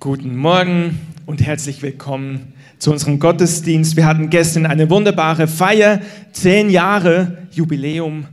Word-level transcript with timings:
Guten 0.00 0.36
Morgen 0.36 1.00
und 1.26 1.44
herzlich 1.44 1.82
willkommen 1.82 2.52
zu 2.78 2.92
unserem 2.92 3.18
Gottesdienst. 3.18 3.96
Wir 3.96 4.06
hatten 4.06 4.30
gestern 4.30 4.64
eine 4.64 4.88
wunderbare 4.90 5.48
Feier, 5.48 6.00
zehn 6.30 6.70
Jahre 6.70 7.48
Jubiläum. 7.50 8.28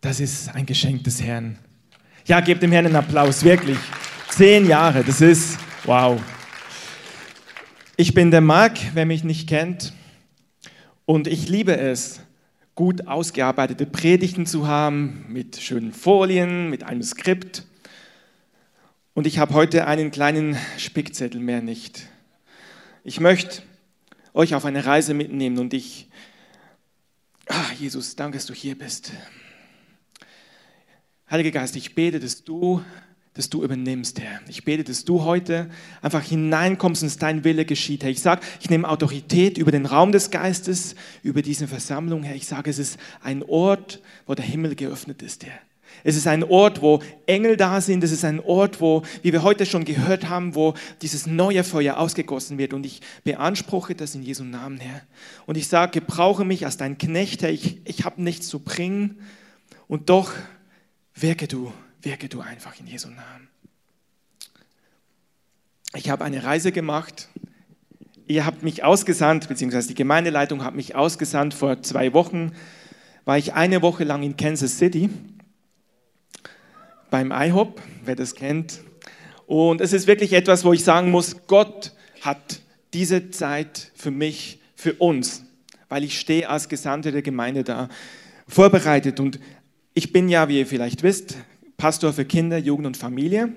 Das 0.00 0.20
ist 0.20 0.54
ein 0.54 0.66
Geschenk 0.66 1.02
des 1.02 1.20
Herrn. 1.20 1.58
Ja, 2.26 2.38
gebt 2.38 2.62
dem 2.62 2.70
Herrn 2.70 2.86
einen 2.86 2.94
Applaus, 2.94 3.42
wirklich. 3.42 3.76
Zehn 4.28 4.68
Jahre, 4.68 5.02
das 5.02 5.20
ist 5.20 5.58
wow. 5.84 6.20
Ich 7.96 8.14
bin 8.14 8.30
der 8.30 8.40
Marc, 8.40 8.78
wer 8.94 9.04
mich 9.04 9.24
nicht 9.24 9.48
kennt. 9.48 9.92
Und 11.06 11.26
ich 11.26 11.48
liebe 11.48 11.76
es, 11.76 12.20
gut 12.76 13.08
ausgearbeitete 13.08 13.84
Predigten 13.84 14.46
zu 14.46 14.68
haben, 14.68 15.24
mit 15.28 15.56
schönen 15.56 15.92
Folien, 15.92 16.70
mit 16.70 16.84
einem 16.84 17.02
Skript. 17.02 17.64
Und 19.20 19.26
ich 19.26 19.38
habe 19.38 19.52
heute 19.52 19.86
einen 19.86 20.10
kleinen 20.10 20.56
Spickzettel 20.78 21.42
mehr 21.42 21.60
nicht. 21.60 22.08
Ich 23.04 23.20
möchte 23.20 23.60
euch 24.32 24.54
auf 24.54 24.64
eine 24.64 24.86
Reise 24.86 25.12
mitnehmen 25.12 25.58
und 25.58 25.74
ich, 25.74 26.08
ah, 27.46 27.70
Jesus, 27.78 28.16
danke, 28.16 28.38
dass 28.38 28.46
du 28.46 28.54
hier 28.54 28.78
bist. 28.78 29.12
Heiliger 31.30 31.50
Geist, 31.50 31.76
ich 31.76 31.94
bete, 31.94 32.18
dass 32.18 32.44
du, 32.44 32.82
dass 33.34 33.50
du 33.50 33.62
übernimmst, 33.62 34.18
Herr. 34.20 34.40
Ich 34.48 34.64
bete, 34.64 34.84
dass 34.84 35.04
du 35.04 35.22
heute 35.22 35.68
einfach 36.00 36.22
hineinkommst 36.22 37.02
und 37.02 37.22
dein 37.22 37.44
Wille 37.44 37.66
geschieht, 37.66 38.02
Herr. 38.04 38.10
Ich 38.10 38.22
sage, 38.22 38.40
ich 38.62 38.70
nehme 38.70 38.88
Autorität 38.88 39.58
über 39.58 39.70
den 39.70 39.84
Raum 39.84 40.12
des 40.12 40.30
Geistes, 40.30 40.94
über 41.22 41.42
diese 41.42 41.68
Versammlung, 41.68 42.22
Herr. 42.22 42.36
Ich 42.36 42.46
sage, 42.46 42.70
es 42.70 42.78
ist 42.78 42.98
ein 43.22 43.42
Ort, 43.42 44.00
wo 44.24 44.34
der 44.34 44.46
Himmel 44.46 44.76
geöffnet 44.76 45.20
ist, 45.20 45.44
Herr. 45.44 45.58
Es 46.04 46.16
ist 46.16 46.26
ein 46.26 46.44
Ort, 46.44 46.82
wo 46.82 47.02
Engel 47.26 47.56
da 47.56 47.80
sind. 47.80 48.02
Es 48.04 48.12
ist 48.12 48.24
ein 48.24 48.40
Ort, 48.40 48.80
wo, 48.80 49.02
wie 49.22 49.32
wir 49.32 49.42
heute 49.42 49.66
schon 49.66 49.84
gehört 49.84 50.28
haben, 50.28 50.54
wo 50.54 50.74
dieses 51.02 51.26
neue 51.26 51.64
Feuer 51.64 51.98
ausgegossen 51.98 52.58
wird. 52.58 52.72
Und 52.72 52.86
ich 52.86 53.00
beanspruche 53.24 53.94
das 53.94 54.14
in 54.14 54.22
Jesu 54.22 54.44
Namen, 54.44 54.78
Herr. 54.78 55.02
Und 55.46 55.56
ich 55.56 55.68
sage, 55.68 56.00
gebrauche 56.00 56.44
mich 56.44 56.64
als 56.64 56.76
dein 56.76 56.98
Knecht, 56.98 57.42
Herr. 57.42 57.50
Ich, 57.50 57.80
ich 57.84 58.04
habe 58.04 58.22
nichts 58.22 58.48
zu 58.48 58.60
bringen. 58.60 59.18
Und 59.88 60.08
doch 60.10 60.32
wirke 61.14 61.48
du, 61.48 61.72
wirke 62.02 62.28
du 62.28 62.40
einfach 62.40 62.78
in 62.78 62.86
Jesu 62.86 63.08
Namen. 63.08 63.48
Ich 65.94 66.08
habe 66.08 66.24
eine 66.24 66.44
Reise 66.44 66.70
gemacht. 66.72 67.28
Ihr 68.28 68.46
habt 68.46 68.62
mich 68.62 68.84
ausgesandt, 68.84 69.48
beziehungsweise 69.48 69.88
die 69.88 69.94
Gemeindeleitung 69.94 70.62
hat 70.62 70.76
mich 70.76 70.94
ausgesandt. 70.94 71.52
Vor 71.52 71.82
zwei 71.82 72.12
Wochen 72.12 72.52
war 73.24 73.36
ich 73.38 73.54
eine 73.54 73.82
Woche 73.82 74.04
lang 74.04 74.22
in 74.22 74.36
Kansas 74.36 74.78
City 74.78 75.10
beim 77.10 77.32
IHOP, 77.32 77.80
wer 78.04 78.16
das 78.16 78.34
kennt. 78.34 78.80
Und 79.46 79.80
es 79.80 79.92
ist 79.92 80.06
wirklich 80.06 80.32
etwas, 80.32 80.64
wo 80.64 80.72
ich 80.72 80.84
sagen 80.84 81.10
muss, 81.10 81.46
Gott 81.46 81.92
hat 82.20 82.60
diese 82.92 83.30
Zeit 83.30 83.90
für 83.94 84.10
mich, 84.10 84.60
für 84.76 84.94
uns, 84.94 85.44
weil 85.88 86.04
ich 86.04 86.18
stehe 86.20 86.48
als 86.48 86.68
Gesandte 86.68 87.12
der 87.12 87.22
Gemeinde 87.22 87.64
da, 87.64 87.88
vorbereitet. 88.46 89.20
Und 89.20 89.40
ich 89.94 90.12
bin 90.12 90.28
ja, 90.28 90.48
wie 90.48 90.58
ihr 90.58 90.66
vielleicht 90.66 91.02
wisst, 91.02 91.36
Pastor 91.76 92.12
für 92.12 92.24
Kinder, 92.24 92.58
Jugend 92.58 92.86
und 92.86 92.96
Familie. 92.96 93.52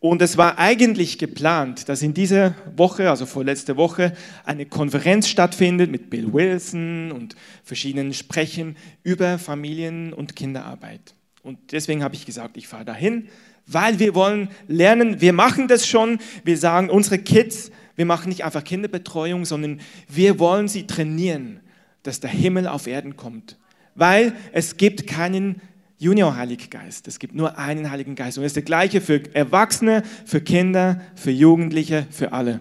Und 0.00 0.20
es 0.20 0.36
war 0.36 0.58
eigentlich 0.58 1.18
geplant, 1.18 1.88
dass 1.88 2.02
in 2.02 2.12
dieser 2.12 2.54
Woche, 2.76 3.08
also 3.08 3.24
vorletzte 3.24 3.78
Woche, 3.78 4.12
eine 4.44 4.66
Konferenz 4.66 5.28
stattfindet 5.28 5.90
mit 5.90 6.10
Bill 6.10 6.30
Wilson 6.30 7.10
und 7.10 7.34
verschiedenen 7.62 8.12
Sprechern 8.12 8.76
über 9.02 9.38
Familien- 9.38 10.12
und 10.12 10.36
Kinderarbeit. 10.36 11.13
Und 11.44 11.72
deswegen 11.72 12.02
habe 12.02 12.14
ich 12.14 12.24
gesagt, 12.24 12.56
ich 12.56 12.66
fahre 12.66 12.86
dahin, 12.86 13.28
weil 13.66 13.98
wir 13.98 14.14
wollen 14.14 14.48
lernen, 14.66 15.20
wir 15.20 15.34
machen 15.34 15.68
das 15.68 15.86
schon, 15.86 16.18
wir 16.42 16.56
sagen, 16.56 16.88
unsere 16.88 17.18
Kids, 17.18 17.70
wir 17.96 18.06
machen 18.06 18.30
nicht 18.30 18.44
einfach 18.44 18.64
Kinderbetreuung, 18.64 19.44
sondern 19.44 19.80
wir 20.08 20.38
wollen 20.38 20.68
sie 20.68 20.86
trainieren, 20.86 21.60
dass 22.02 22.18
der 22.18 22.30
Himmel 22.30 22.66
auf 22.66 22.86
Erden 22.86 23.16
kommt. 23.16 23.58
Weil 23.94 24.32
es 24.52 24.78
gibt 24.78 25.06
keinen 25.06 25.60
Junior 25.98 26.34
Heiligen 26.34 26.70
Geist, 26.70 27.08
es 27.08 27.18
gibt 27.18 27.34
nur 27.34 27.58
einen 27.58 27.90
Heiligen 27.90 28.14
Geist. 28.14 28.38
Und 28.38 28.44
es 28.44 28.50
ist 28.50 28.56
der 28.56 28.62
gleiche 28.62 29.02
für 29.02 29.22
Erwachsene, 29.34 30.02
für 30.24 30.40
Kinder, 30.40 31.02
für 31.14 31.30
Jugendliche, 31.30 32.06
für 32.10 32.32
alle. 32.32 32.60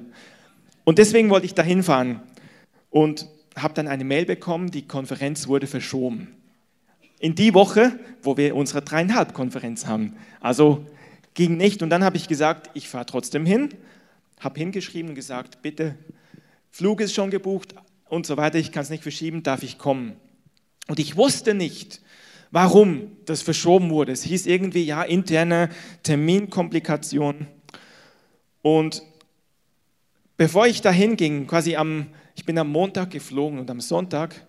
Und 0.83 0.97
deswegen 0.97 1.29
wollte 1.29 1.45
ich 1.45 1.53
dahin 1.53 1.83
fahren 1.83 2.21
und 2.89 3.29
habe 3.55 3.73
dann 3.73 3.87
eine 3.87 4.03
Mail 4.03 4.25
bekommen, 4.25 4.71
die 4.71 4.87
Konferenz 4.87 5.47
wurde 5.47 5.67
verschoben 5.67 6.35
in 7.23 7.35
die 7.35 7.53
Woche, 7.53 7.97
wo 8.21 8.35
wir 8.35 8.53
unsere 8.53 8.81
dreieinhalb 8.81 9.33
Konferenz 9.33 9.85
haben. 9.85 10.17
Also 10.41 10.85
ging 11.35 11.55
nicht. 11.55 11.81
Und 11.81 11.89
dann 11.89 12.03
habe 12.03 12.17
ich 12.17 12.27
gesagt, 12.27 12.69
ich 12.73 12.89
fahre 12.89 13.05
trotzdem 13.05 13.45
hin, 13.45 13.69
habe 14.41 14.59
hingeschrieben 14.59 15.11
und 15.11 15.15
gesagt, 15.15 15.61
bitte, 15.61 15.95
Flug 16.69 16.99
ist 16.99 17.13
schon 17.13 17.31
gebucht 17.31 17.75
und 18.09 18.25
so 18.25 18.35
weiter, 18.35 18.57
ich 18.57 18.73
kann 18.73 18.83
es 18.83 18.89
nicht 18.89 19.03
verschieben, 19.03 19.41
darf 19.41 19.63
ich 19.63 19.77
kommen? 19.77 20.17
Und 20.89 20.99
ich 20.99 21.15
wusste 21.15 21.53
nicht, 21.53 22.01
warum 22.51 23.15
das 23.23 23.41
verschoben 23.41 23.89
wurde. 23.89 24.11
Es 24.11 24.23
hieß 24.23 24.45
irgendwie, 24.45 24.83
ja, 24.83 25.01
interne 25.01 25.69
Terminkomplikation. 26.03 27.47
Und 28.61 29.01
bevor 30.35 30.67
ich 30.67 30.81
dahin 30.81 31.15
ging, 31.15 31.47
quasi 31.47 31.77
am, 31.77 32.07
ich 32.35 32.43
bin 32.43 32.57
am 32.57 32.69
Montag 32.69 33.11
geflogen 33.11 33.59
und 33.59 33.71
am 33.71 33.79
Sonntag 33.79 34.45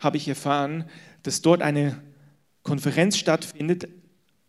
habe 0.00 0.16
ich 0.16 0.26
erfahren, 0.28 0.86
dass 1.24 1.42
dort 1.42 1.60
eine 1.60 2.00
Konferenz 2.66 3.16
stattfindet, 3.16 3.88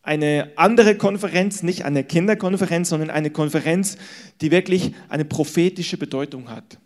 eine 0.02 0.52
andere 0.56 0.96
Konferenz, 0.96 1.64
nicht 1.64 1.86
eine 1.86 2.04
Kinderkonferenz, 2.04 2.90
sondern 2.90 3.10
eine 3.10 3.30
Konferenz, 3.30 3.98
die 4.42 4.52
wirklich 4.52 4.94
eine 5.08 5.24
prophetische 5.24 5.98
Bedeutung 5.98 6.50
hat. 6.50 6.80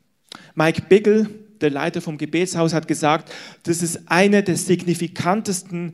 Mike 0.56 0.84
Biggle, 0.90 1.30
der 1.62 1.70
Leiter 1.70 2.02
vom 2.02 2.18
Gebetshaus, 2.18 2.74
hat 2.74 2.88
gesagt, 2.88 3.32
das 3.64 3.82
ist 3.82 4.10
eine 4.10 4.44
der 4.44 4.58
signifikantesten, 4.58 5.94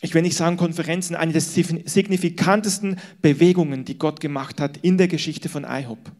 ich 0.00 0.14
will 0.14 0.22
nicht 0.22 0.36
sagen 0.36 0.56
Konferenzen, 0.56 1.14
eine 1.14 1.32
der 1.32 1.42
signifikantesten 1.42 2.96
Bewegungen, 3.20 3.84
die 3.84 3.98
Gott 3.98 4.20
gemacht 4.20 4.60
hat 4.60 4.78
in 4.78 4.96
der 4.96 5.08
Geschichte 5.08 5.48
von 5.48 5.64
IHOP. 5.64 6.10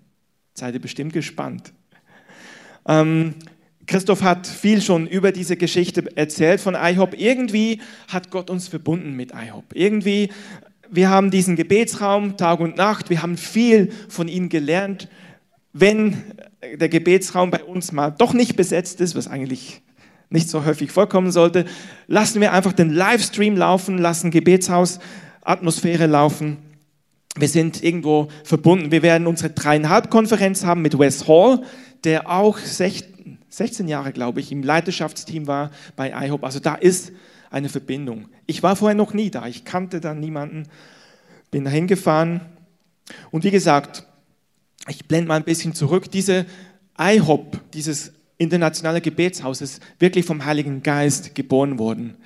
Seid 0.53 0.75
ihr 0.75 0.81
bestimmt 0.81 1.15
gespannt. 1.15 1.73
Ähm, 2.87 3.37
Christoph 3.91 4.23
hat 4.23 4.47
viel 4.47 4.81
schon 4.81 5.09
über 5.09 5.33
diese 5.33 5.57
Geschichte 5.57 6.17
erzählt 6.17 6.61
von 6.61 6.77
IHOP. 6.77 7.19
Irgendwie 7.19 7.81
hat 8.07 8.31
Gott 8.31 8.49
uns 8.49 8.69
verbunden 8.69 9.17
mit 9.17 9.33
IHOP. 9.33 9.65
Irgendwie, 9.75 10.29
wir 10.89 11.11
haben 11.11 11.33
diesen 11.33 11.57
Gebetsraum 11.57 12.37
Tag 12.37 12.61
und 12.61 12.77
Nacht, 12.77 13.11
wir 13.11 13.21
haben 13.21 13.37
viel 13.37 13.91
von 14.09 14.29
ihnen 14.29 14.49
gelernt. 14.49 15.09
Wenn 15.73 16.23
der 16.77 16.89
Gebetsraum 16.89 17.51
bei 17.51 17.65
uns 17.65 17.91
mal 17.91 18.13
doch 18.13 18.33
nicht 18.33 18.55
besetzt 18.55 19.01
ist, 19.01 19.17
was 19.17 19.27
eigentlich 19.27 19.83
nicht 20.29 20.49
so 20.49 20.65
häufig 20.65 20.93
vorkommen 20.93 21.33
sollte, 21.33 21.65
lassen 22.07 22.41
wir 22.41 22.53
einfach 22.53 22.73
den 22.73 22.91
Livestream 22.91 23.57
laufen, 23.57 23.99
lassen 23.99 24.31
Gebetshaus 24.31 25.01
Atmosphäre 25.43 26.07
laufen. 26.07 26.59
Wir 27.35 27.49
sind 27.49 27.83
irgendwo 27.83 28.29
verbunden. 28.45 28.93
Wir 28.93 29.03
werden 29.03 29.27
unsere 29.27 29.51
dreieinhalb 29.51 30.11
Konferenz 30.11 30.65
haben 30.65 30.81
mit 30.81 30.97
Wes 30.97 31.27
Hall, 31.27 31.63
der 32.05 32.31
auch 32.31 32.57
16 33.51 33.89
Jahre, 33.89 34.13
glaube 34.13 34.41
ich, 34.41 34.51
im 34.53 34.63
Leiterschaftsteam 34.63 35.47
war 35.47 35.71
bei 35.97 36.11
IHOP. 36.11 36.45
Also 36.45 36.61
da 36.61 36.75
ist 36.75 37.13
eine 37.51 37.69
Verbindung. 37.69 38.29
Ich 38.47 38.63
war 38.63 38.77
vorher 38.77 38.95
noch 38.95 39.13
nie 39.13 39.31
da, 39.31 39.47
ich 39.47 39.65
kannte 39.65 40.01
da 40.01 40.15
niemanden, 40.15 40.69
bin 41.51 41.65
da 41.65 41.71
hingefahren. 41.71 42.41
Und 43.31 43.45
wie 43.45 43.51
gesagt, 43.51 44.07
ich 44.89 45.07
blende 45.07 45.29
mal 45.29 45.37
ein 45.37 45.45
bisschen 45.45 45.75
zurück, 45.75 46.11
diese 46.11 46.47
IHOP, 46.99 47.61
dieses 47.73 48.13
internationale 48.39 49.01
Gebetshaus, 49.01 49.61
ist 49.61 49.83
wirklich 49.99 50.25
vom 50.25 50.45
Heiligen 50.45 50.83
Geist 50.83 51.35
geboren 51.35 51.79
worden. 51.79 52.17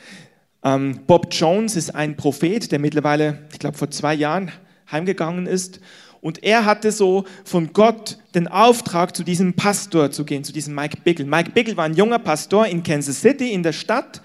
Ähm, 0.62 1.00
Bob 1.06 1.28
Jones 1.30 1.74
ist 1.76 1.94
ein 1.94 2.16
Prophet, 2.16 2.70
der 2.70 2.78
mittlerweile, 2.78 3.46
ich 3.52 3.58
glaube, 3.58 3.76
vor 3.76 3.90
zwei 3.90 4.14
Jahren 4.14 4.52
heimgegangen 4.90 5.46
ist 5.46 5.80
und 6.24 6.42
er 6.42 6.64
hatte 6.64 6.90
so 6.90 7.26
von 7.44 7.74
Gott 7.74 8.16
den 8.34 8.48
Auftrag, 8.48 9.14
zu 9.14 9.24
diesem 9.24 9.52
Pastor 9.52 10.10
zu 10.10 10.24
gehen, 10.24 10.42
zu 10.42 10.54
diesem 10.54 10.74
Mike 10.74 10.96
Bickel. 11.04 11.26
Mike 11.26 11.50
Bickel 11.50 11.76
war 11.76 11.84
ein 11.84 11.92
junger 11.92 12.18
Pastor 12.18 12.66
in 12.66 12.82
Kansas 12.82 13.20
City 13.20 13.52
in 13.52 13.62
der 13.62 13.74
Stadt, 13.74 14.22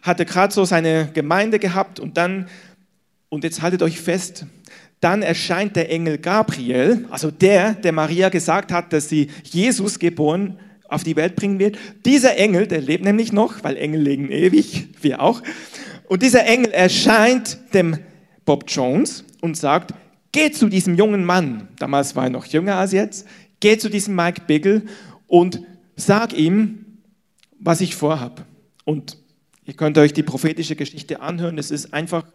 hatte 0.00 0.24
gerade 0.24 0.54
so 0.54 0.64
seine 0.64 1.10
Gemeinde 1.12 1.58
gehabt 1.58 2.00
und 2.00 2.16
dann, 2.16 2.48
und 3.28 3.44
jetzt 3.44 3.60
haltet 3.60 3.82
euch 3.82 4.00
fest, 4.00 4.46
dann 5.00 5.20
erscheint 5.20 5.76
der 5.76 5.90
Engel 5.90 6.16
Gabriel, 6.16 7.04
also 7.10 7.30
der, 7.30 7.74
der 7.74 7.92
Maria 7.92 8.30
gesagt 8.30 8.72
hat, 8.72 8.94
dass 8.94 9.10
sie 9.10 9.28
Jesus 9.42 9.98
geboren 9.98 10.58
auf 10.88 11.04
die 11.04 11.14
Welt 11.14 11.36
bringen 11.36 11.58
wird. 11.58 11.76
Dieser 12.06 12.38
Engel, 12.38 12.66
der 12.68 12.80
lebt 12.80 13.04
nämlich 13.04 13.34
noch, 13.34 13.62
weil 13.62 13.76
Engel 13.76 14.00
leben 14.00 14.30
ewig, 14.30 14.88
wir 15.02 15.20
auch. 15.20 15.42
Und 16.08 16.22
dieser 16.22 16.46
Engel 16.46 16.72
erscheint 16.72 17.58
dem 17.74 17.98
Bob 18.46 18.64
Jones 18.66 19.24
und 19.42 19.58
sagt, 19.58 19.92
geh 20.34 20.50
zu 20.50 20.68
diesem 20.68 20.96
jungen 20.96 21.24
Mann, 21.24 21.68
damals 21.78 22.16
war 22.16 22.24
er 22.24 22.30
noch 22.30 22.44
jünger 22.44 22.74
als 22.74 22.90
jetzt, 22.90 23.26
geh 23.60 23.78
zu 23.78 23.88
diesem 23.88 24.16
Mike 24.16 24.42
Biggle 24.48 24.82
und 25.28 25.62
sag 25.94 26.32
ihm, 26.32 26.84
was 27.60 27.80
ich 27.80 27.94
vorhab. 27.94 28.44
Und 28.84 29.16
ihr 29.64 29.74
könnt 29.74 29.96
euch 29.96 30.12
die 30.12 30.24
prophetische 30.24 30.74
Geschichte 30.74 31.20
anhören, 31.20 31.56
es 31.56 31.70
ist 31.70 31.94
einfach 31.94 32.26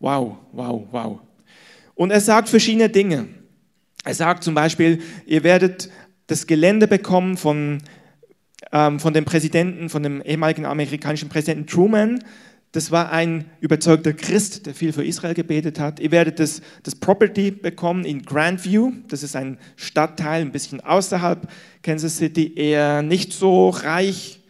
wow, 0.00 0.38
wow, 0.52 0.88
wow. 0.90 1.20
Und 1.94 2.10
er 2.10 2.22
sagt 2.22 2.48
verschiedene 2.48 2.88
Dinge. 2.88 3.26
Er 4.04 4.14
sagt 4.14 4.42
zum 4.42 4.54
Beispiel, 4.54 5.02
ihr 5.26 5.44
werdet 5.44 5.90
das 6.28 6.46
Gelände 6.46 6.88
bekommen 6.88 7.36
von, 7.36 7.82
ähm, 8.72 8.98
von 8.98 9.12
dem 9.12 9.26
Präsidenten, 9.26 9.90
von 9.90 10.02
dem 10.02 10.22
ehemaligen 10.22 10.64
amerikanischen 10.64 11.28
Präsidenten 11.28 11.66
Truman. 11.66 12.24
Das 12.74 12.90
war 12.90 13.12
ein 13.12 13.44
überzeugter 13.60 14.12
Christ, 14.12 14.66
der 14.66 14.74
viel 14.74 14.92
für 14.92 15.04
Israel 15.04 15.34
gebetet 15.34 15.78
hat. 15.78 16.00
Ihr 16.00 16.10
werdet 16.10 16.40
das, 16.40 16.60
das 16.82 16.96
Property 16.96 17.52
bekommen 17.52 18.04
in 18.04 18.22
Grandview. 18.22 18.90
Das 19.06 19.22
ist 19.22 19.36
ein 19.36 19.58
Stadtteil 19.76 20.42
ein 20.42 20.50
bisschen 20.50 20.80
außerhalb 20.80 21.48
Kansas 21.82 22.16
City, 22.16 22.52
eher 22.56 23.02
nicht 23.02 23.32
so 23.32 23.68
reich, 23.68 24.40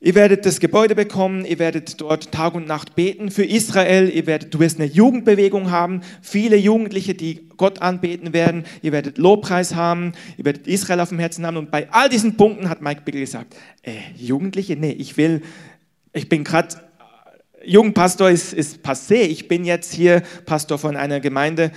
Ihr 0.00 0.14
werdet 0.14 0.46
das 0.46 0.60
Gebäude 0.60 0.94
bekommen, 0.94 1.44
ihr 1.44 1.58
werdet 1.58 2.00
dort 2.00 2.30
Tag 2.30 2.54
und 2.54 2.68
Nacht 2.68 2.94
beten 2.94 3.32
für 3.32 3.44
Israel, 3.44 4.08
ihr 4.08 4.28
werdet, 4.28 4.54
du 4.54 4.60
wirst 4.60 4.78
eine 4.78 4.88
Jugendbewegung 4.88 5.72
haben, 5.72 6.02
viele 6.22 6.56
Jugendliche, 6.56 7.16
die 7.16 7.48
Gott 7.56 7.82
anbeten 7.82 8.32
werden, 8.32 8.62
ihr 8.80 8.92
werdet 8.92 9.18
Lobpreis 9.18 9.74
haben, 9.74 10.12
ihr 10.36 10.44
werdet 10.44 10.68
Israel 10.68 11.00
auf 11.00 11.08
dem 11.08 11.18
Herzen 11.18 11.44
haben. 11.44 11.56
Und 11.56 11.72
bei 11.72 11.90
all 11.90 12.08
diesen 12.08 12.36
Punkten 12.36 12.68
hat 12.68 12.80
Mike 12.80 13.02
Biggle 13.04 13.22
gesagt, 13.22 13.56
äh, 13.82 13.90
Jugendliche, 14.16 14.76
nee, 14.76 14.92
ich 14.92 15.16
will, 15.16 15.42
ich 16.12 16.28
bin 16.28 16.44
gerade, 16.44 16.76
Jugendpastor 17.68 18.30
ist, 18.30 18.52
ist 18.54 18.82
passé, 18.82 19.22
ich 19.22 19.46
bin 19.46 19.64
jetzt 19.64 19.92
hier 19.92 20.22
Pastor 20.46 20.78
von 20.78 20.96
einer 20.96 21.20
Gemeinde, 21.20 21.70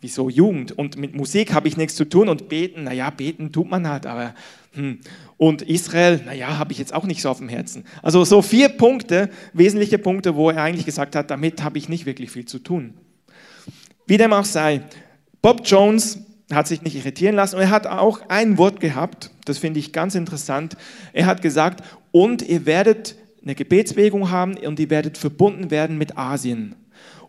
wieso 0.00 0.28
Jugend 0.28 0.72
und 0.72 0.96
mit 0.96 1.14
Musik 1.16 1.52
habe 1.52 1.68
ich 1.68 1.76
nichts 1.76 1.96
zu 1.96 2.04
tun 2.04 2.28
und 2.28 2.48
beten, 2.48 2.84
naja, 2.84 3.10
beten 3.10 3.50
tut 3.50 3.68
man 3.68 3.88
halt, 3.88 4.06
aber 4.06 4.34
hm. 4.74 5.00
Und 5.38 5.62
Israel, 5.62 6.20
naja, 6.24 6.58
habe 6.58 6.72
ich 6.72 6.78
jetzt 6.78 6.94
auch 6.94 7.04
nicht 7.04 7.20
so 7.20 7.28
auf 7.28 7.38
dem 7.38 7.48
Herzen. 7.48 7.84
Also 8.02 8.24
so 8.24 8.40
vier 8.40 8.70
Punkte, 8.70 9.28
wesentliche 9.52 9.98
Punkte, 9.98 10.34
wo 10.34 10.50
er 10.50 10.62
eigentlich 10.62 10.86
gesagt 10.86 11.16
hat, 11.16 11.30
damit 11.30 11.62
habe 11.62 11.76
ich 11.76 11.88
nicht 11.88 12.06
wirklich 12.06 12.30
viel 12.30 12.46
zu 12.46 12.58
tun. 12.58 12.94
Wie 14.06 14.16
dem 14.16 14.32
auch 14.32 14.44
sei, 14.44 14.82
Bob 15.42 15.62
Jones 15.64 16.20
hat 16.52 16.68
sich 16.68 16.82
nicht 16.82 16.96
irritieren 16.96 17.34
lassen 17.34 17.56
und 17.56 17.62
er 17.62 17.70
hat 17.70 17.86
auch 17.86 18.28
ein 18.28 18.56
Wort 18.56 18.80
gehabt, 18.80 19.30
das 19.44 19.58
finde 19.58 19.80
ich 19.80 19.92
ganz 19.92 20.14
interessant. 20.14 20.76
Er 21.12 21.26
hat 21.26 21.42
gesagt, 21.42 21.82
und 22.12 22.42
ihr 22.42 22.64
werdet 22.66 23.16
eine 23.46 23.54
Gebetsbewegung 23.54 24.30
haben 24.30 24.56
und 24.58 24.78
ihr 24.80 24.90
werdet 24.90 25.16
verbunden 25.16 25.70
werden 25.70 25.96
mit 25.96 26.18
Asien. 26.18 26.74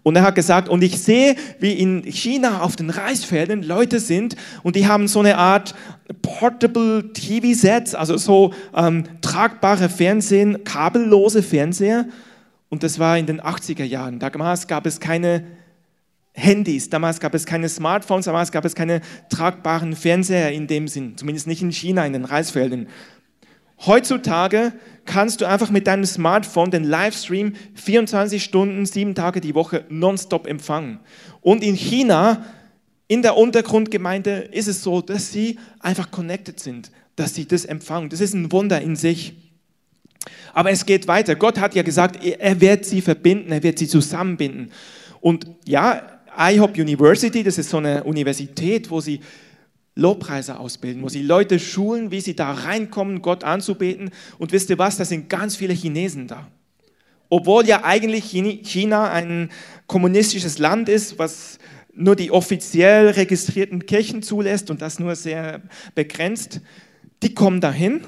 Und 0.01 0.15
er 0.15 0.23
hat 0.23 0.35
gesagt, 0.35 0.67
und 0.69 0.83
ich 0.83 0.99
sehe, 0.99 1.35
wie 1.59 1.73
in 1.73 2.03
China 2.03 2.61
auf 2.61 2.75
den 2.75 2.89
Reisfeldern 2.89 3.61
Leute 3.61 3.99
sind 3.99 4.35
und 4.63 4.75
die 4.75 4.87
haben 4.87 5.07
so 5.07 5.19
eine 5.19 5.37
Art 5.37 5.75
Portable 6.21 7.11
TV-Sets, 7.13 7.93
also 7.93 8.17
so 8.17 8.53
ähm, 8.75 9.03
tragbare 9.21 9.89
Fernsehen, 9.89 10.63
kabellose 10.63 11.43
Fernseher. 11.43 12.05
Und 12.69 12.83
das 12.83 12.99
war 12.99 13.17
in 13.17 13.25
den 13.25 13.41
80er 13.41 13.83
Jahren. 13.83 14.19
Damals 14.19 14.67
gab 14.67 14.85
es 14.85 14.99
keine 14.99 15.43
Handys, 16.33 16.89
damals 16.89 17.19
gab 17.19 17.33
es 17.33 17.45
keine 17.45 17.67
Smartphones, 17.67 18.25
damals 18.25 18.51
gab 18.51 18.63
es 18.63 18.75
keine 18.75 19.01
tragbaren 19.29 19.95
Fernseher 19.95 20.51
in 20.51 20.67
dem 20.67 20.87
Sinn, 20.87 21.17
zumindest 21.17 21.47
nicht 21.47 21.61
in 21.61 21.71
China, 21.71 22.05
in 22.05 22.13
den 22.13 22.25
Reisfeldern. 22.25 22.87
Heutzutage 23.85 24.73
kannst 25.05 25.41
du 25.41 25.45
einfach 25.45 25.69
mit 25.69 25.87
deinem 25.87 26.05
Smartphone 26.05 26.71
den 26.71 26.83
Livestream 26.83 27.53
24 27.75 28.43
Stunden, 28.43 28.85
sieben 28.85 29.15
Tage 29.15 29.41
die 29.41 29.55
Woche 29.55 29.85
nonstop 29.89 30.47
empfangen. 30.47 30.99
Und 31.41 31.63
in 31.63 31.75
China, 31.75 32.45
in 33.07 33.21
der 33.21 33.37
Untergrundgemeinde, 33.37 34.49
ist 34.51 34.67
es 34.67 34.83
so, 34.83 35.01
dass 35.01 35.31
sie 35.31 35.57
einfach 35.79 36.11
connected 36.11 36.59
sind, 36.59 36.91
dass 37.15 37.35
sie 37.35 37.47
das 37.47 37.65
empfangen. 37.65 38.09
Das 38.09 38.19
ist 38.19 38.33
ein 38.33 38.51
Wunder 38.51 38.81
in 38.81 38.95
sich. 38.95 39.35
Aber 40.53 40.71
es 40.71 40.85
geht 40.85 41.07
weiter. 41.07 41.35
Gott 41.35 41.59
hat 41.59 41.75
ja 41.75 41.83
gesagt, 41.83 42.23
er 42.23 42.59
wird 42.59 42.83
sie 42.83 43.01
verbinden, 43.01 43.51
er 43.51 43.63
wird 43.63 43.79
sie 43.79 43.87
zusammenbinden. 43.87 44.71
Und 45.21 45.47
ja, 45.65 46.01
IHOP 46.37 46.77
University, 46.77 47.43
das 47.43 47.57
ist 47.57 47.69
so 47.69 47.77
eine 47.77 48.03
Universität, 48.03 48.89
wo 48.91 48.99
sie 49.01 49.21
Lobpreiser 49.97 50.59
ausbilden, 50.59 51.03
wo 51.03 51.09
sie 51.09 51.23
Leute 51.23 51.59
schulen, 51.59 52.11
wie 52.11 52.21
sie 52.21 52.35
da 52.35 52.51
reinkommen, 52.51 53.21
Gott 53.21 53.43
anzubeten. 53.43 54.11
Und 54.37 54.51
wisst 54.51 54.69
ihr 54.69 54.77
was, 54.77 54.97
da 54.97 55.05
sind 55.05 55.29
ganz 55.29 55.55
viele 55.55 55.73
Chinesen 55.73 56.27
da. 56.27 56.47
Obwohl 57.29 57.65
ja 57.67 57.83
eigentlich 57.83 58.31
China 58.31 59.11
ein 59.11 59.49
kommunistisches 59.87 60.59
Land 60.59 60.87
ist, 60.87 61.19
was 61.19 61.59
nur 61.93 62.15
die 62.15 62.31
offiziell 62.31 63.09
registrierten 63.09 63.85
Kirchen 63.85 64.21
zulässt 64.21 64.69
und 64.69 64.81
das 64.81 64.99
nur 64.99 65.15
sehr 65.15 65.61
begrenzt, 65.95 66.61
die 67.23 67.33
kommen 67.33 67.59
dahin, 67.59 68.01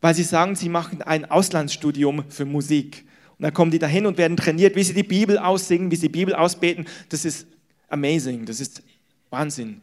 weil 0.00 0.14
sie 0.14 0.22
sagen, 0.22 0.54
sie 0.54 0.68
machen 0.68 1.02
ein 1.02 1.30
Auslandsstudium 1.30 2.24
für 2.28 2.44
Musik. 2.44 3.04
Und 3.36 3.42
dann 3.42 3.52
kommen 3.52 3.70
die 3.70 3.78
dahin 3.78 4.06
und 4.06 4.16
werden 4.16 4.36
trainiert, 4.36 4.76
wie 4.76 4.84
sie 4.84 4.94
die 4.94 5.02
Bibel 5.02 5.38
aussingen, 5.38 5.90
wie 5.90 5.96
sie 5.96 6.06
die 6.06 6.18
Bibel 6.18 6.34
ausbeten. 6.34 6.86
Das 7.08 7.24
ist 7.24 7.46
amazing, 7.88 8.46
das 8.46 8.60
ist 8.60 8.82
Wahnsinn. 9.28 9.82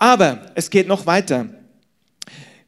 Aber 0.00 0.50
es 0.54 0.70
geht 0.70 0.88
noch 0.88 1.04
weiter. 1.04 1.50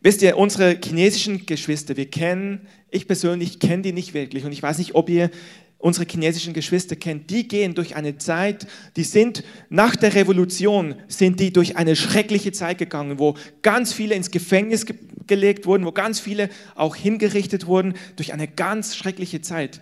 Wisst 0.02 0.20
ihr, 0.20 0.36
unsere 0.36 0.78
chinesischen 0.84 1.46
Geschwister, 1.46 1.96
wir 1.96 2.10
kennen, 2.10 2.68
ich 2.90 3.06
persönlich 3.06 3.58
kenne 3.58 3.82
die 3.82 3.92
nicht 3.94 4.12
wirklich 4.12 4.44
und 4.44 4.52
ich 4.52 4.62
weiß 4.62 4.76
nicht, 4.76 4.94
ob 4.94 5.08
ihr 5.08 5.30
unsere 5.78 6.06
chinesischen 6.06 6.52
Geschwister 6.52 6.94
kennt, 6.94 7.30
die 7.30 7.48
gehen 7.48 7.74
durch 7.74 7.96
eine 7.96 8.18
Zeit, 8.18 8.66
die 8.96 9.02
sind 9.04 9.44
nach 9.70 9.96
der 9.96 10.14
Revolution, 10.14 10.94
sind 11.08 11.40
die 11.40 11.54
durch 11.54 11.78
eine 11.78 11.96
schreckliche 11.96 12.52
Zeit 12.52 12.76
gegangen, 12.76 13.18
wo 13.18 13.34
ganz 13.62 13.94
viele 13.94 14.14
ins 14.14 14.30
Gefängnis 14.30 14.84
ge 14.84 14.96
gelegt 15.26 15.66
wurden, 15.66 15.86
wo 15.86 15.92
ganz 15.92 16.20
viele 16.20 16.50
auch 16.74 16.96
hingerichtet 16.96 17.66
wurden, 17.66 17.94
durch 18.16 18.32
eine 18.32 18.48
ganz 18.48 18.96
schreckliche 18.96 19.40
Zeit, 19.40 19.80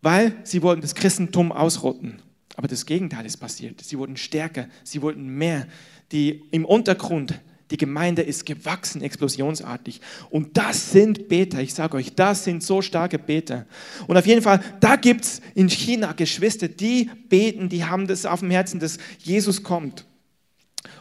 weil 0.00 0.34
sie 0.44 0.62
wollten 0.62 0.80
das 0.80 0.94
Christentum 0.94 1.52
ausrotten. 1.52 2.22
Aber 2.56 2.68
das 2.68 2.86
Gegenteil 2.86 3.26
ist 3.26 3.38
passiert. 3.38 3.80
Sie 3.82 3.98
wurden 3.98 4.16
stärker, 4.16 4.68
sie 4.84 5.02
wurden 5.02 5.36
mehr 5.36 5.66
die 6.12 6.44
im 6.50 6.64
Untergrund, 6.64 7.40
die 7.70 7.78
Gemeinde 7.78 8.20
ist 8.20 8.44
gewachsen, 8.44 9.00
explosionsartig. 9.00 10.00
Und 10.28 10.56
das 10.58 10.92
sind 10.92 11.28
Beter, 11.28 11.60
ich 11.60 11.72
sage 11.72 11.96
euch, 11.96 12.14
das 12.14 12.44
sind 12.44 12.62
so 12.62 12.82
starke 12.82 13.18
Beter. 13.18 13.66
Und 14.06 14.16
auf 14.16 14.26
jeden 14.26 14.42
Fall, 14.42 14.60
da 14.80 14.96
gibt 14.96 15.24
es 15.24 15.40
in 15.54 15.70
China 15.70 16.12
Geschwister, 16.12 16.68
die 16.68 17.10
beten, 17.28 17.70
die 17.70 17.84
haben 17.84 18.06
das 18.06 18.26
auf 18.26 18.40
dem 18.40 18.50
Herzen, 18.50 18.78
dass 18.78 18.98
Jesus 19.18 19.62
kommt. 19.62 20.04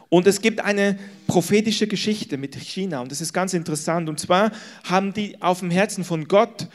Und 0.07 0.27
es 0.27 0.41
gibt 0.41 0.61
eine 0.61 0.97
prophetische 1.27 1.87
Geschichte 1.87 2.37
mit 2.37 2.55
China 2.55 3.01
und 3.01 3.11
das 3.11 3.21
ist 3.21 3.33
ganz 3.33 3.53
interessant. 3.53 4.09
Und 4.09 4.19
zwar 4.19 4.51
haben 4.83 5.13
die 5.13 5.41
auf 5.41 5.59
dem 5.59 5.71
Herzen 5.71 6.03
von 6.03 6.27
Gott, 6.27 6.67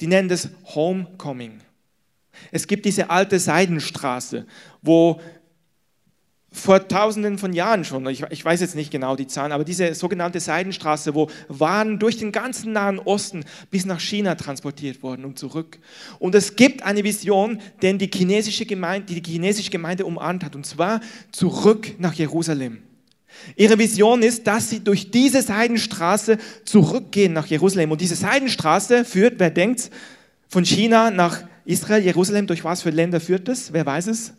die 0.00 0.06
nennen 0.06 0.28
das 0.28 0.50
Homecoming. 0.74 1.60
Es 2.50 2.66
gibt 2.66 2.84
diese 2.84 3.08
alte 3.10 3.38
Seidenstraße, 3.38 4.46
wo 4.82 5.20
vor 6.52 6.88
tausenden 6.88 7.38
von 7.38 7.52
Jahren 7.52 7.84
schon, 7.84 8.06
ich, 8.06 8.22
ich, 8.30 8.44
weiß 8.44 8.60
jetzt 8.60 8.76
nicht 8.76 8.90
genau 8.90 9.14
die 9.14 9.26
Zahlen, 9.26 9.52
aber 9.52 9.64
diese 9.64 9.94
sogenannte 9.94 10.40
Seidenstraße, 10.40 11.14
wo 11.14 11.28
Waren 11.48 11.98
durch 11.98 12.16
den 12.16 12.32
ganzen 12.32 12.72
Nahen 12.72 12.98
Osten 12.98 13.44
bis 13.70 13.84
nach 13.84 14.00
China 14.00 14.36
transportiert 14.36 15.02
wurden 15.02 15.24
und 15.24 15.38
zurück. 15.38 15.78
Und 16.18 16.34
es 16.34 16.56
gibt 16.56 16.82
eine 16.82 17.04
Vision, 17.04 17.60
denn 17.82 17.98
die 17.98 18.10
chinesische 18.12 18.64
Gemeinde, 18.64 19.06
die, 19.06 19.20
die 19.20 19.32
chinesische 19.32 19.70
Gemeinde 19.70 20.06
umarmt 20.06 20.44
hat, 20.44 20.56
und 20.56 20.64
zwar 20.64 21.00
zurück 21.30 21.94
nach 21.98 22.14
Jerusalem. 22.14 22.78
Ihre 23.54 23.78
Vision 23.78 24.22
ist, 24.22 24.46
dass 24.46 24.70
sie 24.70 24.80
durch 24.80 25.10
diese 25.10 25.42
Seidenstraße 25.42 26.38
zurückgehen 26.64 27.32
nach 27.32 27.46
Jerusalem. 27.46 27.90
Und 27.90 28.00
diese 28.00 28.16
Seidenstraße 28.16 29.04
führt, 29.04 29.34
wer 29.38 29.50
denkt, 29.50 29.90
von 30.48 30.64
China 30.64 31.10
nach 31.10 31.42
Israel, 31.66 32.02
Jerusalem, 32.02 32.46
durch 32.46 32.64
was 32.64 32.82
für 32.82 32.90
Länder 32.90 33.20
führt 33.20 33.48
es? 33.48 33.72
Wer 33.72 33.84
weiß 33.84 34.06
es? 34.06 34.32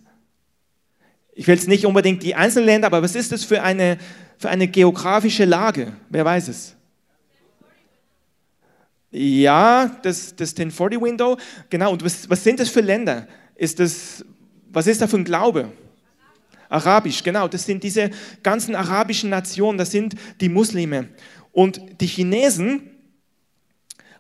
Ich 1.40 1.46
will 1.46 1.54
jetzt 1.54 1.68
nicht 1.68 1.86
unbedingt 1.86 2.24
die 2.24 2.34
einzelnen 2.34 2.66
Länder, 2.66 2.88
aber 2.88 3.04
was 3.04 3.14
ist 3.14 3.32
das 3.32 3.44
für 3.44 3.62
eine, 3.62 4.00
für 4.40 4.50
eine 4.50 4.68
geografische 4.68 5.46
Lage? 5.46 5.94
Wer 6.10 6.26
weiß 6.26 6.48
es? 6.48 6.76
Ja, 9.12 10.00
das, 10.02 10.36
das 10.36 10.50
1040 10.50 11.00
Window, 11.00 11.38
genau. 11.70 11.92
Und 11.92 12.04
was, 12.04 12.28
was 12.28 12.44
sind 12.44 12.60
das 12.60 12.70
für 12.70 12.82
Länder? 12.82 13.28
Ist 13.54 13.80
das, 13.80 14.26
was 14.72 14.88
ist 14.88 15.00
da 15.00 15.06
für 15.06 15.18
ein 15.18 15.26
Glaube? 15.26 15.72
Arabisch, 16.70 17.22
genau. 17.22 17.48
Das 17.48 17.68
sind 17.68 17.84
diese 17.84 18.10
ganzen 18.42 18.74
arabischen 18.74 19.30
Nationen, 19.30 19.78
das 19.78 19.92
sind 19.92 20.16
die 20.42 20.50
Muslime. 20.50 21.10
Und 21.52 21.80
die 22.02 22.08
Chinesen, 22.08 22.90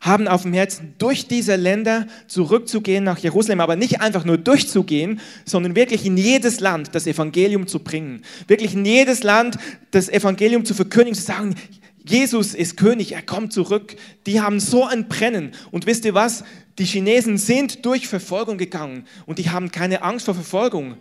haben 0.01 0.27
auf 0.27 0.43
dem 0.43 0.53
Herzen, 0.53 0.93
durch 0.97 1.27
diese 1.27 1.55
Länder 1.55 2.07
zurückzugehen 2.27 3.03
nach 3.03 3.17
Jerusalem, 3.17 3.61
aber 3.61 3.75
nicht 3.75 4.01
einfach 4.01 4.25
nur 4.25 4.37
durchzugehen, 4.37 5.19
sondern 5.45 5.75
wirklich 5.75 6.05
in 6.05 6.17
jedes 6.17 6.59
Land 6.59 6.89
das 6.93 7.07
Evangelium 7.07 7.67
zu 7.67 7.79
bringen. 7.79 8.21
Wirklich 8.47 8.73
in 8.73 8.85
jedes 8.85 9.23
Land 9.23 9.57
das 9.91 10.09
Evangelium 10.09 10.65
zu 10.65 10.73
verkündigen, 10.73 11.15
zu 11.15 11.23
sagen, 11.23 11.55
Jesus 12.05 12.53
ist 12.53 12.77
König, 12.77 13.11
er 13.11 13.21
kommt 13.21 13.51
zurück. 13.51 13.95
Die 14.25 14.39
haben 14.39 14.59
so 14.59 14.85
ein 14.85 15.07
Brennen. 15.07 15.51
Und 15.71 15.85
wisst 15.85 16.05
ihr 16.05 16.13
was? 16.13 16.43
Die 16.79 16.85
Chinesen 16.85 17.37
sind 17.37 17.85
durch 17.85 18.07
Verfolgung 18.07 18.57
gegangen 18.57 19.05
und 19.25 19.39
die 19.39 19.49
haben 19.49 19.71
keine 19.71 20.03
Angst 20.03 20.25
vor 20.25 20.35
Verfolgung. 20.35 20.97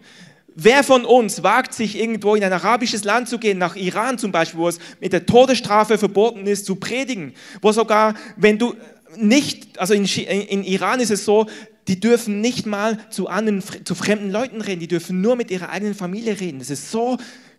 Wer 0.58 0.82
von 0.84 1.04
uns 1.04 1.42
wagt 1.42 1.74
sich 1.74 1.98
irgendwo 1.98 2.34
in 2.34 2.42
ein 2.42 2.52
arabisches 2.52 3.04
Land 3.04 3.28
zu 3.28 3.38
gehen, 3.38 3.58
nach 3.58 3.76
Iran 3.76 4.16
zum 4.16 4.32
Beispiel, 4.32 4.58
wo 4.58 4.68
es 4.68 4.78
mit 5.02 5.12
der 5.12 5.26
Todesstrafe 5.26 5.98
verboten 5.98 6.46
ist, 6.46 6.64
zu 6.64 6.76
predigen, 6.76 7.34
wo 7.60 7.72
sogar, 7.72 8.14
wenn 8.38 8.58
du 8.58 8.74
nicht, 9.18 9.78
also 9.78 9.92
in, 9.92 10.06
in 10.06 10.64
Iran 10.64 11.00
ist 11.00 11.10
es 11.10 11.26
so, 11.26 11.46
die 11.88 12.00
dürfen 12.00 12.40
nicht 12.40 12.64
mal 12.64 12.98
zu 13.10 13.28
anderen, 13.28 13.62
zu 13.84 13.94
fremden 13.94 14.30
Leuten 14.30 14.62
reden, 14.62 14.80
die 14.80 14.88
dürfen 14.88 15.20
nur 15.20 15.36
mit 15.36 15.50
ihrer 15.50 15.68
eigenen 15.68 15.94
Familie 15.94 16.40
reden. 16.40 16.58
Das 16.58 16.70
ist 16.70 16.90
so 16.90 17.18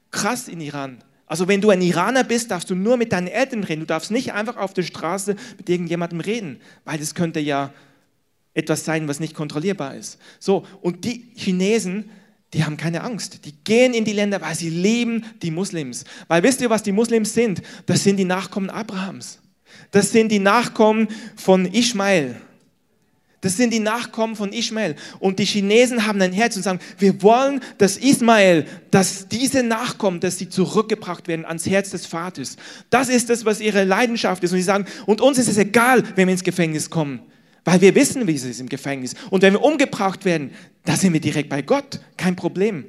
krass 0.09 0.47
in 0.47 0.59
Iran. 0.59 0.97
Also 1.27 1.47
wenn 1.47 1.61
du 1.61 1.69
ein 1.69 1.83
Iraner 1.83 2.23
bist, 2.23 2.49
darfst 2.49 2.71
du 2.71 2.75
nur 2.75 2.97
mit 2.97 3.11
deinen 3.11 3.27
Eltern 3.27 3.63
reden. 3.63 3.81
Du 3.81 3.85
darfst 3.85 4.09
nicht 4.09 4.33
einfach 4.33 4.57
auf 4.57 4.73
der 4.73 4.81
Straße 4.81 5.35
mit 5.57 5.69
irgendjemandem 5.69 6.19
reden, 6.19 6.59
weil 6.83 6.97
das 6.97 7.13
könnte 7.13 7.39
ja 7.39 7.71
etwas 8.55 8.85
sein, 8.85 9.07
was 9.07 9.19
nicht 9.19 9.35
kontrollierbar 9.35 9.93
ist. 9.93 10.17
So, 10.39 10.65
und 10.81 11.05
die 11.05 11.29
Chinesen, 11.35 12.09
die 12.57 12.65
haben 12.65 12.75
keine 12.75 13.03
Angst. 13.03 13.45
Die 13.45 13.53
gehen 13.63 13.93
in 13.93 14.03
die 14.03 14.13
Länder, 14.13 14.41
weil 14.41 14.55
sie 14.55 14.69
lieben 14.69 15.23
die 15.43 15.51
Muslims. 15.51 16.03
Weil 16.27 16.41
wisst 16.41 16.59
ihr, 16.59 16.71
was 16.71 16.81
die 16.81 16.91
Muslims 16.91 17.33
sind? 17.33 17.61
Das 17.85 18.03
sind 18.03 18.17
die 18.17 18.25
Nachkommen 18.25 18.71
Abrahams. 18.71 19.37
Das 19.91 20.11
sind 20.11 20.31
die 20.31 20.39
Nachkommen 20.39 21.07
von 21.35 21.71
Ishmael. 21.71 22.35
Das 23.41 23.55
sind 23.55 23.71
die 23.71 23.79
Nachkommen 23.79 24.35
von 24.35 24.51
Ismael. 24.51 24.95
Und 25.19 25.37
die 25.37 25.45
Chinesen 25.45 26.07
haben 26.07 26.19
ein 26.19 26.33
Herz 26.33 26.55
und 26.55 26.63
sagen, 26.63 26.79
wir 26.97 27.21
wollen, 27.21 27.61
dass 27.77 27.95
Ismael, 27.97 28.65
dass 28.89 29.27
diese 29.27 29.61
Nachkommen, 29.61 30.19
dass 30.19 30.39
sie 30.39 30.49
zurückgebracht 30.49 31.27
werden 31.27 31.45
ans 31.45 31.67
Herz 31.67 31.91
des 31.91 32.07
Vaters. 32.07 32.57
Das 32.89 33.07
ist 33.07 33.29
das, 33.29 33.45
was 33.45 33.59
ihre 33.59 33.83
Leidenschaft 33.83 34.43
ist. 34.43 34.51
Und 34.51 34.57
sie 34.57 34.63
sagen, 34.63 34.85
und 35.05 35.21
uns 35.21 35.37
ist 35.37 35.47
es 35.47 35.57
egal, 35.57 36.03
wenn 36.15 36.27
wir 36.27 36.31
ins 36.31 36.43
Gefängnis 36.43 36.89
kommen. 36.89 37.19
Weil 37.67 37.81
wir 37.81 37.95
wissen, 37.95 38.27
wie 38.27 38.35
es 38.35 38.45
ist 38.45 38.61
im 38.61 38.69
Gefängnis. 38.69 39.13
Und 39.29 39.41
wenn 39.41 39.51
wir 39.51 39.61
umgebracht 39.61 40.23
werden, 40.23 40.51
da 40.85 40.95
sind 40.95 41.11
wir 41.11 41.19
direkt 41.19 41.49
bei 41.49 41.61
Gott. 41.61 41.99
Kein 42.15 42.37
Problem. 42.37 42.85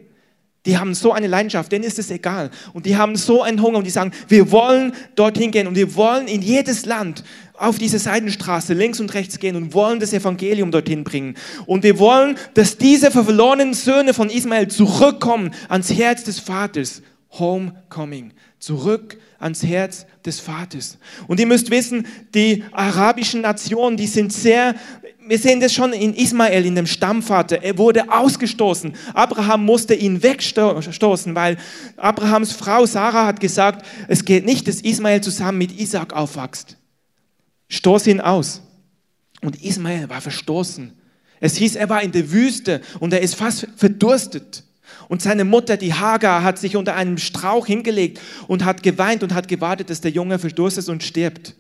Die 0.67 0.79
haben 0.79 0.95
so 0.95 1.13
eine 1.13 1.27
Leidenschaft, 1.27 1.73
denen 1.73 1.83
ist 1.83 1.99
es 1.99 2.13
egal. 2.13 2.53
Und 2.75 2.87
die 2.87 2.97
haben 2.97 3.17
so 3.17 3.43
einen 3.43 3.61
Hunger 3.61 3.79
und 3.79 3.89
die 3.89 3.91
sagen, 3.91 4.13
wir 4.29 4.53
wollen 4.53 4.93
dorthin 5.17 5.51
gehen 5.51 5.67
und 5.67 5.75
wir 5.75 5.97
wollen 5.97 6.29
in 6.29 6.43
jedes 6.43 6.87
Land 6.87 7.25
auf 7.55 7.79
diese 7.79 7.99
Seitenstraße 7.99 8.73
links 8.73 9.01
und 9.01 9.13
rechts 9.15 9.41
gehen 9.41 9.57
und 9.57 9.75
wollen 9.75 9.99
das 9.99 10.13
Evangelium 10.13 10.71
dorthin 10.71 11.03
bringen. 11.03 11.35
Und 11.67 11.83
wir 11.83 11.99
wollen, 11.99 12.39
dass 12.55 12.79
diese 12.79 13.11
verlorenen 13.11 13.75
Söhne 13.75 14.15
von 14.15 14.31
Ismael 14.31 14.69
zurückkommen 14.69 15.51
ans 15.69 15.93
Herz 15.93 16.23
des 16.23 16.39
Vaters. 16.39 17.03
Homecoming. 17.33 18.33
Zurück 18.61 19.19
ans 19.39 19.63
Herz 19.63 20.07
des 20.25 20.41
Vaters. 20.41 20.99
Und 21.27 21.41
ihr 21.41 21.47
müsst 21.47 21.71
wissen, 21.71 22.07
die 22.35 22.65
arabischen 22.73 23.43
Nationen, 23.43 23.97
die 23.97 24.07
sind 24.07 24.33
sehr 24.33 24.75
wir 25.29 25.39
sehen 25.39 25.61
das 25.61 25.75
schon 25.75 25.93
in 25.93 26.15
Ismael, 26.15 26.65
in 26.65 26.75
dem 26.75 26.87
Stammvater. 26.87 27.63
Er 27.63 27.77
wurde 27.77 28.11
ausgestoßen. 28.11 28.95
Abraham 29.13 29.63
musste 29.67 29.95
ihn 29.95 30.23
wegstoßen, 30.23 31.35
weil 31.35 31.59
Abrahams 31.99 32.53
Frau 32.53 32.87
Sarah 32.87 33.27
hat 33.27 33.39
gesagt, 33.39 33.85
es 34.09 34.25
geht 34.25 34.47
nicht, 34.47 34.67
dass 34.67 34.81
Ismael 34.81 35.21
zusammen 35.21 35.59
mit 35.59 35.79
Isaac 35.79 36.15
aufwächst. 36.15 36.79
Stoß 37.69 38.07
ihn 38.07 38.23
aus. 38.23 38.63
Und 39.43 39.63
Ismael 39.63 40.09
war 40.09 40.23
verstoßen. 40.23 40.93
Es 41.41 41.57
hieß, 41.57 41.77
er 41.77 41.91
war 41.91 42.03
in 42.03 42.13
der 42.13 42.33
Wüste 42.33 42.81
und 42.99 43.13
er 43.13 43.21
ist 43.21 43.35
fast 43.35 43.69
verdurstet. 43.77 44.65
Und 45.09 45.23
seine 45.23 45.45
Mutter, 45.45 45.77
die 45.77 45.95
Hagar, 45.95 46.43
hat 46.43 46.59
sich 46.59 46.77
unter 46.77 46.95
einem 46.95 47.19
Strauch 47.19 47.67
hingelegt 47.67 48.21
und 48.47 48.65
hat 48.65 48.83
geweint 48.83 49.23
und 49.23 49.35
hat 49.35 49.49
gewartet, 49.49 49.91
dass 49.91 50.01
der 50.01 50.11
Junge 50.11 50.39
verdurstet 50.39 50.89
und 50.89 51.03
stirbt. 51.03 51.55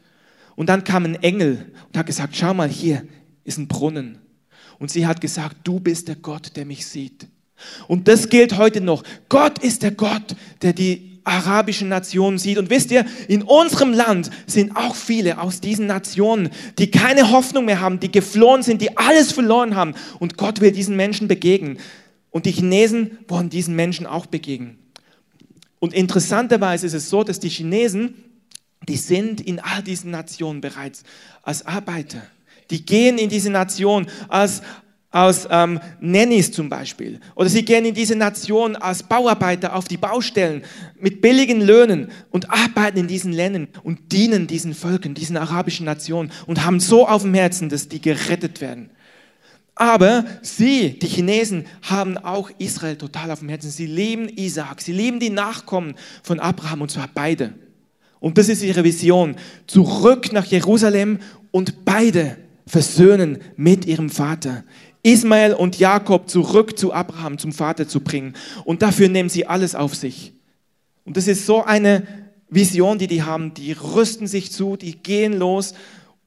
Und 0.54 0.68
dann 0.68 0.84
kam 0.84 1.04
ein 1.04 1.22
Engel 1.22 1.72
und 1.88 1.96
hat 1.96 2.06
gesagt, 2.06 2.36
schau 2.36 2.52
mal 2.52 2.68
hier, 2.68 3.04
ist 3.44 3.58
ein 3.58 3.68
Brunnen. 3.68 4.18
Und 4.78 4.90
sie 4.90 5.06
hat 5.06 5.20
gesagt, 5.20 5.56
du 5.64 5.80
bist 5.80 6.08
der 6.08 6.16
Gott, 6.16 6.56
der 6.56 6.66
mich 6.66 6.86
sieht. 6.86 7.26
Und 7.88 8.06
das 8.06 8.28
gilt 8.28 8.56
heute 8.58 8.80
noch. 8.80 9.02
Gott 9.28 9.58
ist 9.58 9.82
der 9.82 9.90
Gott, 9.90 10.36
der 10.62 10.72
die 10.72 11.20
arabischen 11.24 11.88
Nationen 11.88 12.38
sieht. 12.38 12.58
Und 12.58 12.70
wisst 12.70 12.90
ihr, 12.90 13.04
in 13.28 13.42
unserem 13.42 13.92
Land 13.92 14.30
sind 14.46 14.76
auch 14.76 14.94
viele 14.94 15.40
aus 15.40 15.60
diesen 15.60 15.86
Nationen, 15.86 16.50
die 16.78 16.90
keine 16.90 17.30
Hoffnung 17.30 17.66
mehr 17.66 17.80
haben, 17.80 18.00
die 18.00 18.10
geflohen 18.10 18.62
sind, 18.62 18.80
die 18.82 18.96
alles 18.96 19.32
verloren 19.32 19.76
haben. 19.76 19.94
Und 20.18 20.36
Gott 20.36 20.60
will 20.60 20.72
diesen 20.72 20.96
Menschen 20.96 21.28
begegnen. 21.28 21.78
Und 22.30 22.46
die 22.46 22.52
Chinesen 22.52 23.18
wollen 23.28 23.50
diesen 23.50 23.74
Menschen 23.74 24.06
auch 24.06 24.26
begegnen. 24.26 24.78
Und 25.78 25.94
interessanterweise 25.94 26.86
ist 26.86 26.94
es 26.94 27.08
so, 27.08 27.24
dass 27.24 27.40
die 27.40 27.48
Chinesen, 27.48 28.14
die 28.88 28.96
sind 28.96 29.40
in 29.40 29.60
all 29.60 29.82
diesen 29.82 30.10
Nationen 30.10 30.60
bereits 30.60 31.04
als 31.42 31.64
Arbeiter 31.66 32.22
die 32.70 32.84
gehen 32.84 33.18
in 33.18 33.28
diese 33.28 33.50
Nation 33.50 34.06
als 34.28 34.62
aus 35.10 35.48
ähm, 35.50 35.80
Nannies 36.00 36.52
zum 36.52 36.68
Beispiel. 36.68 37.18
Oder 37.34 37.48
sie 37.48 37.64
gehen 37.64 37.86
in 37.86 37.94
diese 37.94 38.14
Nation 38.14 38.76
als 38.76 39.02
Bauarbeiter 39.02 39.74
auf 39.74 39.88
die 39.88 39.96
Baustellen 39.96 40.62
mit 41.00 41.22
billigen 41.22 41.62
Löhnen 41.62 42.10
und 42.30 42.50
arbeiten 42.50 42.98
in 42.98 43.06
diesen 43.08 43.32
Ländern 43.32 43.68
und 43.82 44.12
dienen 44.12 44.46
diesen 44.46 44.74
Völkern, 44.74 45.14
diesen 45.14 45.38
arabischen 45.38 45.86
Nationen 45.86 46.30
und 46.46 46.62
haben 46.64 46.78
so 46.78 47.08
auf 47.08 47.22
dem 47.22 47.32
Herzen, 47.32 47.70
dass 47.70 47.88
die 47.88 48.02
gerettet 48.02 48.60
werden. 48.60 48.90
Aber 49.80 50.24
sie, 50.42 50.98
die 50.98 51.06
Chinesen, 51.06 51.64
haben 51.82 52.18
auch 52.18 52.50
Israel 52.58 52.96
total 52.96 53.30
auf 53.30 53.38
dem 53.38 53.48
Herzen. 53.48 53.70
Sie 53.70 53.86
lieben 53.86 54.28
Isaac, 54.28 54.80
sie 54.80 54.92
lieben 54.92 55.20
die 55.20 55.30
Nachkommen 55.30 55.94
von 56.24 56.40
Abraham 56.40 56.82
und 56.82 56.90
zwar 56.90 57.08
beide. 57.14 57.54
Und 58.18 58.38
das 58.38 58.48
ist 58.48 58.64
ihre 58.64 58.82
Vision. 58.82 59.36
Zurück 59.68 60.32
nach 60.32 60.46
Jerusalem 60.46 61.20
und 61.52 61.84
beide 61.84 62.38
versöhnen 62.66 63.38
mit 63.56 63.86
ihrem 63.86 64.10
Vater. 64.10 64.64
Ismael 65.04 65.54
und 65.54 65.78
Jakob 65.78 66.28
zurück 66.28 66.76
zu 66.76 66.92
Abraham, 66.92 67.38
zum 67.38 67.52
Vater 67.52 67.86
zu 67.86 68.00
bringen. 68.00 68.34
Und 68.64 68.82
dafür 68.82 69.08
nehmen 69.08 69.28
sie 69.28 69.46
alles 69.46 69.76
auf 69.76 69.94
sich. 69.94 70.32
Und 71.04 71.16
das 71.16 71.28
ist 71.28 71.46
so 71.46 71.62
eine 71.62 72.04
Vision, 72.50 72.98
die 72.98 73.06
die 73.06 73.22
haben. 73.22 73.54
Die 73.54 73.70
rüsten 73.70 74.26
sich 74.26 74.50
zu, 74.50 74.76
die 74.76 74.98
gehen 74.98 75.34
los. 75.38 75.74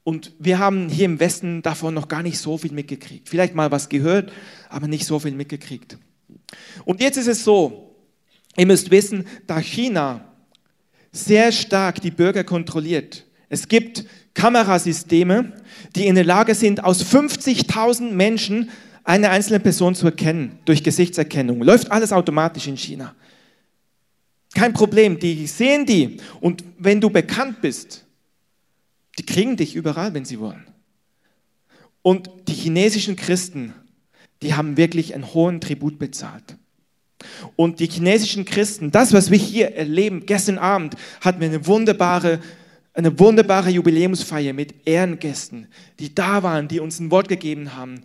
Und 0.04 0.32
wir 0.38 0.58
haben 0.58 0.88
hier 0.88 1.04
im 1.04 1.20
Westen 1.20 1.62
davon 1.62 1.94
noch 1.94 2.08
gar 2.08 2.22
nicht 2.22 2.38
so 2.38 2.58
viel 2.58 2.72
mitgekriegt. 2.72 3.28
Vielleicht 3.28 3.54
mal 3.54 3.70
was 3.70 3.88
gehört, 3.88 4.32
aber 4.68 4.88
nicht 4.88 5.06
so 5.06 5.18
viel 5.18 5.32
mitgekriegt. 5.32 5.96
Und 6.84 7.00
jetzt 7.00 7.16
ist 7.16 7.28
es 7.28 7.44
so, 7.44 7.94
ihr 8.56 8.66
müsst 8.66 8.90
wissen, 8.90 9.26
da 9.46 9.58
China 9.58 10.24
sehr 11.12 11.52
stark 11.52 12.00
die 12.00 12.10
Bürger 12.10 12.42
kontrolliert. 12.42 13.24
Es 13.48 13.68
gibt 13.68 14.04
Kamerasysteme, 14.34 15.52
die 15.94 16.06
in 16.06 16.14
der 16.14 16.24
Lage 16.24 16.54
sind, 16.54 16.82
aus 16.82 17.04
50.000 17.04 18.10
Menschen 18.10 18.70
eine 19.04 19.30
einzelne 19.30 19.60
Person 19.60 19.94
zu 19.94 20.06
erkennen 20.06 20.58
durch 20.64 20.82
Gesichtserkennung. 20.82 21.62
Läuft 21.62 21.90
alles 21.90 22.12
automatisch 22.12 22.66
in 22.66 22.76
China. 22.76 23.14
Kein 24.54 24.72
Problem, 24.72 25.18
die 25.18 25.46
sehen 25.46 25.86
die. 25.86 26.18
Und 26.40 26.64
wenn 26.78 27.00
du 27.00 27.10
bekannt 27.10 27.60
bist, 27.60 28.04
die 29.18 29.26
kriegen 29.26 29.56
dich 29.56 29.74
überall, 29.74 30.14
wenn 30.14 30.24
sie 30.24 30.40
wollen. 30.40 30.66
Und 32.02 32.30
die 32.48 32.54
chinesischen 32.54 33.16
Christen, 33.16 33.74
die 34.42 34.54
haben 34.54 34.76
wirklich 34.76 35.14
einen 35.14 35.34
hohen 35.34 35.60
Tribut 35.60 35.98
bezahlt. 35.98 36.56
Und 37.54 37.78
die 37.78 37.86
chinesischen 37.86 38.44
Christen, 38.44 38.90
das, 38.90 39.12
was 39.12 39.30
wir 39.30 39.38
hier 39.38 39.76
erleben, 39.76 40.26
gestern 40.26 40.58
Abend 40.58 40.96
hatten 41.20 41.40
wir 41.40 41.48
eine 41.48 41.66
wunderbare 41.66 42.40
eine 42.94 43.18
wunderbare 43.18 43.70
Jubiläumsfeier 43.70 44.52
mit 44.52 44.86
Ehrengästen, 44.86 45.66
die 45.98 46.14
da 46.14 46.42
waren, 46.42 46.68
die 46.68 46.80
uns 46.80 47.00
ein 47.00 47.10
Wort 47.10 47.28
gegeben 47.28 47.74
haben. 47.74 48.02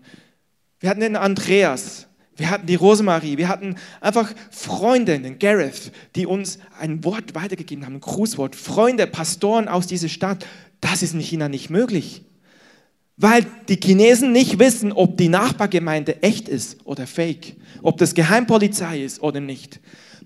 Wir 0.80 0.90
hatten 0.90 1.02
den 1.02 1.16
Andreas, 1.16 2.08
wir 2.38 2.50
hatten 2.50 2.68
die 2.68 2.76
Rosemarie, 2.76 3.38
wir 3.38 3.50
hatten 3.50 3.76
einfach 4.00 4.32
Freunde, 4.52 5.20
den 5.20 5.40
Gareth, 5.40 5.92
die 6.16 6.26
uns 6.26 6.60
ein 6.80 7.04
Wort 7.04 7.36
weitergegeben 7.36 7.86
haben, 7.86 7.96
ein 7.96 8.02
Grußwort. 8.02 8.56
Freunde, 8.56 9.08
Pastoren 9.08 9.68
aus 9.68 9.88
dieser 9.88 10.10
Stadt. 10.10 10.46
Das 10.82 11.04
ist 11.04 11.14
in 11.14 11.20
China 11.20 11.50
nicht 11.50 11.70
möglich. 11.70 12.24
Weil 13.18 13.46
die 13.68 13.80
Chinesen 13.84 14.32
nicht 14.32 14.60
wissen, 14.60 14.92
ob 14.92 15.18
die 15.18 15.30
Nachbargemeinde 15.30 16.22
echt 16.22 16.48
ist 16.48 16.86
oder 16.86 17.08
fake, 17.08 17.56
ob 17.82 17.98
das 17.98 18.14
Geheimpolizei 18.14 19.02
ist 19.02 19.24
oder 19.24 19.40
nicht. 19.40 19.80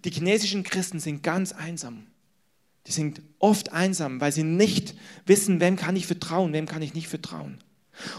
Die 0.04 0.12
chinesischen 0.12 0.64
Christen 0.64 1.00
sind 1.00 1.24
ganz 1.24 1.54
einsam. 1.54 2.04
Die 2.88 2.92
sind 2.92 3.22
oft 3.40 3.72
einsam, 3.72 4.20
weil 4.20 4.32
sie 4.32 4.44
nicht 4.44 4.96
wissen, 5.26 5.60
wem 5.62 5.78
kann 5.78 5.96
ich 5.96 6.08
vertrauen, 6.08 6.52
wem 6.52 6.66
kann 6.66 6.82
ich 6.82 6.94
nicht 6.94 7.08
vertrauen. 7.08 7.60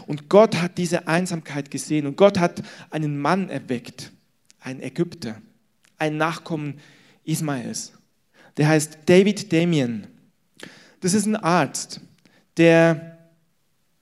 Und 0.07 0.29
Gott 0.29 0.55
hat 0.55 0.77
diese 0.77 1.07
Einsamkeit 1.07 1.69
gesehen 1.69 2.07
und 2.07 2.15
Gott 2.15 2.39
hat 2.39 2.63
einen 2.89 3.19
Mann 3.19 3.49
erweckt, 3.49 4.11
einen 4.59 4.81
Ägypter, 4.81 5.41
einen 5.97 6.17
Nachkommen 6.17 6.79
Ismaels. 7.25 7.93
Der 8.57 8.67
heißt 8.67 8.99
David 9.05 9.51
Damien. 9.51 10.07
Das 11.01 11.13
ist 11.13 11.25
ein 11.25 11.35
Arzt, 11.35 11.99
der 12.57 13.17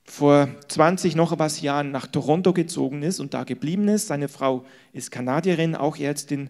vor 0.03 0.49
20 0.67 1.15
noch 1.15 1.39
was 1.39 1.61
Jahren 1.61 1.91
nach 1.91 2.05
Toronto 2.05 2.51
gezogen 2.51 3.01
ist 3.01 3.19
und 3.19 3.33
da 3.33 3.45
geblieben 3.45 3.87
ist. 3.87 4.07
Seine 4.07 4.27
Frau 4.27 4.65
ist 4.91 5.09
Kanadierin, 5.09 5.73
auch 5.73 5.97
Ärztin. 5.97 6.49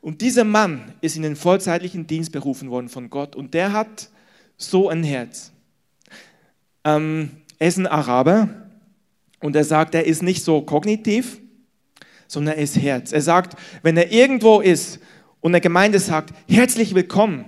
Und 0.00 0.20
dieser 0.20 0.44
Mann 0.44 0.92
ist 1.00 1.16
in 1.16 1.22
den 1.22 1.36
vollzeitlichen 1.36 2.06
Dienst 2.06 2.32
berufen 2.32 2.70
worden 2.70 2.88
von 2.88 3.10
Gott 3.10 3.34
und 3.34 3.54
der 3.54 3.72
hat 3.72 4.08
so 4.56 4.88
ein 4.88 5.02
Herz. 5.02 5.52
Ähm, 6.84 7.30
er 7.58 7.68
ist 7.68 7.78
ein 7.78 7.86
Araber 7.86 8.48
und 9.40 9.56
er 9.56 9.64
sagt, 9.64 9.94
er 9.94 10.06
ist 10.06 10.22
nicht 10.22 10.44
so 10.44 10.62
kognitiv, 10.62 11.40
sondern 12.28 12.56
er 12.56 12.62
ist 12.62 12.76
Herz. 12.76 13.12
Er 13.12 13.22
sagt, 13.22 13.56
wenn 13.82 13.96
er 13.96 14.12
irgendwo 14.12 14.60
ist 14.60 15.00
und 15.40 15.52
der 15.52 15.60
Gemeinde 15.60 15.98
sagt, 15.98 16.32
herzlich 16.48 16.94
willkommen 16.94 17.46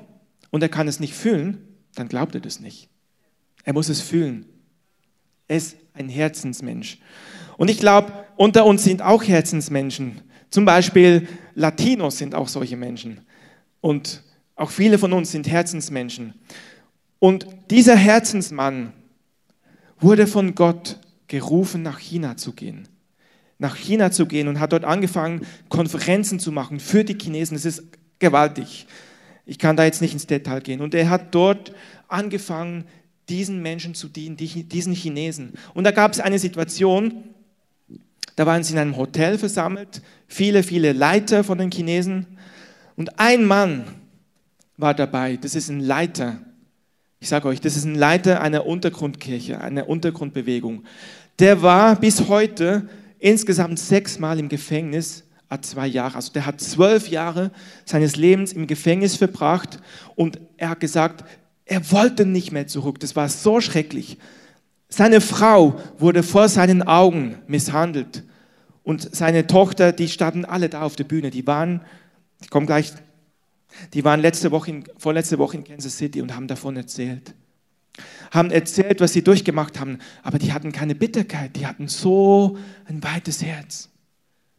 und 0.50 0.62
er 0.62 0.68
kann 0.68 0.88
es 0.88 1.00
nicht 1.00 1.14
fühlen, 1.14 1.58
dann 1.94 2.08
glaubt 2.08 2.34
er 2.34 2.40
das 2.40 2.60
nicht. 2.60 2.88
Er 3.64 3.72
muss 3.72 3.88
es 3.88 4.00
fühlen. 4.00 4.46
Er 5.48 5.56
ist 5.56 5.76
ein 5.94 6.08
Herzensmensch. 6.08 6.98
Und 7.56 7.70
ich 7.70 7.78
glaube, 7.78 8.12
unter 8.36 8.64
uns 8.66 8.84
sind 8.84 9.02
auch 9.02 9.22
Herzensmenschen. 9.22 10.20
Zum 10.50 10.64
Beispiel 10.64 11.26
Latinos 11.54 12.18
sind 12.18 12.34
auch 12.34 12.48
solche 12.48 12.76
Menschen. 12.76 13.20
Und 13.80 14.22
auch 14.56 14.70
viele 14.70 14.98
von 14.98 15.12
uns 15.12 15.32
sind 15.32 15.48
Herzensmenschen. 15.48 16.34
Und 17.18 17.46
dieser 17.70 17.96
Herzensmann 17.96 18.92
wurde 19.98 20.26
von 20.26 20.54
Gott 20.54 20.98
gerufen, 21.26 21.82
nach 21.82 21.98
China 21.98 22.36
zu 22.36 22.52
gehen. 22.52 22.88
Nach 23.58 23.76
China 23.76 24.10
zu 24.10 24.26
gehen 24.26 24.48
und 24.48 24.60
hat 24.60 24.72
dort 24.72 24.84
angefangen, 24.84 25.46
Konferenzen 25.68 26.38
zu 26.38 26.52
machen 26.52 26.80
für 26.80 27.04
die 27.04 27.16
Chinesen. 27.16 27.56
Das 27.56 27.64
ist 27.64 27.84
gewaltig. 28.18 28.86
Ich 29.46 29.58
kann 29.58 29.76
da 29.76 29.84
jetzt 29.84 30.02
nicht 30.02 30.12
ins 30.12 30.26
Detail 30.26 30.60
gehen. 30.60 30.80
Und 30.80 30.94
er 30.94 31.08
hat 31.08 31.34
dort 31.34 31.72
angefangen, 32.08 32.84
diesen 33.28 33.62
Menschen 33.62 33.94
zu 33.94 34.08
dienen, 34.08 34.36
diesen 34.36 34.92
Chinesen. 34.92 35.54
Und 35.72 35.84
da 35.84 35.90
gab 35.90 36.12
es 36.12 36.20
eine 36.20 36.38
Situation, 36.38 37.24
da 38.36 38.46
waren 38.46 38.64
sie 38.64 38.72
in 38.72 38.78
einem 38.78 38.96
Hotel 38.96 39.38
versammelt, 39.38 40.02
viele, 40.26 40.62
viele 40.62 40.92
Leiter 40.92 41.44
von 41.44 41.58
den 41.58 41.70
Chinesen. 41.70 42.26
Und 42.96 43.18
ein 43.18 43.44
Mann 43.44 43.84
war 44.76 44.94
dabei, 44.94 45.36
das 45.36 45.54
ist 45.54 45.68
ein 45.68 45.80
Leiter. 45.80 46.38
Ich 47.20 47.28
sage 47.28 47.48
euch, 47.48 47.60
das 47.60 47.76
ist 47.76 47.84
ein 47.84 47.94
Leiter 47.94 48.40
einer 48.40 48.66
Untergrundkirche, 48.66 49.60
einer 49.60 49.88
Untergrundbewegung. 49.88 50.84
Der 51.38 51.62
war 51.62 51.96
bis 51.96 52.28
heute 52.28 52.88
insgesamt 53.18 53.78
sechsmal 53.78 54.38
im 54.38 54.48
Gefängnis, 54.48 55.24
hat 55.48 55.64
zwei 55.64 55.86
Jahre. 55.86 56.16
Also 56.16 56.32
der 56.32 56.46
hat 56.46 56.60
zwölf 56.60 57.08
Jahre 57.08 57.50
seines 57.84 58.16
Lebens 58.16 58.52
im 58.52 58.66
Gefängnis 58.66 59.16
verbracht 59.16 59.78
und 60.16 60.38
er 60.56 60.70
hat 60.70 60.80
gesagt, 60.80 61.24
er 61.66 61.90
wollte 61.90 62.26
nicht 62.26 62.52
mehr 62.52 62.66
zurück. 62.66 63.00
Das 63.00 63.16
war 63.16 63.28
so 63.28 63.60
schrecklich. 63.60 64.18
Seine 64.88 65.20
Frau 65.20 65.80
wurde 65.98 66.22
vor 66.22 66.48
seinen 66.48 66.82
Augen 66.82 67.36
misshandelt. 67.46 68.22
Und 68.82 69.14
seine 69.14 69.46
Tochter, 69.46 69.92
die 69.92 70.08
standen 70.08 70.44
alle 70.44 70.68
da 70.68 70.82
auf 70.82 70.94
der 70.94 71.04
Bühne. 71.04 71.30
Die 71.30 71.46
waren, 71.46 71.80
ich 72.42 72.50
komme 72.50 72.66
gleich, 72.66 72.92
die 73.94 74.04
waren 74.04 74.20
letzte 74.20 74.50
Woche 74.50 74.70
in, 74.70 74.84
vorletzte 74.98 75.38
Woche 75.38 75.56
in 75.56 75.64
Kansas 75.64 75.96
City 75.96 76.20
und 76.20 76.36
haben 76.36 76.46
davon 76.46 76.76
erzählt. 76.76 77.34
Haben 78.30 78.50
erzählt, 78.50 79.00
was 79.00 79.14
sie 79.14 79.22
durchgemacht 79.22 79.80
haben. 79.80 79.98
Aber 80.22 80.38
die 80.38 80.52
hatten 80.52 80.70
keine 80.70 80.94
Bitterkeit. 80.94 81.56
Die 81.56 81.66
hatten 81.66 81.88
so 81.88 82.58
ein 82.84 83.02
weites 83.02 83.42
Herz. 83.42 83.88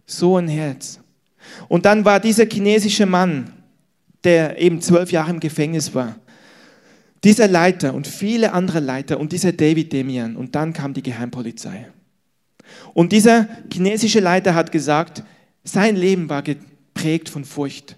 So 0.08 0.38
ein 0.38 0.48
Herz. 0.48 1.00
Und 1.68 1.86
dann 1.86 2.04
war 2.04 2.20
dieser 2.20 2.46
chinesische 2.46 3.06
Mann, 3.06 3.52
der 4.24 4.60
eben 4.60 4.82
zwölf 4.82 5.12
Jahre 5.12 5.30
im 5.30 5.40
Gefängnis 5.40 5.94
war, 5.94 6.16
dieser 7.26 7.48
Leiter 7.48 7.96
und 7.96 8.08
viele 8.08 8.54
andere 8.54 8.80
Leiter 8.80 9.20
und 9.20 9.32
dieser 9.32 9.52
David 9.52 9.92
Demian. 9.92 10.36
Und 10.36 10.56
dann 10.56 10.74
kam 10.74 10.94
die 10.94 11.02
Geheimpolizei. 11.02 11.88
Und 12.94 13.12
dieser 13.12 13.48
chinesische 13.74 14.20
Leiter 14.20 14.54
hat 14.54 14.72
gesagt, 14.72 15.24
sein 15.64 15.96
Leben 15.96 16.30
war 16.30 16.44
geprägt 16.44 17.30
von 17.30 17.44
Furcht. 17.44 17.98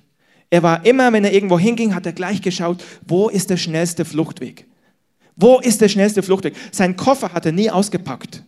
Er 0.50 0.63
war 0.63 0.86
immer, 0.86 1.12
wenn 1.12 1.25
er 1.25 1.34
irgendwo 1.34 1.60
hinging, 1.60 1.93
hat 1.93 2.05
er 2.05 2.13
gleich 2.13 2.41
geschaut, 2.41 2.84
wo 3.05 3.27
ist 3.27 3.50
der 3.50 3.57
schnellste 3.57 4.05
Fluchtweg? 4.05 4.65
Wo 5.36 5.60
ist 5.60 5.81
der 5.81 5.89
schnellste 5.89 6.24
Fluchtweg? 6.24 6.55
Sein 6.72 6.96
Koffer 6.96 7.34
hat 7.34 7.46
er 7.46 7.51
nie 7.51 7.69
ausgepackt. 7.69 8.43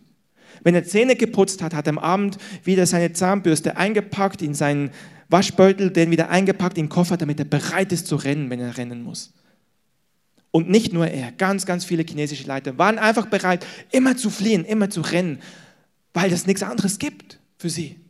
Wenn 0.62 0.74
er 0.74 0.84
Zähne 0.84 1.14
geputzt 1.14 1.62
hat, 1.62 1.74
hat 1.74 1.86
er 1.86 1.90
am 1.90 1.98
Abend 1.98 2.38
wieder 2.64 2.86
seine 2.86 3.12
Zahnbürste 3.12 3.76
eingepackt 3.76 4.40
in 4.40 4.54
seinen 4.54 4.90
Waschbeutel, 5.28 5.90
den 5.90 6.10
wieder 6.10 6.30
eingepackt 6.30 6.78
in 6.78 6.86
den 6.86 6.90
Koffer, 6.90 7.18
damit 7.18 7.38
er 7.38 7.44
bereit 7.44 7.92
ist 7.92 8.06
zu 8.06 8.16
rennen, 8.16 8.48
wenn 8.48 8.60
er 8.60 8.78
rennen 8.78 9.02
muss. 9.02 9.32
Und 10.50 10.68
nicht 10.68 10.92
nur 10.92 11.06
er, 11.06 11.32
ganz, 11.32 11.64
ganz 11.64 11.84
viele 11.84 12.02
chinesische 12.02 12.46
Leiter 12.46 12.76
waren 12.76 12.98
einfach 12.98 13.26
bereit, 13.26 13.64
immer 13.92 14.16
zu 14.16 14.30
fliehen, 14.30 14.64
immer 14.64 14.90
zu 14.90 15.00
rennen, 15.00 15.40
weil 16.12 16.32
es 16.32 16.46
nichts 16.46 16.62
anderes 16.62 16.98
gibt 16.98 17.38
für 17.56 17.70
sie. 17.70 18.00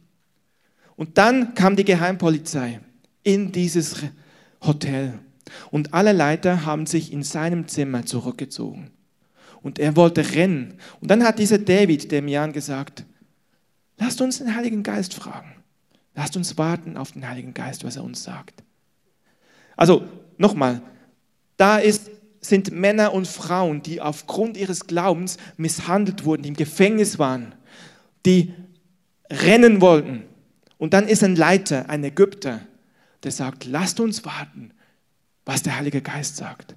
Und 0.96 1.18
dann 1.18 1.54
kam 1.54 1.76
die 1.76 1.84
Geheimpolizei 1.84 2.80
in 3.22 3.52
dieses 3.52 3.96
Hotel 4.62 5.18
und 5.70 5.94
alle 5.94 6.12
Leiter 6.12 6.64
haben 6.64 6.86
sich 6.86 7.12
in 7.12 7.22
seinem 7.22 7.68
Zimmer 7.68 8.06
zurückgezogen. 8.06 8.90
Und 9.62 9.78
er 9.78 9.94
wollte 9.96 10.34
rennen. 10.34 10.78
Und 11.00 11.10
dann 11.10 11.22
hat 11.22 11.38
dieser 11.38 11.58
David 11.58 12.10
dem 12.10 12.28
Jan 12.28 12.52
gesagt, 12.52 13.04
lasst 13.98 14.20
uns 14.22 14.38
den 14.38 14.54
Heiligen 14.54 14.82
Geist 14.82 15.12
fragen. 15.12 15.54
Lasst 16.14 16.36
uns 16.36 16.56
warten 16.56 16.96
auf 16.96 17.12
den 17.12 17.28
Heiligen 17.28 17.54
Geist, 17.54 17.84
was 17.84 17.96
er 17.96 18.04
uns 18.04 18.22
sagt. 18.22 18.62
Also 19.76 20.06
nochmal, 20.38 20.82
da 21.56 21.78
ist 21.78 22.10
sind 22.40 22.72
Männer 22.72 23.12
und 23.12 23.28
Frauen, 23.28 23.82
die 23.82 24.00
aufgrund 24.00 24.56
ihres 24.56 24.86
Glaubens 24.86 25.36
misshandelt 25.56 26.24
wurden, 26.24 26.42
die 26.42 26.48
im 26.48 26.56
Gefängnis 26.56 27.18
waren, 27.18 27.54
die 28.24 28.54
rennen 29.30 29.80
wollten. 29.80 30.24
Und 30.78 30.94
dann 30.94 31.06
ist 31.06 31.22
ein 31.22 31.36
Leiter, 31.36 31.90
ein 31.90 32.02
Ägypter, 32.02 32.60
der 33.22 33.30
sagt, 33.30 33.66
lasst 33.66 34.00
uns 34.00 34.24
warten, 34.24 34.72
was 35.44 35.62
der 35.62 35.76
Heilige 35.76 36.00
Geist 36.00 36.36
sagt. 36.36 36.74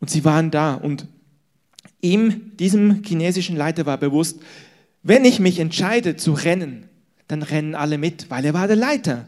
Und 0.00 0.10
sie 0.10 0.24
waren 0.24 0.50
da 0.50 0.74
und 0.74 1.06
ihm, 2.00 2.56
diesem 2.56 3.02
chinesischen 3.04 3.56
Leiter, 3.56 3.86
war 3.86 3.98
bewusst, 3.98 4.40
wenn 5.02 5.24
ich 5.24 5.40
mich 5.40 5.58
entscheide 5.58 6.16
zu 6.16 6.32
rennen, 6.32 6.88
dann 7.28 7.42
rennen 7.42 7.74
alle 7.74 7.98
mit, 7.98 8.30
weil 8.30 8.44
er 8.44 8.54
war 8.54 8.66
der 8.66 8.76
Leiter. 8.76 9.26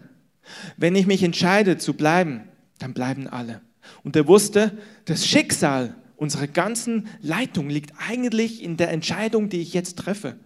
Wenn 0.76 0.96
ich 0.96 1.06
mich 1.06 1.22
entscheide 1.22 1.78
zu 1.78 1.94
bleiben, 1.94 2.42
dann 2.78 2.94
bleiben 2.94 3.28
alle. 3.28 3.60
Und 4.02 4.16
er 4.16 4.26
wusste, 4.26 4.76
das 5.04 5.26
Schicksal 5.26 5.94
unserer 6.16 6.46
ganzen 6.46 7.08
Leitung 7.22 7.70
liegt 7.70 7.94
eigentlich 7.98 8.62
in 8.62 8.76
der 8.76 8.90
Entscheidung, 8.90 9.48
die 9.48 9.60
ich 9.60 9.72
jetzt 9.72 9.98
treffe. 9.98 10.36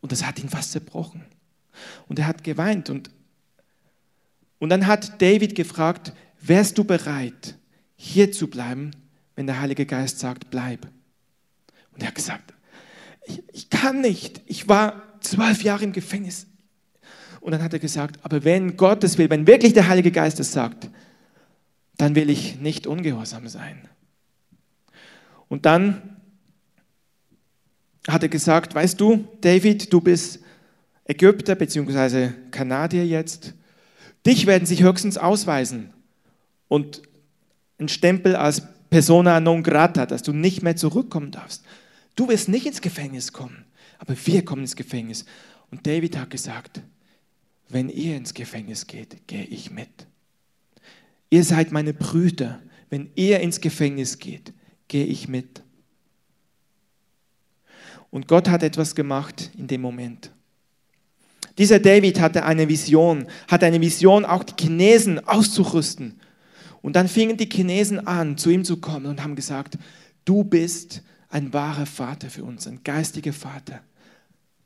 Und 0.00 0.12
das 0.12 0.26
hat 0.26 0.38
ihn 0.38 0.48
fast 0.48 0.72
zerbrochen. 0.72 1.24
Und 2.08 2.18
er 2.18 2.26
hat 2.26 2.44
geweint. 2.44 2.90
Und, 2.90 3.10
und 4.58 4.68
dann 4.68 4.86
hat 4.86 5.22
David 5.22 5.54
gefragt, 5.54 6.12
wärst 6.40 6.76
du 6.76 6.84
bereit, 6.84 7.56
hier 7.96 8.32
zu 8.32 8.48
bleiben, 8.48 8.90
wenn 9.36 9.46
der 9.46 9.60
Heilige 9.60 9.86
Geist 9.86 10.18
sagt, 10.18 10.50
bleib? 10.50 10.86
Und 11.92 12.02
er 12.02 12.08
hat 12.08 12.14
gesagt, 12.14 12.52
ich, 13.26 13.42
ich 13.52 13.70
kann 13.70 14.00
nicht. 14.00 14.42
Ich 14.46 14.68
war 14.68 15.02
zwölf 15.20 15.62
Jahre 15.62 15.84
im 15.84 15.92
Gefängnis. 15.92 16.46
Und 17.40 17.52
dann 17.52 17.62
hat 17.62 17.72
er 17.72 17.78
gesagt, 17.78 18.18
aber 18.22 18.44
wenn 18.44 18.76
Gott 18.76 19.04
es 19.04 19.18
will, 19.18 19.30
wenn 19.30 19.46
wirklich 19.46 19.74
der 19.74 19.88
Heilige 19.88 20.10
Geist 20.10 20.40
es 20.40 20.52
sagt, 20.52 20.88
dann 21.96 22.14
will 22.14 22.30
ich 22.30 22.60
nicht 22.60 22.86
ungehorsam 22.86 23.48
sein. 23.48 23.88
Und 25.48 25.66
dann 25.66 26.16
hat 28.08 28.22
er 28.22 28.28
gesagt, 28.28 28.74
weißt 28.74 29.00
du, 29.00 29.28
David, 29.40 29.92
du 29.92 30.00
bist 30.00 30.40
Ägypter 31.04 31.54
bzw. 31.54 32.30
Kanadier 32.50 33.06
jetzt. 33.06 33.54
Dich 34.26 34.46
werden 34.46 34.66
sich 34.66 34.82
höchstens 34.82 35.18
ausweisen 35.18 35.92
und 36.68 37.02
ein 37.78 37.88
Stempel 37.88 38.36
als 38.36 38.62
persona 38.90 39.40
non 39.40 39.62
grata, 39.62 40.06
dass 40.06 40.22
du 40.22 40.32
nicht 40.32 40.62
mehr 40.62 40.76
zurückkommen 40.76 41.30
darfst. 41.30 41.64
Du 42.14 42.28
wirst 42.28 42.48
nicht 42.48 42.66
ins 42.66 42.80
Gefängnis 42.80 43.32
kommen, 43.32 43.64
aber 43.98 44.14
wir 44.24 44.44
kommen 44.44 44.62
ins 44.62 44.76
Gefängnis. 44.76 45.24
Und 45.70 45.86
David 45.86 46.16
hat 46.16 46.30
gesagt, 46.30 46.80
wenn 47.68 47.88
ihr 47.88 48.16
ins 48.16 48.34
Gefängnis 48.34 48.86
geht, 48.86 49.26
gehe 49.26 49.44
ich 49.44 49.70
mit. 49.70 50.06
Ihr 51.34 51.42
seid 51.42 51.72
meine 51.72 51.92
Brüder. 51.92 52.62
Wenn 52.90 53.10
ihr 53.16 53.40
ins 53.40 53.60
Gefängnis 53.60 54.20
geht, 54.20 54.52
gehe 54.86 55.04
ich 55.04 55.26
mit. 55.26 55.64
Und 58.10 58.28
Gott 58.28 58.48
hat 58.48 58.62
etwas 58.62 58.94
gemacht 58.94 59.50
in 59.58 59.66
dem 59.66 59.80
Moment. 59.80 60.30
Dieser 61.58 61.80
David 61.80 62.20
hatte 62.20 62.44
eine 62.44 62.68
Vision, 62.68 63.26
hatte 63.48 63.66
eine 63.66 63.80
Vision, 63.80 64.24
auch 64.24 64.44
die 64.44 64.54
Chinesen 64.56 65.26
auszurüsten. 65.26 66.20
Und 66.82 66.94
dann 66.94 67.08
fingen 67.08 67.36
die 67.36 67.48
Chinesen 67.50 68.06
an, 68.06 68.38
zu 68.38 68.50
ihm 68.50 68.64
zu 68.64 68.76
kommen 68.76 69.06
und 69.06 69.20
haben 69.20 69.34
gesagt, 69.34 69.76
du 70.24 70.44
bist 70.44 71.02
ein 71.30 71.52
wahrer 71.52 71.86
Vater 71.86 72.30
für 72.30 72.44
uns, 72.44 72.68
ein 72.68 72.84
geistiger 72.84 73.32
Vater. 73.32 73.80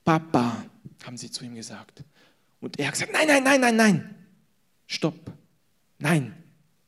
Papa, 0.05 0.67
haben 1.03 1.17
sie 1.17 1.31
zu 1.31 1.47
ihm 1.47 1.55
gesagt. 1.55 2.05
Und 2.61 2.79
er 2.79 2.89
hat 2.89 2.93
gesagt, 2.93 3.15
nein, 3.15 3.27
nein, 3.27 3.43
nein, 3.43 3.59
nein, 3.63 3.77
nein, 3.77 4.15
stopp, 4.87 5.33
nein, 5.99 6.35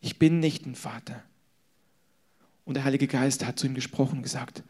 ich 0.01 0.19
bin 0.19 0.41
nicht 0.41 0.67
ein 0.67 0.75
Vater. 0.75 1.23
Und 2.65 2.75
der 2.75 2.85
Heilige 2.85 3.07
Geist 3.07 3.45
hat 3.45 3.59
zu 3.59 3.67
ihm 3.67 3.75
gesprochen 3.75 4.19
und 4.19 4.23
gesagt, 4.23 4.63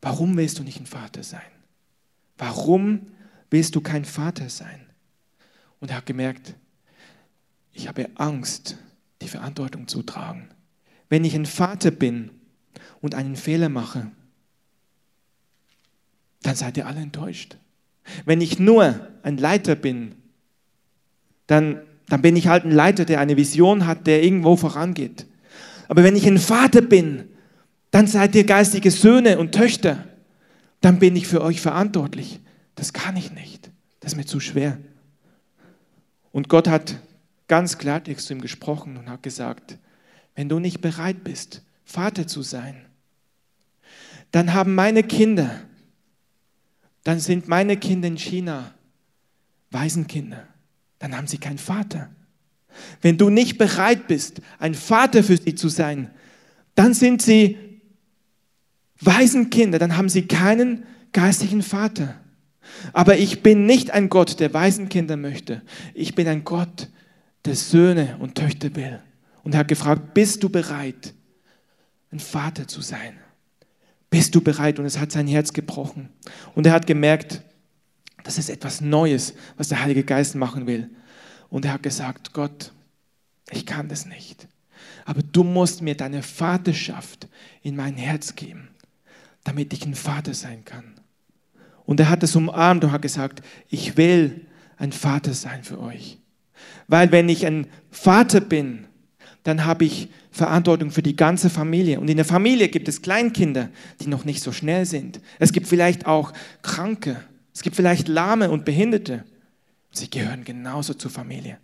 warum 0.00 0.36
willst 0.36 0.58
du 0.58 0.62
nicht 0.62 0.80
ein 0.80 0.86
Vater 0.86 1.22
sein? 1.22 1.40
Warum 2.38 3.12
willst 3.50 3.74
du 3.74 3.80
kein 3.80 4.04
Vater 4.04 4.48
sein? 4.48 4.86
Und 5.80 5.90
er 5.90 5.98
hat 5.98 6.06
gemerkt, 6.06 6.54
ich 7.72 7.88
habe 7.88 8.10
Angst, 8.14 8.76
die 9.20 9.28
Verantwortung 9.28 9.88
zu 9.88 10.02
tragen. 10.02 10.48
Wenn 11.08 11.24
ich 11.24 11.34
ein 11.34 11.46
Vater 11.46 11.90
bin 11.90 12.30
und 13.00 13.14
einen 13.14 13.36
Fehler 13.36 13.68
mache, 13.68 14.10
dann 16.42 16.56
seid 16.56 16.76
ihr 16.76 16.86
alle 16.86 17.00
enttäuscht. 17.00 17.56
Wenn 18.24 18.40
ich 18.40 18.58
nur 18.58 19.08
ein 19.22 19.36
Leiter 19.36 19.74
bin, 19.74 20.16
dann 21.46 21.82
dann 22.12 22.20
bin 22.20 22.36
ich 22.36 22.46
halt 22.46 22.66
ein 22.66 22.70
Leiter, 22.70 23.06
der 23.06 23.20
eine 23.20 23.38
Vision 23.38 23.86
hat, 23.86 24.06
der 24.06 24.22
irgendwo 24.22 24.54
vorangeht. 24.54 25.24
Aber 25.88 26.04
wenn 26.04 26.14
ich 26.14 26.26
ein 26.26 26.36
Vater 26.36 26.82
bin, 26.82 27.24
dann 27.90 28.06
seid 28.06 28.34
ihr 28.34 28.44
geistige 28.44 28.90
Söhne 28.90 29.38
und 29.38 29.52
Töchter. 29.52 30.04
Dann 30.82 30.98
bin 30.98 31.16
ich 31.16 31.26
für 31.26 31.40
euch 31.40 31.62
verantwortlich. 31.62 32.40
Das 32.74 32.92
kann 32.92 33.16
ich 33.16 33.32
nicht. 33.32 33.70
Das 34.00 34.12
ist 34.12 34.18
mir 34.18 34.26
zu 34.26 34.40
schwer. 34.40 34.76
Und 36.32 36.50
Gott 36.50 36.68
hat 36.68 36.98
ganz 37.48 37.78
klartext 37.78 38.26
zu 38.26 38.34
ihm 38.34 38.42
gesprochen 38.42 38.98
und 38.98 39.08
hat 39.08 39.22
gesagt, 39.22 39.78
wenn 40.34 40.50
du 40.50 40.58
nicht 40.58 40.82
bereit 40.82 41.24
bist, 41.24 41.62
Vater 41.82 42.26
zu 42.26 42.42
sein, 42.42 42.76
dann 44.32 44.52
haben 44.52 44.74
meine 44.74 45.02
Kinder, 45.02 45.62
dann 47.04 47.20
sind 47.20 47.48
meine 47.48 47.78
Kinder 47.78 48.08
in 48.08 48.18
China 48.18 48.74
Waisenkinder. 49.70 50.51
Dann 51.02 51.16
haben 51.16 51.26
sie 51.26 51.38
keinen 51.38 51.58
Vater. 51.58 52.10
Wenn 53.00 53.18
du 53.18 53.28
nicht 53.28 53.58
bereit 53.58 54.06
bist, 54.06 54.40
ein 54.60 54.74
Vater 54.74 55.24
für 55.24 55.36
sie 55.36 55.56
zu 55.56 55.68
sein, 55.68 56.12
dann 56.76 56.94
sind 56.94 57.20
sie 57.22 57.58
Waisenkinder, 59.00 59.80
dann 59.80 59.96
haben 59.96 60.08
sie 60.08 60.28
keinen 60.28 60.84
geistlichen 61.12 61.62
Vater. 61.62 62.20
Aber 62.92 63.18
ich 63.18 63.42
bin 63.42 63.66
nicht 63.66 63.90
ein 63.90 64.10
Gott, 64.10 64.38
der 64.38 64.54
Waisenkinder 64.54 65.16
möchte. 65.16 65.62
Ich 65.92 66.14
bin 66.14 66.28
ein 66.28 66.44
Gott, 66.44 66.88
der 67.44 67.56
Söhne 67.56 68.16
und 68.20 68.36
Töchter 68.36 68.76
will. 68.76 69.00
Und 69.42 69.54
er 69.54 69.58
hat 69.58 69.68
gefragt, 69.68 70.14
bist 70.14 70.44
du 70.44 70.48
bereit, 70.48 71.14
ein 72.12 72.20
Vater 72.20 72.68
zu 72.68 72.80
sein? 72.80 73.14
Bist 74.08 74.36
du 74.36 74.40
bereit? 74.40 74.78
Und 74.78 74.84
es 74.84 75.00
hat 75.00 75.10
sein 75.10 75.26
Herz 75.26 75.52
gebrochen. 75.52 76.10
Und 76.54 76.64
er 76.64 76.72
hat 76.72 76.86
gemerkt, 76.86 77.42
das 78.24 78.38
ist 78.38 78.50
etwas 78.50 78.80
Neues, 78.80 79.34
was 79.56 79.68
der 79.68 79.82
Heilige 79.82 80.04
Geist 80.04 80.34
machen 80.34 80.66
will. 80.66 80.90
Und 81.48 81.64
er 81.64 81.74
hat 81.74 81.82
gesagt, 81.82 82.32
Gott, 82.32 82.72
ich 83.50 83.66
kann 83.66 83.88
das 83.88 84.06
nicht. 84.06 84.48
Aber 85.04 85.22
du 85.22 85.44
musst 85.44 85.82
mir 85.82 85.96
deine 85.96 86.22
Vaterschaft 86.22 87.28
in 87.62 87.76
mein 87.76 87.96
Herz 87.96 88.34
geben, 88.34 88.68
damit 89.44 89.72
ich 89.72 89.84
ein 89.84 89.94
Vater 89.94 90.34
sein 90.34 90.64
kann. 90.64 90.94
Und 91.84 92.00
er 92.00 92.08
hat 92.08 92.22
es 92.22 92.36
umarmt 92.36 92.84
und 92.84 92.92
hat 92.92 93.02
gesagt, 93.02 93.42
ich 93.68 93.96
will 93.96 94.46
ein 94.78 94.92
Vater 94.92 95.34
sein 95.34 95.64
für 95.64 95.80
euch. 95.80 96.18
Weil 96.86 97.12
wenn 97.12 97.28
ich 97.28 97.44
ein 97.46 97.66
Vater 97.90 98.40
bin, 98.40 98.86
dann 99.42 99.64
habe 99.64 99.84
ich 99.84 100.08
Verantwortung 100.30 100.90
für 100.90 101.02
die 101.02 101.16
ganze 101.16 101.50
Familie. 101.50 102.00
Und 102.00 102.08
in 102.08 102.16
der 102.16 102.24
Familie 102.24 102.68
gibt 102.68 102.88
es 102.88 103.02
Kleinkinder, 103.02 103.68
die 104.00 104.06
noch 104.06 104.24
nicht 104.24 104.42
so 104.42 104.52
schnell 104.52 104.86
sind. 104.86 105.20
Es 105.38 105.52
gibt 105.52 105.66
vielleicht 105.66 106.06
auch 106.06 106.32
Kranke 106.62 107.22
es 107.52 107.62
gibt 107.62 107.76
vielleicht 107.76 108.08
Lahme 108.08 108.50
und 108.50 108.64
Behinderte. 108.64 109.24
Sie 109.90 110.08
gehören 110.08 110.44
genauso 110.44 110.94
zur 110.94 111.10
Familie. 111.10 111.58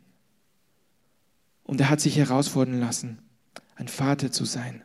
Und 1.65 1.81
er 1.81 1.91
hat 1.91 2.01
sich 2.01 2.17
herausfordern 2.17 2.81
lassen, 2.81 3.19
ein 3.77 3.89
Vater 3.89 4.31
zu 4.31 4.45
sein. 4.45 4.83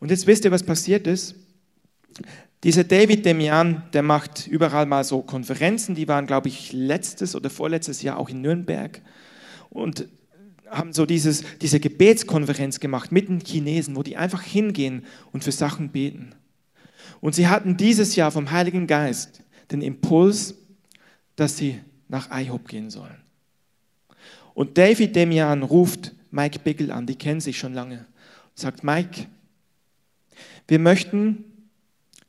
Und 0.00 0.10
jetzt 0.10 0.26
wisst 0.26 0.44
ihr, 0.44 0.50
was 0.50 0.64
passiert 0.64 1.06
ist? 1.06 1.36
Dieser 2.64 2.84
David 2.84 3.24
Demian, 3.24 3.82
der 3.92 4.02
macht 4.02 4.46
überall 4.46 4.86
mal 4.86 5.02
so 5.02 5.22
Konferenzen, 5.22 5.94
die 5.94 6.06
waren, 6.06 6.26
glaube 6.26 6.48
ich, 6.48 6.72
letztes 6.72 7.34
oder 7.34 7.50
vorletztes 7.50 8.02
Jahr 8.02 8.18
auch 8.18 8.28
in 8.28 8.40
Nürnberg 8.40 9.00
und 9.70 10.08
haben 10.70 10.92
so 10.92 11.04
dieses, 11.04 11.42
diese 11.60 11.80
Gebetskonferenz 11.80 12.80
gemacht 12.80 13.12
mit 13.12 13.28
den 13.28 13.40
Chinesen, 13.40 13.96
wo 13.96 14.02
die 14.02 14.16
einfach 14.16 14.42
hingehen 14.42 15.04
und 15.32 15.44
für 15.44 15.52
Sachen 15.52 15.90
beten. 15.90 16.34
Und 17.22 17.36
sie 17.36 17.46
hatten 17.46 17.76
dieses 17.76 18.16
Jahr 18.16 18.32
vom 18.32 18.50
Heiligen 18.50 18.88
Geist 18.88 19.44
den 19.70 19.80
Impuls, 19.80 20.56
dass 21.36 21.56
sie 21.56 21.80
nach 22.08 22.28
IHOP 22.36 22.66
gehen 22.66 22.90
sollen. 22.90 23.22
Und 24.54 24.76
David 24.76 25.14
Demian 25.14 25.62
ruft 25.62 26.12
Mike 26.32 26.58
Bickel 26.58 26.90
an, 26.90 27.06
die 27.06 27.14
kennen 27.14 27.40
sich 27.40 27.58
schon 27.58 27.74
lange, 27.74 27.98
und 27.98 28.58
sagt, 28.58 28.82
Mike, 28.82 29.26
wir 30.66 30.80
möchten 30.80 31.44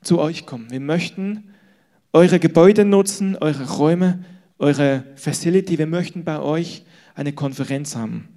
zu 0.00 0.20
euch 0.20 0.46
kommen. 0.46 0.70
Wir 0.70 0.80
möchten 0.80 1.52
eure 2.12 2.38
Gebäude 2.38 2.84
nutzen, 2.84 3.36
eure 3.36 3.68
Räume, 3.68 4.24
eure 4.60 5.04
Facility. 5.16 5.76
Wir 5.76 5.88
möchten 5.88 6.22
bei 6.22 6.38
euch 6.38 6.84
eine 7.16 7.32
Konferenz 7.32 7.96
haben. 7.96 8.28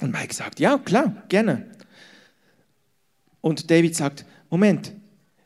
Und 0.00 0.10
Mike 0.12 0.32
sagt, 0.32 0.58
ja, 0.58 0.78
klar, 0.78 1.22
gerne. 1.28 1.66
Und 3.42 3.70
David 3.70 3.94
sagt, 3.94 4.24
Moment, 4.48 4.94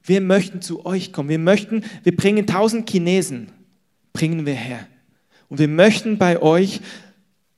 wir 0.07 0.21
möchten 0.21 0.63
zu 0.63 0.87
euch 0.87 1.13
kommen. 1.13 1.29
Wir 1.29 1.39
möchten, 1.39 1.85
wir 2.03 2.17
bringen 2.17 2.47
tausend 2.47 2.89
Chinesen, 2.89 3.53
bringen 4.13 4.47
wir 4.47 4.55
her. 4.55 4.87
Und 5.49 5.59
wir 5.59 5.69
möchten 5.69 6.19
bei 6.19 6.41
euch 6.41 6.81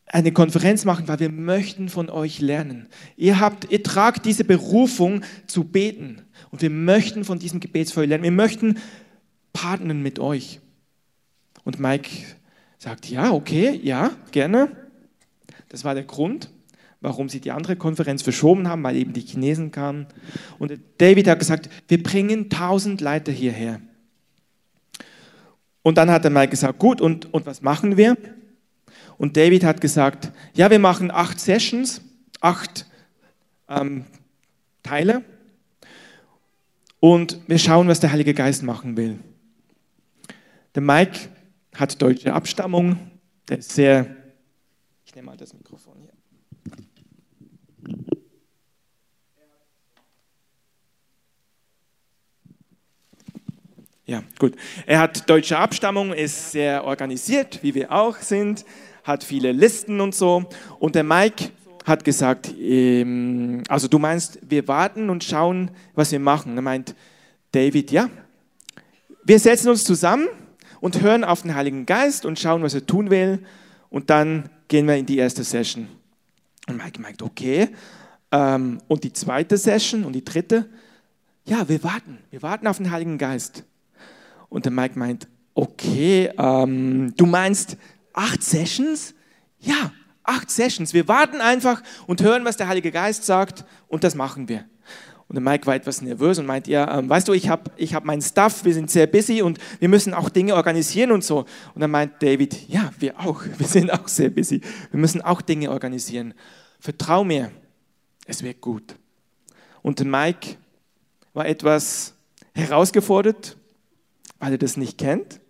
eine 0.07 0.33
Konferenz 0.33 0.85
machen, 0.85 1.07
weil 1.09 1.21
wir 1.21 1.31
möchten 1.31 1.89
von 1.89 2.09
euch 2.09 2.41
lernen. 2.41 2.89
Ihr 3.17 3.41
habt, 3.41 3.71
ihr 3.71 3.83
tragt 3.83 4.25
diese 4.25 4.45
Berufung 4.45 5.23
zu 5.47 5.65
beten. 5.65 6.23
Und 6.51 6.63
wir 6.63 6.71
möchten 6.71 7.25
von 7.25 7.39
diesem 7.39 7.61
Gebetsfeuer 7.61 8.07
lernen. 8.07 8.25
Wir 8.25 8.31
möchten 8.31 8.79
partnern 9.53 10.03
mit 10.03 10.19
euch. 10.19 10.61
Und 11.65 11.79
Mike 11.79 12.11
sagt, 12.79 13.11
ja, 13.11 13.33
okay, 13.33 13.79
ja, 13.83 14.13
gerne. 14.31 14.71
Das 15.69 15.85
war 15.85 15.95
der 15.95 16.05
Grund 16.05 16.49
warum 17.01 17.29
sie 17.29 17.41
die 17.41 17.53
andere 17.53 17.77
Konferenz 17.77 18.23
verschoben 18.23 18.69
haben, 18.69 18.83
weil 18.83 18.97
eben 18.97 19.13
die 19.13 19.21
Chinesen 19.21 19.71
kamen. 19.71 20.07
Und 20.59 20.73
David 20.99 21.29
hat 21.29 21.39
gesagt, 21.39 21.69
wir 21.87 22.03
bringen 22.03 22.51
tausend 22.51 23.01
Leiter 23.01 23.33
hierher. 23.33 23.81
Und 25.83 25.97
dann 25.97 26.11
hat 26.11 26.25
er 26.25 26.31
mal 26.31 26.49
gesagt, 26.49 26.79
gut, 26.79 27.01
und, 27.01 27.33
und 27.33 27.47
was 27.47 27.63
machen 27.63 27.97
wir? 27.97 28.17
Und 29.17 29.37
David 29.37 29.65
hat 29.65 29.81
gesagt, 29.81 30.33
ja, 30.55 30.71
wir 30.71 30.79
machen 30.79 31.11
acht 31.11 31.41
Sessions, 31.41 32.01
acht 32.41 32.87
ähm, 33.69 34.05
Teile. 34.83 35.25
Und 37.01 37.41
wir 37.47 37.59
schauen, 37.59 37.89
was 37.89 38.01
der 38.01 38.11
Heilige 38.11 38.35
Geist 38.35 38.63
machen 38.63 38.97
will. 38.97 39.19
Der 40.75 40.83
Mike 40.83 41.31
hat 41.75 42.01
deutsche 42.03 42.33
Abstammung, 42.33 42.99
der 43.49 43.59
ist 43.59 43.73
sehr, 43.73 44.17
ich 45.05 45.15
nehme 45.15 45.27
mal 45.27 45.37
das 45.37 45.55
Mikrofon 45.55 46.01
hier. 46.01 46.18
Ja, 54.09 54.23
gut. 54.38 54.57
Er 54.87 55.01
hat 55.01 55.29
deutsche 55.29 55.59
Abstammung, 55.59 56.14
ist 56.14 56.53
sehr 56.53 56.85
organisiert, 56.85 57.59
wie 57.62 57.75
wir 57.75 57.92
auch 57.92 58.16
sind, 58.16 58.64
hat 59.05 59.23
viele 59.23 59.53
Listen 59.53 60.01
und 60.01 60.14
so. 60.14 60.49
Und 60.79 60.94
der 60.94 61.05
Mike 61.05 61.51
hat 61.85 62.05
gesagt, 62.05 62.51
ähm, 62.59 63.62
also 63.68 63.87
du 63.87 63.99
meinst, 63.99 64.38
wir 64.40 64.66
warten 64.66 65.11
und 65.11 65.25
schauen, 65.25 65.71
was 65.94 66.11
wir 66.11 66.21
machen. 66.21 66.57
Er 66.57 66.62
meint, 66.62 66.94
David, 67.53 67.90
ja, 67.90 68.09
wir 69.25 69.38
setzen 69.38 69.68
uns 69.68 69.85
zusammen 69.85 70.27
und 70.81 71.03
hören 71.03 71.23
auf 71.23 71.42
den 71.42 71.55
Heiligen 71.55 71.85
Geist 71.85 72.25
und 72.25 72.38
schauen, 72.38 72.62
was 72.62 72.73
er 72.73 72.87
tun 72.87 73.11
will. 73.11 73.44
Und 73.90 74.09
dann 74.09 74.49
gehen 74.68 74.87
wir 74.87 74.97
in 74.97 75.05
die 75.05 75.18
erste 75.18 75.44
Session. 75.44 75.87
Und 76.66 76.79
Mike 76.79 76.99
meint, 76.99 77.21
okay. 77.21 77.68
Ähm, 78.33 78.81
und 78.88 79.05
die 79.05 79.12
zweite 79.12 79.59
Session 79.59 80.05
und 80.07 80.14
die 80.14 80.25
dritte, 80.25 80.64
ja, 81.44 81.68
wir 81.68 81.85
warten. 81.85 82.16
Wir 82.31 82.40
warten 82.40 82.66
auf 82.66 82.79
den 82.79 82.90
Heiligen 82.90 83.18
Geist. 83.18 83.64
Und 84.49 84.65
der 84.65 84.73
Mike 84.73 84.99
meint, 84.99 85.29
okay, 85.55 86.31
ähm, 86.39 87.13
du 87.17 87.27
meinst 87.27 87.77
acht 88.13 88.43
Sessions? 88.43 89.15
Ja, 89.59 89.93
acht 90.23 90.51
Sessions. 90.51 90.95
Wir 90.95 91.09
warten 91.09 91.41
einfach 91.41 91.83
und 92.07 92.23
hören, 92.23 92.45
was 92.45 92.57
der 92.57 92.69
Heilige 92.69 92.91
Geist 92.91 93.25
sagt 93.25 93.65
und 93.89 94.05
das 94.05 94.15
machen 94.15 94.49
wir. 94.49 94.65
Und 95.29 95.35
der 95.35 95.43
Mike 95.43 95.67
war 95.67 95.75
etwas 95.75 96.01
nervös 96.01 96.39
und 96.39 96.47
meint, 96.47 96.69
ja, 96.69 96.99
ähm, 96.99 97.09
weißt 97.09 97.29
du, 97.29 97.35
ich 97.35 97.51
habe 97.51 97.71
ich 97.77 97.93
hab 97.93 98.05
meinen 98.05 98.23
Stuff, 98.23 98.65
wir 98.65 98.73
sind 98.73 98.91
sehr 98.91 99.07
busy 99.07 99.43
und 99.43 99.59
wir 99.79 99.89
müssen 99.91 100.15
auch 100.15 100.31
Dinge 100.31 100.55
organisieren 100.55 101.13
und 101.13 101.23
so. 101.23 101.45
Und 101.75 101.83
dann 101.83 101.91
meint 101.91 102.23
David, 102.23 102.67
ja, 102.69 102.91
wir 102.99 103.21
auch, 103.21 103.45
wir 103.59 103.67
sind 103.67 103.93
auch 103.93 104.09
sehr 104.09 104.31
busy. 104.31 104.63
Wir 104.91 104.99
müssen 104.99 105.21
auch 105.21 105.43
Dinge 105.43 105.71
organisieren. 105.71 106.33
Vertrau 106.81 107.25
mir, 107.25 107.51
es 108.25 108.43
wird 108.43 108.63
gut. 108.63 108.95
Und 109.83 109.99
der 109.99 110.07
Mike 110.07 110.57
war 111.35 111.47
etwas 111.47 112.15
herausgefordert, 112.55 113.58
weil 114.38 114.53
er 114.53 114.59
das 114.59 114.77
nicht 114.77 114.98
kennt, 114.98 115.40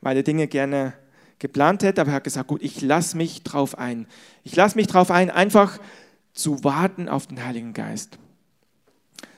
weil 0.00 0.16
er 0.16 0.22
Dinge 0.22 0.46
gerne 0.46 0.94
geplant 1.38 1.82
hätte, 1.82 2.00
aber 2.00 2.10
er 2.10 2.16
hat 2.16 2.24
gesagt, 2.24 2.48
gut, 2.48 2.62
ich 2.62 2.80
lasse 2.80 3.16
mich 3.16 3.42
drauf 3.42 3.78
ein. 3.78 4.06
Ich 4.44 4.56
lasse 4.56 4.76
mich 4.76 4.86
drauf 4.86 5.10
ein, 5.10 5.30
einfach 5.30 5.78
zu 6.32 6.64
warten 6.64 7.08
auf 7.08 7.26
den 7.26 7.44
Heiligen 7.44 7.72
Geist. 7.72 8.18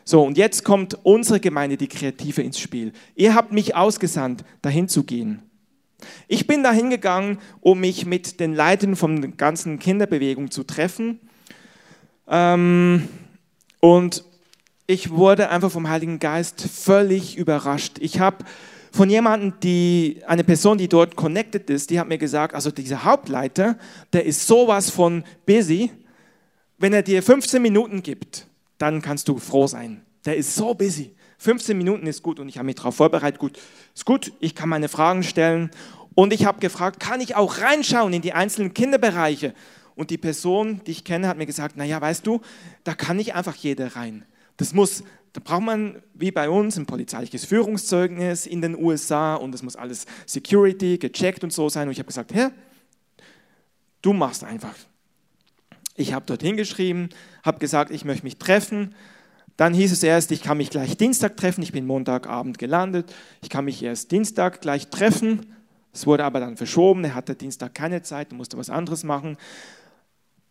So, 0.04 0.22
und 0.22 0.38
jetzt 0.38 0.62
kommt 0.62 0.94
unsere 1.04 1.40
Gemeinde, 1.40 1.76
die 1.76 1.88
Kreative, 1.88 2.42
ins 2.42 2.60
Spiel. 2.60 2.92
Ihr 3.16 3.34
habt 3.34 3.52
mich 3.52 3.74
ausgesandt, 3.74 4.44
dahin 4.62 4.88
zu 4.88 5.02
gehen. 5.02 5.42
Ich 6.28 6.46
bin 6.46 6.62
dahin 6.62 6.90
gegangen, 6.90 7.38
um 7.60 7.80
mich 7.80 8.06
mit 8.06 8.38
den 8.38 8.54
Leitern 8.54 8.94
von 8.94 9.36
ganzen 9.36 9.78
Kinderbewegung 9.78 10.50
zu 10.50 10.62
treffen. 10.62 11.18
Ähm, 12.28 13.08
und 13.80 14.24
ich 14.86 15.10
wurde 15.10 15.50
einfach 15.50 15.70
vom 15.70 15.88
Heiligen 15.88 16.18
Geist 16.18 16.60
völlig 16.62 17.36
überrascht. 17.36 17.98
Ich 18.00 18.20
habe 18.20 18.44
von 18.92 19.10
jemandem, 19.10 19.54
die, 19.62 20.22
eine 20.26 20.44
Person, 20.44 20.78
die 20.78 20.88
dort 20.88 21.16
connected 21.16 21.68
ist, 21.70 21.90
die 21.90 21.98
hat 22.00 22.08
mir 22.08 22.18
gesagt, 22.18 22.54
also 22.54 22.70
dieser 22.70 23.04
Hauptleiter, 23.04 23.76
der 24.12 24.24
ist 24.24 24.46
sowas 24.46 24.90
von 24.90 25.24
busy. 25.44 25.90
Wenn 26.78 26.92
er 26.92 27.02
dir 27.02 27.22
15 27.22 27.60
Minuten 27.60 28.02
gibt, 28.02 28.46
dann 28.78 29.02
kannst 29.02 29.28
du 29.28 29.38
froh 29.38 29.66
sein. 29.66 30.02
Der 30.24 30.36
ist 30.36 30.54
so 30.54 30.74
busy. 30.74 31.14
15 31.38 31.76
Minuten 31.76 32.06
ist 32.06 32.22
gut 32.22 32.40
und 32.40 32.48
ich 32.48 32.56
habe 32.56 32.66
mich 32.66 32.76
darauf 32.76 32.96
vorbereitet. 32.96 33.38
Gut, 33.38 33.58
ist 33.94 34.06
gut, 34.06 34.32
ich 34.40 34.54
kann 34.54 34.68
meine 34.68 34.88
Fragen 34.88 35.22
stellen 35.22 35.70
Und 36.14 36.32
ich 36.32 36.46
habe 36.46 36.60
gefragt, 36.60 37.00
kann 37.00 37.20
ich 37.20 37.34
auch 37.36 37.58
reinschauen 37.58 38.12
in 38.12 38.22
die 38.22 38.32
einzelnen 38.32 38.72
Kinderbereiche? 38.72 39.52
Und 39.96 40.10
die 40.10 40.18
Person, 40.18 40.80
die 40.86 40.92
ich 40.92 41.04
kenne, 41.04 41.28
hat 41.28 41.36
mir 41.36 41.46
gesagt, 41.46 41.76
naja, 41.76 42.00
weißt 42.00 42.26
du, 42.26 42.40
da 42.84 42.94
kann 42.94 43.16
nicht 43.16 43.34
einfach 43.34 43.54
jeder 43.54 43.96
rein. 43.96 44.24
Das 44.56 44.72
muss, 44.72 45.02
da 45.32 45.40
braucht 45.42 45.62
man, 45.62 46.02
wie 46.14 46.30
bei 46.30 46.48
uns, 46.48 46.76
ein 46.76 46.86
polizeiliches 46.86 47.44
Führungszeugnis 47.44 48.46
in 48.46 48.62
den 48.62 48.76
USA 48.76 49.34
und 49.34 49.52
das 49.52 49.62
muss 49.62 49.76
alles 49.76 50.06
Security 50.24 50.98
gecheckt 50.98 51.44
und 51.44 51.52
so 51.52 51.68
sein. 51.68 51.88
Und 51.88 51.92
ich 51.92 51.98
habe 51.98 52.06
gesagt, 52.06 52.32
Herr, 52.32 52.52
du 54.02 54.12
machst 54.12 54.44
einfach. 54.44 54.74
Ich 55.94 56.12
habe 56.12 56.24
dort 56.26 56.42
hingeschrieben, 56.42 57.08
habe 57.42 57.58
gesagt, 57.58 57.90
ich 57.90 58.04
möchte 58.04 58.24
mich 58.24 58.38
treffen. 58.38 58.94
Dann 59.56 59.72
hieß 59.72 59.92
es 59.92 60.02
erst, 60.02 60.30
ich 60.32 60.42
kann 60.42 60.58
mich 60.58 60.70
gleich 60.70 60.96
Dienstag 60.96 61.36
treffen. 61.36 61.62
Ich 61.62 61.72
bin 61.72 61.86
Montagabend 61.86 62.58
gelandet. 62.58 63.14
Ich 63.42 63.48
kann 63.48 63.64
mich 63.64 63.82
erst 63.82 64.12
Dienstag 64.12 64.60
gleich 64.60 64.88
treffen. 64.88 65.46
Es 65.94 66.06
wurde 66.06 66.24
aber 66.24 66.40
dann 66.40 66.58
verschoben. 66.58 67.04
Er 67.04 67.14
hatte 67.14 67.34
Dienstag 67.34 67.74
keine 67.74 68.02
Zeit, 68.02 68.30
er 68.30 68.36
musste 68.36 68.58
was 68.58 68.68
anderes 68.68 69.02
machen. 69.02 69.38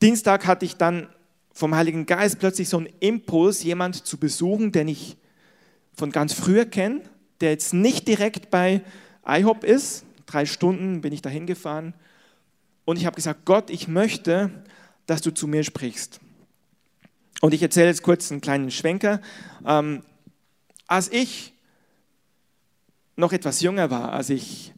Dienstag 0.02 0.48
hatte 0.48 0.65
ich 0.65 0.76
dann 0.76 1.08
vom 1.56 1.74
Heiligen 1.74 2.06
Geist 2.06 2.38
plötzlich 2.38 2.68
so 2.68 2.78
einen 2.78 2.89
Impuls, 3.00 3.63
jemand 3.63 4.06
zu 4.06 4.18
besuchen, 4.18 4.74
den 4.74 4.89
ich 4.89 5.15
von 5.96 6.12
ganz 6.12 6.34
früher 6.34 6.65
kenne, 6.65 7.02
der 7.39 7.52
jetzt 7.52 7.74
nicht 7.74 8.08
direkt 8.10 8.52
bei 8.52 8.82
IHOP 9.26 9.63
ist. 9.63 10.04
Drei 10.26 10.46
Stunden 10.46 11.00
bin 11.00 11.13
ich 11.13 11.22
dahin 11.22 11.48
gefahren. 11.48 11.94
Und 12.84 12.98
ich 12.98 13.06
habe 13.06 13.15
gesagt, 13.15 13.46
Gott, 13.46 13.70
ich 13.70 13.88
möchte, 13.88 14.52
dass 15.06 15.22
du 15.22 15.32
zu 15.32 15.48
mir 15.48 15.63
sprichst. 15.63 16.20
Und 17.39 17.54
ich 17.54 17.62
erzähle 17.62 17.88
jetzt 17.88 18.04
kurz 18.04 18.32
einen 18.32 18.41
kleinen 18.41 18.70
Schwenker. 18.70 19.22
Ähm, 19.65 20.04
als 20.88 21.10
ich 21.10 21.54
noch 23.15 23.32
etwas 23.32 23.62
jünger 23.62 23.89
war, 23.89 24.12
als 24.12 24.30
ich 24.30 24.74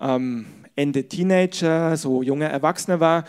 ähm, 0.00 0.46
Ende 0.74 1.06
Teenager, 1.06 1.98
so 1.98 2.22
junger 2.22 2.48
Erwachsener 2.48 2.98
war, 2.98 3.24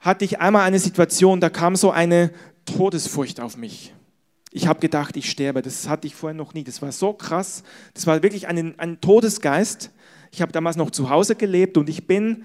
hatte 0.00 0.24
ich 0.24 0.40
einmal 0.40 0.62
eine 0.62 0.78
Situation, 0.78 1.40
da 1.40 1.50
kam 1.50 1.76
so 1.76 1.90
eine 1.90 2.30
Todesfurcht 2.64 3.40
auf 3.40 3.56
mich. 3.56 3.94
Ich 4.50 4.66
habe 4.66 4.80
gedacht, 4.80 5.16
ich 5.16 5.30
sterbe. 5.30 5.62
Das 5.62 5.88
hatte 5.88 6.06
ich 6.06 6.14
vorher 6.14 6.36
noch 6.36 6.54
nie. 6.54 6.64
Das 6.64 6.80
war 6.80 6.92
so 6.92 7.12
krass. 7.12 7.62
Das 7.94 8.06
war 8.06 8.22
wirklich 8.22 8.48
ein, 8.48 8.78
ein 8.78 9.00
Todesgeist. 9.00 9.90
Ich 10.30 10.42
habe 10.42 10.52
damals 10.52 10.76
noch 10.76 10.90
zu 10.90 11.10
Hause 11.10 11.36
gelebt 11.36 11.76
und 11.76 11.88
ich 11.88 12.06
bin 12.06 12.44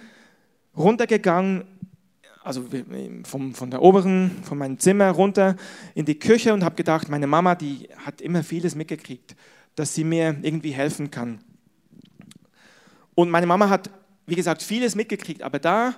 runtergegangen, 0.75 1.65
also 2.43 2.65
vom, 3.23 3.53
von 3.53 3.71
der 3.71 3.81
oberen, 3.81 4.31
von 4.43 4.57
meinem 4.57 4.77
Zimmer 4.79 5.11
runter 5.11 5.55
in 5.95 6.05
die 6.05 6.19
Küche 6.19 6.53
und 6.53 6.63
habe 6.63 6.75
gedacht, 6.75 7.07
meine 7.09 7.27
Mama, 7.27 7.55
die 7.55 7.87
hat 8.05 8.19
immer 8.19 8.43
vieles 8.43 8.75
mitgekriegt, 8.75 9.35
dass 9.75 9.95
sie 9.95 10.03
mir 10.03 10.35
irgendwie 10.41 10.71
helfen 10.71 11.09
kann. 11.09 11.39
Und 13.15 13.29
meine 13.29 13.45
Mama 13.45 13.69
hat, 13.69 13.89
wie 14.25 14.35
gesagt, 14.35 14.61
vieles 14.61 14.95
mitgekriegt, 14.95 15.41
aber 15.41 15.59
da 15.59 15.95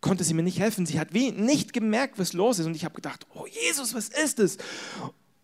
konnte 0.00 0.24
sie 0.24 0.34
mir 0.34 0.42
nicht 0.42 0.60
helfen. 0.60 0.86
Sie 0.86 1.00
hat 1.00 1.12
wie 1.12 1.30
nicht 1.30 1.72
gemerkt, 1.72 2.18
was 2.18 2.32
los 2.32 2.58
ist. 2.58 2.66
Und 2.66 2.76
ich 2.76 2.84
habe 2.84 2.94
gedacht, 2.94 3.26
oh 3.34 3.46
Jesus, 3.46 3.94
was 3.94 4.08
ist 4.08 4.38
es? 4.38 4.58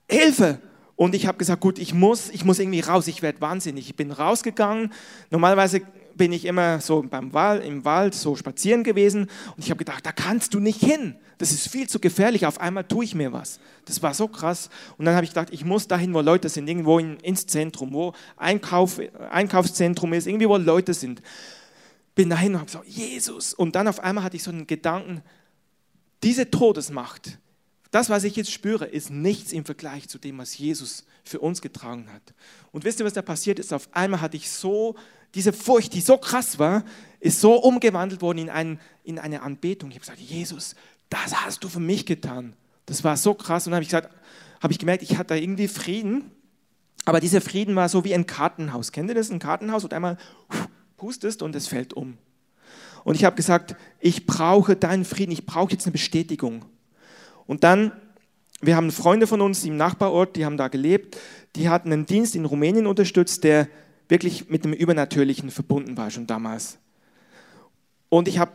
Hilfe! 0.08 0.60
Und 0.96 1.14
ich 1.14 1.26
habe 1.26 1.38
gesagt, 1.38 1.60
gut, 1.60 1.78
ich 1.78 1.92
muss, 1.92 2.30
ich 2.30 2.44
muss 2.44 2.60
irgendwie 2.60 2.80
raus, 2.80 3.08
ich 3.08 3.20
werde 3.20 3.40
wahnsinnig. 3.40 3.88
Ich 3.88 3.96
bin 3.96 4.12
rausgegangen. 4.12 4.92
Normalerweise 5.30 5.82
bin 6.16 6.32
ich 6.32 6.44
immer 6.44 6.80
so 6.80 7.02
beim 7.02 7.32
Wald, 7.32 7.64
im 7.64 7.84
Wald 7.84 8.14
so 8.14 8.36
spazieren 8.36 8.84
gewesen 8.84 9.22
und 9.56 9.64
ich 9.64 9.70
habe 9.70 9.78
gedacht, 9.78 10.06
da 10.06 10.12
kannst 10.12 10.54
du 10.54 10.60
nicht 10.60 10.80
hin. 10.80 11.16
Das 11.38 11.50
ist 11.50 11.68
viel 11.68 11.88
zu 11.88 11.98
gefährlich. 11.98 12.46
Auf 12.46 12.60
einmal 12.60 12.84
tue 12.84 13.04
ich 13.04 13.14
mir 13.14 13.32
was. 13.32 13.58
Das 13.86 14.02
war 14.02 14.14
so 14.14 14.28
krass. 14.28 14.70
Und 14.96 15.04
dann 15.04 15.16
habe 15.16 15.24
ich 15.24 15.30
gedacht, 15.30 15.48
ich 15.50 15.64
muss 15.64 15.88
dahin, 15.88 16.14
wo 16.14 16.20
Leute 16.20 16.48
sind, 16.48 16.68
irgendwo 16.68 17.00
in, 17.00 17.18
ins 17.18 17.46
Zentrum, 17.46 17.92
wo 17.92 18.12
Einkauf, 18.36 19.00
Einkaufszentrum 19.30 20.12
ist, 20.12 20.28
irgendwie 20.28 20.48
wo 20.48 20.56
Leute 20.56 20.94
sind. 20.94 21.22
Bin 22.14 22.30
dahin 22.30 22.54
und 22.54 22.60
habe 22.60 22.66
gesagt, 22.66 22.88
Jesus. 22.88 23.54
Und 23.54 23.74
dann 23.74 23.88
auf 23.88 24.00
einmal 24.00 24.24
hatte 24.24 24.36
ich 24.36 24.42
so 24.42 24.50
einen 24.50 24.66
Gedanken, 24.66 25.22
diese 26.22 26.50
Todesmacht, 26.50 27.38
das, 27.90 28.10
was 28.10 28.24
ich 28.24 28.34
jetzt 28.34 28.50
spüre, 28.50 28.86
ist 28.86 29.10
nichts 29.10 29.52
im 29.52 29.64
Vergleich 29.64 30.08
zu 30.08 30.18
dem, 30.18 30.38
was 30.38 30.58
Jesus 30.58 31.04
für 31.22 31.38
uns 31.38 31.60
getragen 31.60 32.12
hat. 32.12 32.34
Und 32.72 32.84
wisst 32.84 32.98
ihr, 32.98 33.06
was 33.06 33.12
da 33.12 33.22
passiert 33.22 33.58
ist? 33.58 33.72
Auf 33.72 33.88
einmal 33.92 34.20
hatte 34.20 34.36
ich 34.36 34.50
so 34.50 34.96
diese 35.34 35.52
Furcht, 35.52 35.94
die 35.94 36.00
so 36.00 36.16
krass 36.18 36.58
war, 36.58 36.84
ist 37.20 37.40
so 37.40 37.54
umgewandelt 37.54 38.22
worden 38.22 38.38
in, 38.38 38.50
ein, 38.50 38.80
in 39.02 39.18
eine 39.18 39.42
Anbetung. 39.42 39.90
Ich 39.90 39.96
habe 39.96 40.06
gesagt, 40.06 40.20
Jesus, 40.20 40.74
das 41.08 41.34
hast 41.44 41.62
du 41.62 41.68
für 41.68 41.80
mich 41.80 42.06
getan. 42.06 42.54
Das 42.86 43.04
war 43.04 43.16
so 43.16 43.34
krass. 43.34 43.66
Und 43.66 43.70
dann 43.70 43.76
habe 43.76 43.84
ich 43.84 43.90
gesagt, 43.90 44.10
ich 44.68 44.78
gemerkt, 44.78 45.02
ich 45.02 45.16
hatte 45.16 45.28
da 45.28 45.34
irgendwie 45.34 45.68
Frieden. 45.68 46.30
Aber 47.04 47.20
dieser 47.20 47.40
Frieden 47.40 47.76
war 47.76 47.88
so 47.88 48.04
wie 48.04 48.14
ein 48.14 48.26
Kartenhaus. 48.26 48.92
Kennt 48.92 49.10
ihr 49.10 49.14
das? 49.14 49.30
Ein 49.30 49.38
Kartenhaus 49.38 49.84
und 49.84 49.92
einmal 49.92 50.16
pustest 51.04 51.42
und 51.42 51.54
es 51.54 51.66
fällt 51.66 51.92
um. 51.92 52.16
Und 53.04 53.14
ich 53.14 53.26
habe 53.26 53.36
gesagt, 53.36 53.76
ich 54.00 54.24
brauche 54.24 54.74
deinen 54.74 55.04
Frieden, 55.04 55.32
ich 55.32 55.44
brauche 55.44 55.72
jetzt 55.72 55.84
eine 55.84 55.92
Bestätigung. 55.92 56.64
Und 57.46 57.62
dann, 57.62 57.92
wir 58.62 58.74
haben 58.74 58.90
Freunde 58.90 59.26
von 59.26 59.42
uns 59.42 59.62
im 59.66 59.76
Nachbarort, 59.76 60.34
die 60.34 60.46
haben 60.46 60.56
da 60.56 60.68
gelebt, 60.68 61.18
die 61.56 61.68
hatten 61.68 61.92
einen 61.92 62.06
Dienst 62.06 62.34
in 62.34 62.46
Rumänien 62.46 62.86
unterstützt, 62.86 63.44
der 63.44 63.68
wirklich 64.08 64.48
mit 64.48 64.64
dem 64.64 64.72
Übernatürlichen 64.72 65.50
verbunden 65.50 65.98
war, 65.98 66.10
schon 66.10 66.26
damals. 66.26 66.78
Und 68.08 68.26
ich 68.26 68.38
habe 68.38 68.52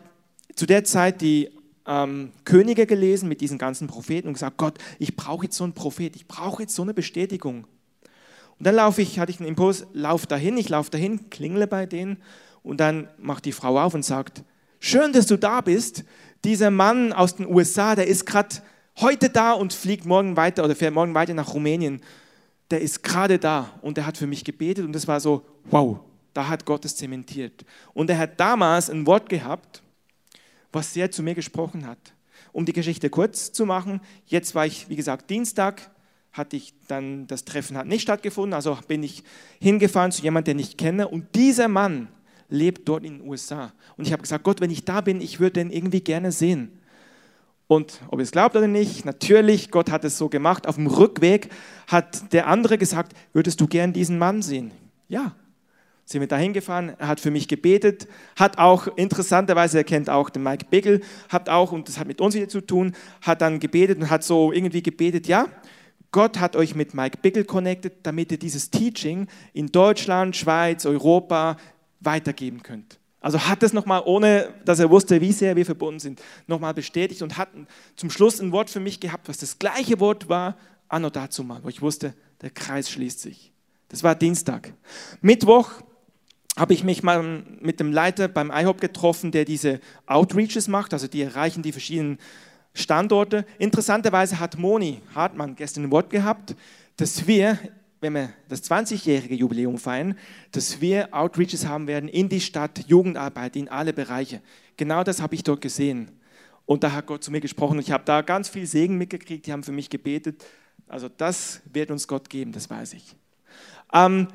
zu 0.55 0.65
der 0.65 0.83
Zeit 0.83 1.21
die 1.21 1.51
ähm, 1.85 2.31
Könige 2.45 2.87
gelesen 2.87 3.29
mit 3.29 3.41
diesen 3.41 3.59
ganzen 3.59 3.85
Propheten 3.87 4.27
und 4.27 4.33
gesagt, 4.33 4.57
Gott, 4.57 4.79
ich 4.97 5.15
brauche 5.15 5.45
jetzt 5.45 5.55
so 5.55 5.65
einen 5.65 5.73
Prophet, 5.73 6.15
ich 6.15 6.27
brauche 6.27 6.63
jetzt 6.63 6.73
so 6.73 6.81
eine 6.81 6.95
Bestätigung. 6.95 7.67
Und 8.59 8.67
dann 8.67 8.75
laufe 8.75 9.01
ich, 9.01 9.19
hatte 9.19 9.31
ich 9.31 9.39
einen 9.39 9.49
Impuls, 9.49 9.87
lauf 9.93 10.27
dahin, 10.27 10.57
ich 10.57 10.69
laufe 10.69 10.91
dahin, 10.91 11.29
klingle 11.29 11.65
bei 11.65 11.85
denen 11.85 12.17
und 12.61 12.79
dann 12.79 13.09
macht 13.17 13.45
die 13.45 13.53
Frau 13.53 13.79
auf 13.79 13.93
und 13.93 14.03
sagt, 14.03 14.43
schön, 14.79 15.13
dass 15.13 15.27
du 15.27 15.37
da 15.37 15.61
bist. 15.61 16.03
Dieser 16.43 16.69
Mann 16.69 17.13
aus 17.13 17.35
den 17.35 17.47
USA, 17.47 17.95
der 17.95 18.07
ist 18.07 18.25
gerade 18.25 18.57
heute 18.99 19.29
da 19.29 19.53
und 19.53 19.73
fliegt 19.73 20.05
morgen 20.05 20.35
weiter 20.35 20.63
oder 20.65 20.75
fährt 20.75 20.93
morgen 20.93 21.13
weiter 21.13 21.33
nach 21.33 21.53
Rumänien 21.53 22.01
der 22.69 22.81
ist 22.81 23.03
gerade 23.03 23.39
da 23.39 23.71
und 23.81 23.97
der 23.97 24.05
hat 24.05 24.17
für 24.17 24.27
mich 24.27 24.43
gebetet 24.43 24.85
und 24.85 24.93
das 24.93 25.07
war 25.07 25.19
so, 25.19 25.45
wow, 25.65 25.99
da 26.33 26.47
hat 26.47 26.65
Gott 26.65 26.85
es 26.85 26.95
zementiert. 26.95 27.65
Und 27.93 28.09
er 28.09 28.17
hat 28.17 28.39
damals 28.39 28.89
ein 28.89 29.07
Wort 29.07 29.29
gehabt, 29.29 29.81
was 30.71 30.93
sehr 30.93 31.09
zu 31.09 31.23
mir 31.23 31.33
gesprochen 31.33 31.87
hat. 31.87 31.97
Um 32.51 32.65
die 32.65 32.73
Geschichte 32.73 33.09
kurz 33.09 33.51
zu 33.51 33.65
machen, 33.65 34.01
jetzt 34.25 34.53
war 34.55 34.65
ich, 34.65 34.87
wie 34.89 34.95
gesagt, 34.95 35.29
Dienstag, 35.29 35.89
hatte 36.31 36.57
ich 36.57 36.73
dann, 36.87 37.27
das 37.27 37.45
Treffen 37.45 37.77
hat 37.77 37.87
nicht 37.87 38.01
stattgefunden, 38.01 38.53
also 38.53 38.77
bin 38.87 39.03
ich 39.03 39.23
hingefahren 39.59 40.11
zu 40.11 40.21
jemandem, 40.21 40.57
den 40.57 40.65
ich 40.65 40.77
kenne 40.77 41.07
und 41.07 41.35
dieser 41.35 41.67
Mann 41.67 42.07
lebt 42.49 42.87
dort 42.87 43.03
in 43.03 43.19
den 43.19 43.27
USA. 43.27 43.71
Und 43.97 44.05
ich 44.05 44.11
habe 44.11 44.21
gesagt, 44.21 44.43
Gott, 44.43 44.61
wenn 44.61 44.71
ich 44.71 44.85
da 44.85 45.01
bin, 45.01 45.21
ich 45.21 45.39
würde 45.39 45.53
den 45.53 45.71
irgendwie 45.71 46.01
gerne 46.01 46.31
sehen. 46.31 46.71
Und 47.67 48.01
ob 48.07 48.19
ihr 48.19 48.23
es 48.23 48.31
glaubt 48.31 48.55
oder 48.55 48.67
nicht, 48.67 49.05
natürlich, 49.05 49.69
Gott 49.69 49.91
hat 49.91 50.03
es 50.03 50.17
so 50.17 50.27
gemacht. 50.27 50.65
Auf 50.65 50.75
dem 50.75 50.87
Rückweg 50.87 51.49
hat 51.85 52.33
der 52.33 52.47
andere 52.47 52.79
gesagt, 52.79 53.13
würdest 53.31 53.61
du 53.61 53.67
gern 53.67 53.93
diesen 53.93 54.17
Mann 54.17 54.41
sehen? 54.41 54.71
Ja. 55.07 55.35
Sind 56.03 56.21
wir 56.21 56.27
dahin 56.27 56.53
gefahren, 56.53 56.93
er 56.97 57.07
hat 57.07 57.19
für 57.19 57.29
mich 57.29 57.47
gebetet, 57.47 58.07
hat 58.35 58.57
auch, 58.57 58.87
interessanterweise, 58.97 59.77
er 59.77 59.83
kennt 59.83 60.09
auch 60.09 60.31
den 60.31 60.41
Mike 60.41 60.65
Bigel, 60.67 61.01
hat 61.29 61.49
auch, 61.49 61.71
und 61.71 61.87
das 61.87 61.99
hat 61.99 62.07
mit 62.07 62.19
uns 62.19 62.33
wieder 62.33 62.49
zu 62.49 62.61
tun, 62.61 62.95
hat 63.21 63.41
dann 63.41 63.59
gebetet 63.59 63.99
und 63.99 64.09
hat 64.09 64.23
so 64.23 64.51
irgendwie 64.51 64.81
gebetet, 64.81 65.27
ja, 65.27 65.45
Gott 66.11 66.39
hat 66.39 66.55
euch 66.55 66.75
mit 66.75 66.93
Mike 66.93 67.19
Bigel 67.21 67.43
connected, 67.43 67.93
damit 68.03 68.31
ihr 68.31 68.39
dieses 68.39 68.71
Teaching 68.71 69.27
in 69.53 69.67
Deutschland, 69.67 70.35
Schweiz, 70.35 70.85
Europa 70.85 71.57
weitergeben 71.99 72.63
könnt. 72.63 72.99
Also 73.21 73.39
hat 73.47 73.63
es 73.63 73.73
nochmal, 73.73 74.03
ohne 74.05 74.53
dass 74.65 74.79
er 74.79 74.89
wusste, 74.89 75.19
wie 75.19 75.33
sehr 75.33 75.55
wir 75.55 75.65
verbunden 75.65 75.99
sind, 75.99 76.21
nochmal 76.47 76.73
bestätigt 76.73 77.21
und 77.21 77.37
hat 77.37 77.49
zum 77.95 78.09
Schluss 78.09 78.39
ein 78.39 78.51
Wort 78.51 78.69
für 78.69 78.79
mich 78.79 78.99
gehabt, 78.99 79.27
was 79.27 79.37
das 79.37 79.59
gleiche 79.59 79.99
Wort 79.99 80.29
war, 80.29 80.57
anno 80.87 81.09
dazu 81.09 81.43
mal, 81.43 81.63
wo 81.63 81.69
ich 81.69 81.81
wusste, 81.81 82.13
der 82.41 82.49
Kreis 82.49 82.89
schließt 82.89 83.19
sich. 83.19 83.51
Das 83.89 84.03
war 84.03 84.15
Dienstag. 84.15 84.73
Mittwoch 85.21 85.69
habe 86.57 86.73
ich 86.73 86.83
mich 86.83 87.03
mal 87.03 87.43
mit 87.59 87.79
dem 87.79 87.91
Leiter 87.91 88.27
beim 88.27 88.51
IHOP 88.51 88.79
getroffen, 88.81 89.31
der 89.31 89.45
diese 89.45 89.79
Outreaches 90.05 90.67
macht, 90.67 90.93
also 90.93 91.07
die 91.07 91.21
erreichen 91.21 91.61
die 91.61 91.71
verschiedenen 91.71 92.19
Standorte. 92.79 93.45
Interessanterweise 93.57 94.39
hat 94.39 94.57
Moni 94.57 95.01
Hartmann 95.13 95.55
gestern 95.55 95.85
ein 95.85 95.91
Wort 95.91 96.09
gehabt, 96.09 96.55
dass 96.97 97.27
wir 97.27 97.59
wenn 98.01 98.13
wir 98.13 98.29
das 98.47 98.63
20-jährige 98.69 99.35
Jubiläum 99.35 99.77
feiern, 99.77 100.17
dass 100.51 100.79
wir 100.79 101.13
Outreaches 101.13 101.67
haben 101.67 101.87
werden 101.87 102.07
in 102.07 102.29
die 102.29 102.39
Stadt, 102.39 102.85
Jugendarbeit, 102.87 103.55
in 103.55 103.67
alle 103.67 103.93
Bereiche. 103.93 104.41
Genau 104.77 105.03
das 105.03 105.21
habe 105.21 105.35
ich 105.35 105.43
dort 105.43 105.61
gesehen. 105.61 106.09
Und 106.65 106.83
da 106.83 106.91
hat 106.91 107.07
Gott 107.07 107.23
zu 107.23 107.31
mir 107.31 107.41
gesprochen 107.41 107.79
ich 107.79 107.91
habe 107.91 108.03
da 108.05 108.21
ganz 108.21 108.47
viel 108.47 108.65
Segen 108.65 108.97
mitgekriegt, 108.97 109.45
die 109.45 109.51
haben 109.51 109.63
für 109.63 109.71
mich 109.71 109.89
gebetet. 109.89 110.45
Also 110.87 111.09
das 111.09 111.61
wird 111.71 111.91
uns 111.91 112.07
Gott 112.07 112.29
geben, 112.29 112.51
das 112.51 112.69
weiß 112.69 112.93
ich. 112.93 113.15
Ähm, 113.93 114.27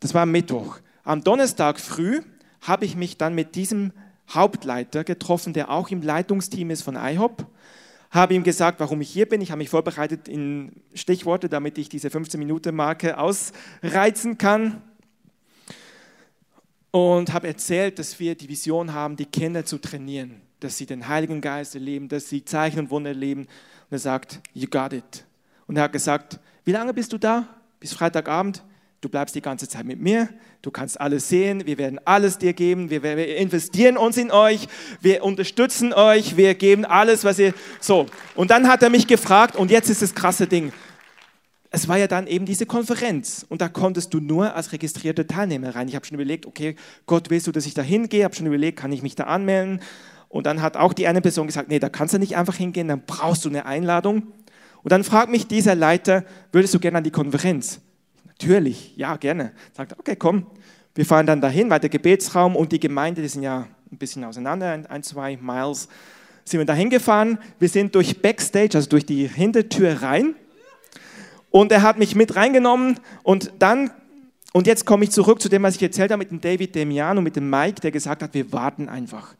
das 0.00 0.12
war 0.14 0.26
Mittwoch. 0.26 0.78
Am 1.04 1.22
Donnerstag 1.22 1.78
früh 1.78 2.20
habe 2.62 2.84
ich 2.84 2.96
mich 2.96 3.16
dann 3.16 3.34
mit 3.34 3.54
diesem 3.54 3.92
Hauptleiter 4.28 5.04
getroffen, 5.04 5.52
der 5.52 5.70
auch 5.70 5.90
im 5.90 6.02
Leitungsteam 6.02 6.70
ist 6.70 6.82
von 6.82 6.96
IHOP 6.96 7.46
habe 8.10 8.34
ihm 8.34 8.42
gesagt, 8.42 8.80
warum 8.80 9.00
ich 9.00 9.10
hier 9.10 9.28
bin. 9.28 9.40
Ich 9.40 9.50
habe 9.50 9.58
mich 9.58 9.68
vorbereitet 9.68 10.28
in 10.28 10.72
Stichworte, 10.94 11.48
damit 11.48 11.78
ich 11.78 11.88
diese 11.88 12.08
15-Minuten-Marke 12.08 13.18
ausreizen 13.18 14.38
kann. 14.38 14.82
und 16.90 17.32
habe 17.32 17.46
erzählt, 17.46 17.98
dass 17.98 18.18
wir 18.18 18.34
die 18.34 18.48
Vision 18.48 18.94
haben, 18.94 19.16
die 19.16 19.26
Kinder 19.26 19.66
zu 19.66 19.76
trainieren, 19.78 20.40
dass 20.60 20.78
sie 20.78 20.86
den 20.86 21.08
Heiligen 21.08 21.42
Geist 21.42 21.74
erleben, 21.74 22.08
dass 22.08 22.30
sie 22.30 22.44
Zeichen 22.44 22.78
und 22.78 22.90
Wunder 22.90 23.10
erleben. 23.10 23.42
Und 23.42 23.92
er 23.92 23.98
sagt, 23.98 24.40
you 24.54 24.66
got 24.66 24.94
it. 24.94 25.26
Und 25.66 25.76
er 25.76 25.84
hat 25.84 25.92
gesagt, 25.92 26.40
wie 26.64 26.72
lange 26.72 26.94
bist 26.94 27.12
du 27.12 27.18
da? 27.18 27.46
Bis 27.80 27.92
Freitagabend? 27.92 28.62
Du 29.00 29.08
bleibst 29.10 29.34
die 29.34 29.42
ganze 29.42 29.68
Zeit 29.68 29.84
mit 29.84 30.00
mir, 30.00 30.28
du 30.62 30.70
kannst 30.70 30.98
alles 31.00 31.28
sehen, 31.28 31.66
wir 31.66 31.76
werden 31.76 32.00
alles 32.04 32.38
dir 32.38 32.54
geben, 32.54 32.88
wir, 32.88 33.02
wir 33.02 33.36
investieren 33.36 33.96
uns 33.98 34.16
in 34.16 34.30
euch, 34.30 34.68
wir 35.02 35.22
unterstützen 35.22 35.92
euch, 35.92 36.36
wir 36.36 36.54
geben 36.54 36.84
alles, 36.84 37.22
was 37.22 37.38
ihr... 37.38 37.52
So, 37.78 38.06
und 38.34 38.50
dann 38.50 38.68
hat 38.68 38.82
er 38.82 38.88
mich 38.88 39.06
gefragt, 39.06 39.54
und 39.54 39.70
jetzt 39.70 39.90
ist 39.90 40.00
das 40.00 40.14
krasse 40.14 40.46
Ding, 40.46 40.72
es 41.70 41.88
war 41.88 41.98
ja 41.98 42.06
dann 42.06 42.26
eben 42.26 42.46
diese 42.46 42.64
Konferenz 42.64 43.44
und 43.48 43.60
da 43.60 43.68
konntest 43.68 44.14
du 44.14 44.20
nur 44.20 44.54
als 44.54 44.72
registrierte 44.72 45.26
Teilnehmer 45.26 45.74
rein. 45.74 45.88
Ich 45.88 45.94
habe 45.94 46.06
schon 46.06 46.14
überlegt, 46.14 46.46
okay, 46.46 46.74
Gott, 47.04 47.28
willst 47.28 47.46
du, 47.46 47.52
dass 47.52 47.66
ich 47.66 47.74
da 47.74 47.82
hingehe? 47.82 48.24
Habe 48.24 48.34
schon 48.34 48.46
überlegt, 48.46 48.78
kann 48.78 48.92
ich 48.92 49.02
mich 49.02 49.14
da 49.14 49.24
anmelden? 49.24 49.80
Und 50.28 50.46
dann 50.46 50.62
hat 50.62 50.76
auch 50.76 50.94
die 50.94 51.06
eine 51.06 51.20
Person 51.20 51.46
gesagt, 51.46 51.68
nee, 51.68 51.78
da 51.78 51.90
kannst 51.90 52.14
du 52.14 52.18
nicht 52.18 52.36
einfach 52.36 52.56
hingehen, 52.56 52.88
dann 52.88 53.02
brauchst 53.06 53.44
du 53.44 53.50
eine 53.50 53.66
Einladung. 53.66 54.22
Und 54.82 54.92
dann 54.92 55.04
fragt 55.04 55.30
mich 55.30 55.48
dieser 55.48 55.74
Leiter, 55.74 56.24
würdest 56.52 56.72
du 56.72 56.78
gerne 56.78 56.98
an 56.98 57.04
die 57.04 57.10
Konferenz? 57.10 57.80
Natürlich, 58.38 58.96
ja, 58.96 59.16
gerne. 59.16 59.52
Sagt, 59.72 59.98
okay, 59.98 60.16
komm. 60.16 60.46
Wir 60.94 61.04
fahren 61.04 61.26
dann 61.26 61.40
dahin, 61.40 61.70
weil 61.70 61.80
der 61.80 61.90
Gebetsraum 61.90 62.56
und 62.56 62.72
die 62.72 62.80
Gemeinde, 62.80 63.22
die 63.22 63.28
sind 63.28 63.42
ja 63.42 63.66
ein 63.90 63.98
bisschen 63.98 64.24
auseinander, 64.24 64.84
ein, 64.88 65.02
zwei 65.02 65.36
Miles, 65.36 65.88
sind 66.44 66.60
wir 66.60 66.64
dahin 66.66 66.90
gefahren. 66.90 67.38
Wir 67.58 67.68
sind 67.68 67.94
durch 67.94 68.20
Backstage, 68.22 68.70
also 68.74 68.88
durch 68.88 69.04
die 69.04 69.26
Hintertür 69.26 70.02
rein 70.02 70.34
und 71.50 71.72
er 71.72 71.82
hat 71.82 71.98
mich 71.98 72.14
mit 72.14 72.36
reingenommen 72.36 73.00
und 73.22 73.52
dann, 73.58 73.90
und 74.52 74.66
jetzt 74.66 74.84
komme 74.84 75.04
ich 75.04 75.10
zurück 75.10 75.40
zu 75.40 75.48
dem, 75.48 75.62
was 75.62 75.76
ich 75.76 75.82
erzählt 75.82 76.10
habe 76.10 76.18
mit 76.18 76.30
dem 76.30 76.40
David 76.40 76.74
Demian 76.74 77.18
und 77.18 77.24
mit 77.24 77.36
dem 77.36 77.48
Mike, 77.48 77.80
der 77.80 77.90
gesagt 77.90 78.22
hat, 78.22 78.34
wir 78.34 78.52
warten 78.52 78.88
einfach. 78.88 79.34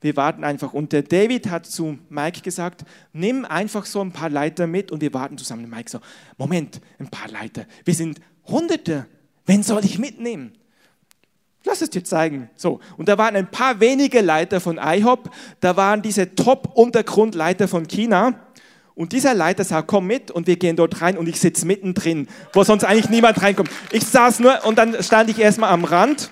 Wir 0.00 0.16
warten 0.16 0.44
einfach. 0.44 0.72
Und 0.72 0.92
der 0.92 1.02
David 1.02 1.50
hat 1.50 1.66
zu 1.66 1.98
Mike 2.08 2.40
gesagt, 2.42 2.84
nimm 3.12 3.44
einfach 3.44 3.86
so 3.86 4.00
ein 4.00 4.12
paar 4.12 4.30
Leiter 4.30 4.66
mit 4.66 4.92
und 4.92 5.00
wir 5.00 5.12
warten 5.14 5.38
zusammen. 5.38 5.64
Und 5.64 5.70
Mike 5.70 5.90
so, 5.90 6.00
Moment, 6.36 6.80
ein 6.98 7.08
paar 7.08 7.28
Leiter. 7.28 7.66
Wir 7.84 7.94
sind 7.94 8.20
Hunderte. 8.46 9.06
Wen 9.46 9.62
soll 9.62 9.84
ich 9.84 9.98
mitnehmen? 9.98 10.52
Lass 11.64 11.82
es 11.82 11.90
dir 11.90 12.04
zeigen. 12.04 12.48
So, 12.56 12.80
und 12.96 13.08
da 13.08 13.18
waren 13.18 13.34
ein 13.36 13.50
paar 13.50 13.80
wenige 13.80 14.20
Leiter 14.20 14.60
von 14.60 14.78
IHOP, 14.78 15.30
da 15.60 15.76
waren 15.76 16.02
diese 16.02 16.34
Top-Untergrundleiter 16.34 17.66
von 17.66 17.86
China 17.88 18.34
und 18.94 19.12
dieser 19.12 19.34
Leiter 19.34 19.64
sagt, 19.64 19.88
komm 19.88 20.06
mit 20.06 20.30
und 20.30 20.46
wir 20.46 20.56
gehen 20.56 20.76
dort 20.76 21.00
rein 21.02 21.18
und 21.18 21.28
ich 21.28 21.38
sitze 21.40 21.66
mittendrin, 21.66 22.28
wo 22.52 22.64
sonst 22.64 22.84
eigentlich 22.84 23.10
niemand 23.10 23.42
reinkommt. 23.42 23.70
Ich 23.90 24.04
saß 24.04 24.40
nur 24.40 24.64
und 24.64 24.78
dann 24.78 25.02
stand 25.02 25.30
ich 25.30 25.38
erstmal 25.38 25.70
am 25.70 25.84
Rand, 25.84 26.30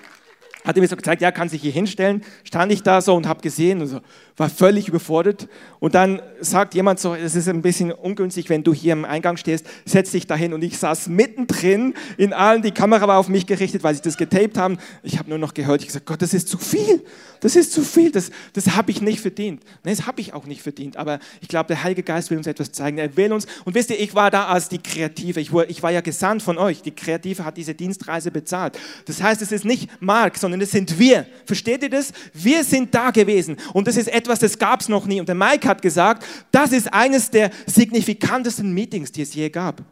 hatte 0.67 0.81
mir 0.81 0.87
so 0.87 0.97
gezeigt, 0.97 1.21
ja, 1.21 1.31
kann 1.31 1.47
sich 1.47 1.61
hier 1.61 1.71
hinstellen, 1.71 2.23
stand 2.43 2.71
ich 2.73 2.83
da 2.83 2.99
so 2.99 3.15
und 3.15 3.25
habe 3.25 3.41
gesehen 3.41 3.81
und 3.81 3.87
so, 3.87 4.01
war 4.35 4.49
völlig 4.49 4.89
überfordert. 4.89 5.47
Und 5.79 5.95
dann 5.95 6.21
sagt 6.41 6.75
jemand 6.75 6.99
so, 6.99 7.15
es 7.15 7.35
ist 7.35 7.47
ein 7.47 7.61
bisschen 7.61 7.91
ungünstig, 7.93 8.49
wenn 8.49 8.63
du 8.63 8.73
hier 8.73 8.91
im 8.93 9.05
Eingang 9.05 9.37
stehst, 9.37 9.65
setz 9.85 10.11
dich 10.11 10.27
dahin. 10.27 10.53
Und 10.53 10.63
ich 10.63 10.77
saß 10.77 11.07
mittendrin 11.07 11.93
in 12.17 12.33
allen, 12.33 12.61
die 12.61 12.71
Kamera 12.71 13.07
war 13.07 13.17
auf 13.17 13.29
mich 13.29 13.47
gerichtet, 13.47 13.83
weil 13.83 13.95
sie 13.95 14.01
das 14.01 14.17
getaped 14.17 14.57
haben. 14.57 14.77
Ich 15.03 15.17
habe 15.17 15.29
nur 15.29 15.39
noch 15.39 15.53
gehört, 15.53 15.81
ich 15.81 15.87
gesagt, 15.87 16.05
Gott, 16.05 16.21
das 16.21 16.33
ist 16.33 16.49
zu 16.49 16.57
viel, 16.57 17.01
das 17.41 17.55
ist 17.55 17.71
zu 17.71 17.83
viel, 17.83 18.11
das, 18.11 18.31
das 18.53 18.75
habe 18.75 18.91
ich 18.91 19.01
nicht 19.01 19.19
verdient. 19.19 19.63
Nein, 19.83 19.95
das 19.95 20.05
habe 20.05 20.21
ich 20.21 20.33
auch 20.33 20.45
nicht 20.45 20.61
verdient, 20.61 20.97
aber 20.97 21.19
ich 21.41 21.47
glaube, 21.47 21.67
der 21.67 21.83
Heilige 21.83 22.03
Geist 22.03 22.29
will 22.29 22.37
uns 22.37 22.47
etwas 22.47 22.71
zeigen, 22.71 22.97
er 22.97 23.15
will 23.15 23.33
uns, 23.33 23.47
und 23.65 23.75
wisst 23.75 23.89
ihr, 23.89 23.99
ich 23.99 24.15
war 24.15 24.31
da 24.31 24.47
als 24.47 24.69
die 24.69 24.79
Kreative, 24.79 25.39
ich 25.39 25.53
war, 25.53 25.69
ich 25.69 25.83
war 25.83 25.91
ja 25.91 26.01
gesandt 26.01 26.43
von 26.43 26.57
euch, 26.57 26.81
die 26.81 26.91
Kreative 26.91 27.45
hat 27.45 27.57
diese 27.57 27.73
Dienstreise 27.73 28.31
bezahlt. 28.31 28.77
Das 29.05 29.21
heißt, 29.21 29.41
es 29.41 29.51
ist 29.51 29.65
nicht 29.65 29.89
Mark, 30.01 30.37
sondern 30.37 30.61
es 30.61 30.71
sind 30.71 30.97
wir. 30.99 31.25
Versteht 31.45 31.83
ihr 31.83 31.89
das? 31.89 32.11
Wir 32.33 32.63
sind 32.63 32.93
da 32.93 33.11
gewesen 33.11 33.57
und 33.73 33.87
das 33.87 33.97
ist 33.97 34.07
etwas, 34.07 34.39
das 34.39 34.57
gab 34.57 34.81
es 34.81 34.89
noch 34.89 35.05
nie. 35.05 35.19
Und 35.19 35.27
der 35.27 35.35
Mike 35.35 35.67
hat 35.67 35.81
gesagt, 35.81 36.25
das 36.51 36.71
ist 36.71 36.93
eines 36.93 37.29
der 37.29 37.51
signifikantesten 37.65 38.73
Meetings, 38.73 39.11
die 39.11 39.21
es 39.21 39.33
je 39.33 39.49
gab. 39.49 39.83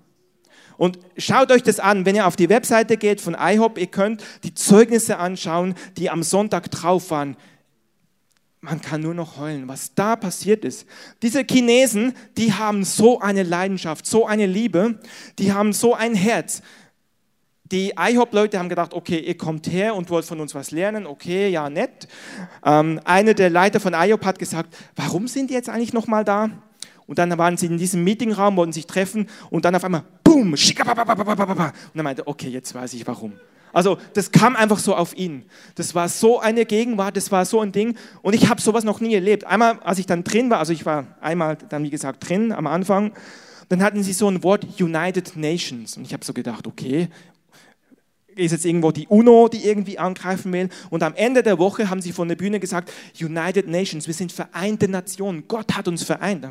Und 0.78 1.00
schaut 1.18 1.52
euch 1.52 1.64
das 1.64 1.80
an, 1.80 2.06
wenn 2.06 2.16
ihr 2.16 2.28
auf 2.28 2.36
die 2.36 2.50
Webseite 2.50 2.98
geht 2.98 3.22
von 3.22 3.36
IHOP, 3.40 3.78
ihr 3.78 3.88
könnt 3.88 4.24
die 4.44 4.54
Zeugnisse 4.54 5.18
anschauen, 5.18 5.76
die 5.98 6.10
am 6.10 6.24
Sonntag 6.24 6.72
drauf 6.72 7.12
waren. 7.12 7.38
Man 8.62 8.82
kann 8.82 9.02
nur 9.02 9.14
noch 9.14 9.38
heulen, 9.38 9.68
was 9.68 9.94
da 9.94 10.16
passiert 10.16 10.66
ist. 10.66 10.88
Diese 11.22 11.44
Chinesen, 11.44 12.14
die 12.38 12.54
haben 12.54 12.84
so 12.84 13.20
eine 13.20 13.44
Leidenschaft, 13.44 14.08
so 14.08 14.26
eine 14.26 14.48
Liebe, 14.48 15.00
die 15.38 15.54
haben 15.54 15.72
so 15.72 15.94
ein 15.94 16.16
Herz 16.16 16.62
die 17.72 17.94
IHOP-Leute 17.98 18.60
haben 18.60 18.70
gedacht, 18.70 18.94
okay, 18.94 19.20
ihr 19.20 19.38
kommt 19.38 19.68
her 19.68 19.96
und 19.96 20.10
wollt 20.10 20.26
von 20.26 20.40
uns 20.40 20.54
was 20.54 20.72
lernen, 20.72 21.08
okay, 21.08 21.50
ja, 21.50 21.70
nett. 21.70 22.08
Ähm, 22.64 23.00
einer 23.06 23.34
der 23.34 23.50
Leiter 23.50 23.80
von 23.80 23.94
IHOP 23.94 24.24
hat 24.24 24.40
gesagt, 24.40 24.76
warum 24.96 25.28
sind 25.28 25.50
die 25.50 25.56
jetzt 25.56 25.70
eigentlich 25.70 25.94
nochmal 25.94 26.24
da? 26.24 26.52
Und 27.08 27.18
dann 27.18 27.36
waren 27.38 27.58
sie 27.58 27.66
in 27.66 27.78
diesem 27.78 28.04
Meetingraum, 28.04 28.56
wollten 28.56 28.74
sich 28.74 28.86
treffen 28.86 29.28
und 29.50 29.66
dann 29.66 29.76
auf 29.76 29.84
einmal, 29.84 30.04
boom, 30.36 30.52
und 30.52 31.72
dann 31.94 32.04
meinte, 32.04 32.28
okay, 32.28 32.50
jetzt 32.50 32.74
weiß 32.76 32.94
ich 32.94 33.08
warum. 33.08 33.34
Also 33.72 33.98
das 34.14 34.32
kam 34.32 34.56
einfach 34.56 34.80
so 34.80 34.96
auf 34.96 35.18
ihn. 35.18 35.44
Das 35.76 35.96
war 35.96 36.08
so 36.08 36.40
eine 36.40 36.66
Gegenwart, 36.66 37.18
das 37.18 37.32
war 37.32 37.46
so 37.46 37.60
ein 37.60 37.72
Ding 37.72 37.98
und 38.22 38.34
ich 38.34 38.48
habe 38.48 38.62
sowas 38.62 38.86
noch 38.86 39.02
nie 39.02 39.14
erlebt. 39.14 39.44
Einmal, 39.46 39.80
als 39.80 40.00
ich 40.00 40.06
dann 40.06 40.24
drin 40.24 40.50
war, 40.50 40.60
also 40.60 40.72
ich 40.72 40.86
war 40.86 41.08
einmal 41.20 41.58
dann 41.70 41.84
wie 41.84 41.90
gesagt 41.90 42.28
drin 42.28 42.54
am 42.54 42.68
Anfang, 42.68 43.12
dann 43.68 43.84
hatten 43.84 44.02
sie 44.02 44.14
so 44.14 44.30
ein 44.30 44.44
Wort 44.44 44.80
United 44.80 45.36
Nations 45.36 45.98
und 45.98 46.06
ich 46.06 46.14
habe 46.14 46.24
so 46.24 46.32
gedacht, 46.32 46.68
okay, 46.68 47.10
ist 48.36 48.52
jetzt 48.52 48.66
irgendwo 48.66 48.92
die 48.92 49.08
UNO, 49.08 49.48
die 49.48 49.66
irgendwie 49.66 49.98
angreifen 49.98 50.52
will. 50.52 50.70
Und 50.90 51.04
am 51.04 51.16
Ende 51.16 51.42
der 51.42 51.58
Woche 51.58 51.90
haben 51.90 52.02
sie 52.02 52.12
von 52.12 52.28
der 52.28 52.36
Bühne 52.36 52.60
gesagt, 52.60 52.92
United 53.20 53.68
Nations, 53.68 54.08
wir 54.08 54.14
sind 54.14 54.32
vereinte 54.32 54.90
Nationen. 54.90 55.46
Gott 55.48 55.76
hat 55.76 55.88
uns 55.88 56.04
vereint. 56.04 56.46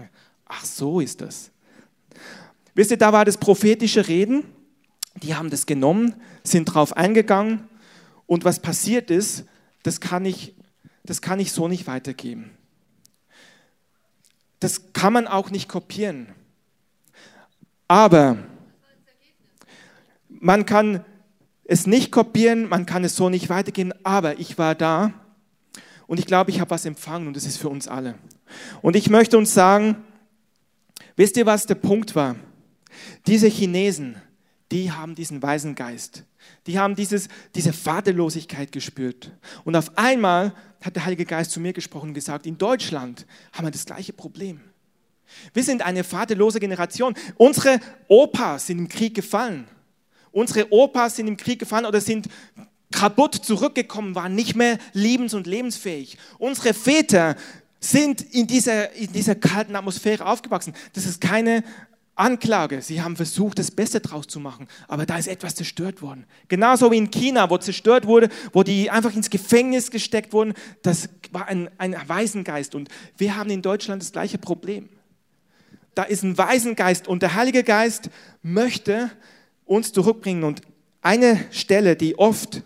Ach, 0.47 0.65
so 0.65 1.01
ist 1.01 1.21
das. 1.21 1.51
Wisst 2.75 2.91
ihr, 2.91 2.97
da 2.97 3.13
war 3.13 3.25
das 3.25 3.39
prophetische 3.39 4.09
Reden. 4.09 4.45
Die 5.23 5.35
haben 5.35 5.51
das 5.51 5.67
genommen, 5.67 6.15
sind 6.43 6.67
drauf 6.67 6.97
eingegangen. 6.97 7.69
Und 8.27 8.45
was 8.45 8.61
passiert 8.61 9.11
ist, 9.11 9.45
das 9.83 10.01
kann 10.01 10.25
ich, 10.25 10.55
das 11.05 11.23
kann 11.23 11.39
ich 11.39 11.53
so 11.53 11.69
nicht 11.69 11.87
weitergeben. 11.87 12.51
Das 14.61 14.93
kann 14.93 15.13
man 15.13 15.27
auch 15.27 15.51
nicht 15.51 15.69
kopieren. 15.69 16.29
Aber 17.87 18.39
man 20.29 20.67
kann 20.67 21.05
es 21.65 21.87
nicht 21.87 22.11
kopieren, 22.11 22.69
man 22.69 22.87
kann 22.87 23.05
es 23.05 23.17
so 23.17 23.29
nicht 23.29 23.49
weitergeben, 23.49 23.93
aber 24.03 24.39
ich 24.39 24.59
war 24.59 24.75
da 24.75 25.13
und 26.07 26.19
ich 26.19 26.27
glaube, 26.27 26.51
ich 26.51 26.61
habe 26.61 26.71
was 26.71 26.85
empfangen 26.85 27.27
und 27.27 27.37
das 27.37 27.45
ist 27.45 27.59
für 27.59 27.69
uns 27.69 27.89
alle. 27.89 28.15
Und 28.83 28.97
ich 28.97 29.09
möchte 29.11 29.39
uns 29.39 29.55
sagen, 29.55 29.97
wisst 31.17 31.37
ihr, 31.37 31.47
was 31.47 31.67
der 31.67 31.77
Punkt 31.77 32.15
war? 32.15 32.37
Diese 33.27 33.49
Chinesen, 33.49 34.17
die 34.73 34.91
haben 34.91 35.15
diesen 35.15 35.43
weisen 35.43 35.75
Geist. 35.75 36.25
Die 36.67 36.79
haben 36.79 36.95
dieses, 36.95 37.29
diese 37.55 37.73
Vaterlosigkeit 37.73 38.73
gespürt. 38.73 39.33
Und 39.65 39.77
auf 39.77 39.97
einmal 39.97 40.55
hat 40.81 40.97
der 40.97 41.05
Heilige 41.05 41.25
Geist 41.25 41.51
zu 41.51 41.61
mir 41.61 41.73
gesprochen 41.73 42.09
und 42.09 42.15
gesagt, 42.15 42.47
in 42.47 42.59
Deutschland 42.59 43.27
haben 43.53 43.67
wir 43.67 43.71
das 43.71 43.87
gleiche 43.87 44.13
Problem. 44.13 44.61
Wir 45.53 45.65
sind 45.65 45.83
eine 45.83 46.05
vaterlose 46.05 46.61
Generation. 46.61 47.15
Unsere 47.37 47.81
Opas 48.09 48.67
sind 48.67 48.79
im 48.79 48.89
Krieg 48.89 49.15
gefallen. 49.15 49.67
Unsere 50.33 50.73
Opas 50.73 51.17
sind 51.17 51.29
im 51.29 51.37
Krieg 51.37 51.59
gefahren 51.59 51.87
oder 51.87 52.01
sind 52.01 52.29
kaputt 52.91 53.35
zurückgekommen, 53.35 54.15
waren 54.15 54.35
nicht 54.35 54.55
mehr 54.55 54.79
liebens- 54.93 55.35
und 55.35 55.47
lebensfähig. 55.47 56.19
Unsere 56.39 56.75
Väter 56.75 57.37
sind 57.81 58.23
in 58.23 58.47
dieser, 58.47 58.93
in 58.93 59.13
dieser 59.13 59.35
kalten 59.35 59.77
Atmosphäre 59.77 60.27
aufgewachsen. 60.27 60.75
Das 60.93 61.05
ist 61.05 61.21
keine 61.21 61.65
Anklage. 62.17 62.81
Sie 62.83 63.03
haben 63.03 63.17
versucht, 63.17 63.59
das 63.59 63.71
Beste 63.71 64.01
draus 64.01 64.27
zu 64.27 64.41
machen, 64.41 64.69
aber 64.89 65.07
da 65.07 65.17
ist 65.17 65.27
etwas 65.27 65.55
zerstört 65.55 66.03
worden. 66.03 66.27
Genauso 66.49 66.91
wie 66.91 66.99
in 66.99 67.11
China, 67.11 67.51
wo 67.51 67.59
zerstört 67.59 68.07
wurde, 68.07 68.29
wo 68.53 68.63
die 68.63 68.91
einfach 68.91 69.15
ins 69.15 69.31
Gefängnis 69.31 69.91
gesteckt 69.91 70.33
wurden. 70.33 70.55
Das 70.83 71.09
war 71.33 71.49
ein, 71.49 71.71
ein 71.79 71.97
Waisengeist 72.07 72.75
und 72.75 72.89
wir 73.17 73.37
haben 73.37 73.51
in 73.51 73.63
Deutschland 73.63 74.03
das 74.03 74.13
gleiche 74.13 74.39
Problem. 74.39 74.89
Da 75.95 76.03
ist 76.03 76.23
ein 76.23 76.37
Waisengeist 76.39 77.09
und 77.09 77.23
der 77.23 77.35
Heilige 77.35 77.63
Geist 77.63 78.11
möchte, 78.43 79.11
uns 79.65 79.93
zurückbringen. 79.93 80.45
Und 80.45 80.63
eine 81.03 81.45
Stelle, 81.51 81.97
die 81.97 82.19
oft 82.19 82.63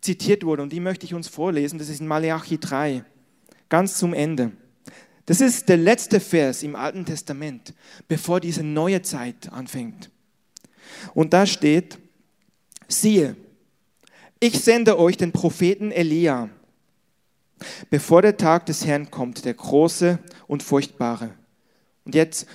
zitiert 0.00 0.44
wurde, 0.44 0.62
und 0.62 0.72
die 0.72 0.80
möchte 0.80 1.04
ich 1.04 1.14
uns 1.14 1.28
vorlesen, 1.28 1.78
das 1.78 1.88
ist 1.88 2.00
in 2.00 2.06
Malachi 2.06 2.58
3, 2.58 3.04
ganz 3.68 3.98
zum 3.98 4.14
Ende. 4.14 4.52
Das 5.26 5.40
ist 5.40 5.68
der 5.68 5.76
letzte 5.76 6.20
Vers 6.20 6.62
im 6.62 6.74
Alten 6.74 7.04
Testament, 7.04 7.74
bevor 8.08 8.40
diese 8.40 8.62
neue 8.62 9.02
Zeit 9.02 9.52
anfängt. 9.52 10.10
Und 11.14 11.32
da 11.32 11.46
steht, 11.46 11.98
siehe, 12.88 13.36
ich 14.40 14.58
sende 14.60 14.98
euch 14.98 15.16
den 15.16 15.32
Propheten 15.32 15.90
Elia, 15.90 16.48
bevor 17.90 18.22
der 18.22 18.36
Tag 18.36 18.66
des 18.66 18.86
Herrn 18.86 19.10
kommt, 19.10 19.44
der 19.44 19.54
große 19.54 20.18
und 20.46 20.62
furchtbare. 20.62 21.34
Und 22.04 22.14
jetzt 22.14 22.46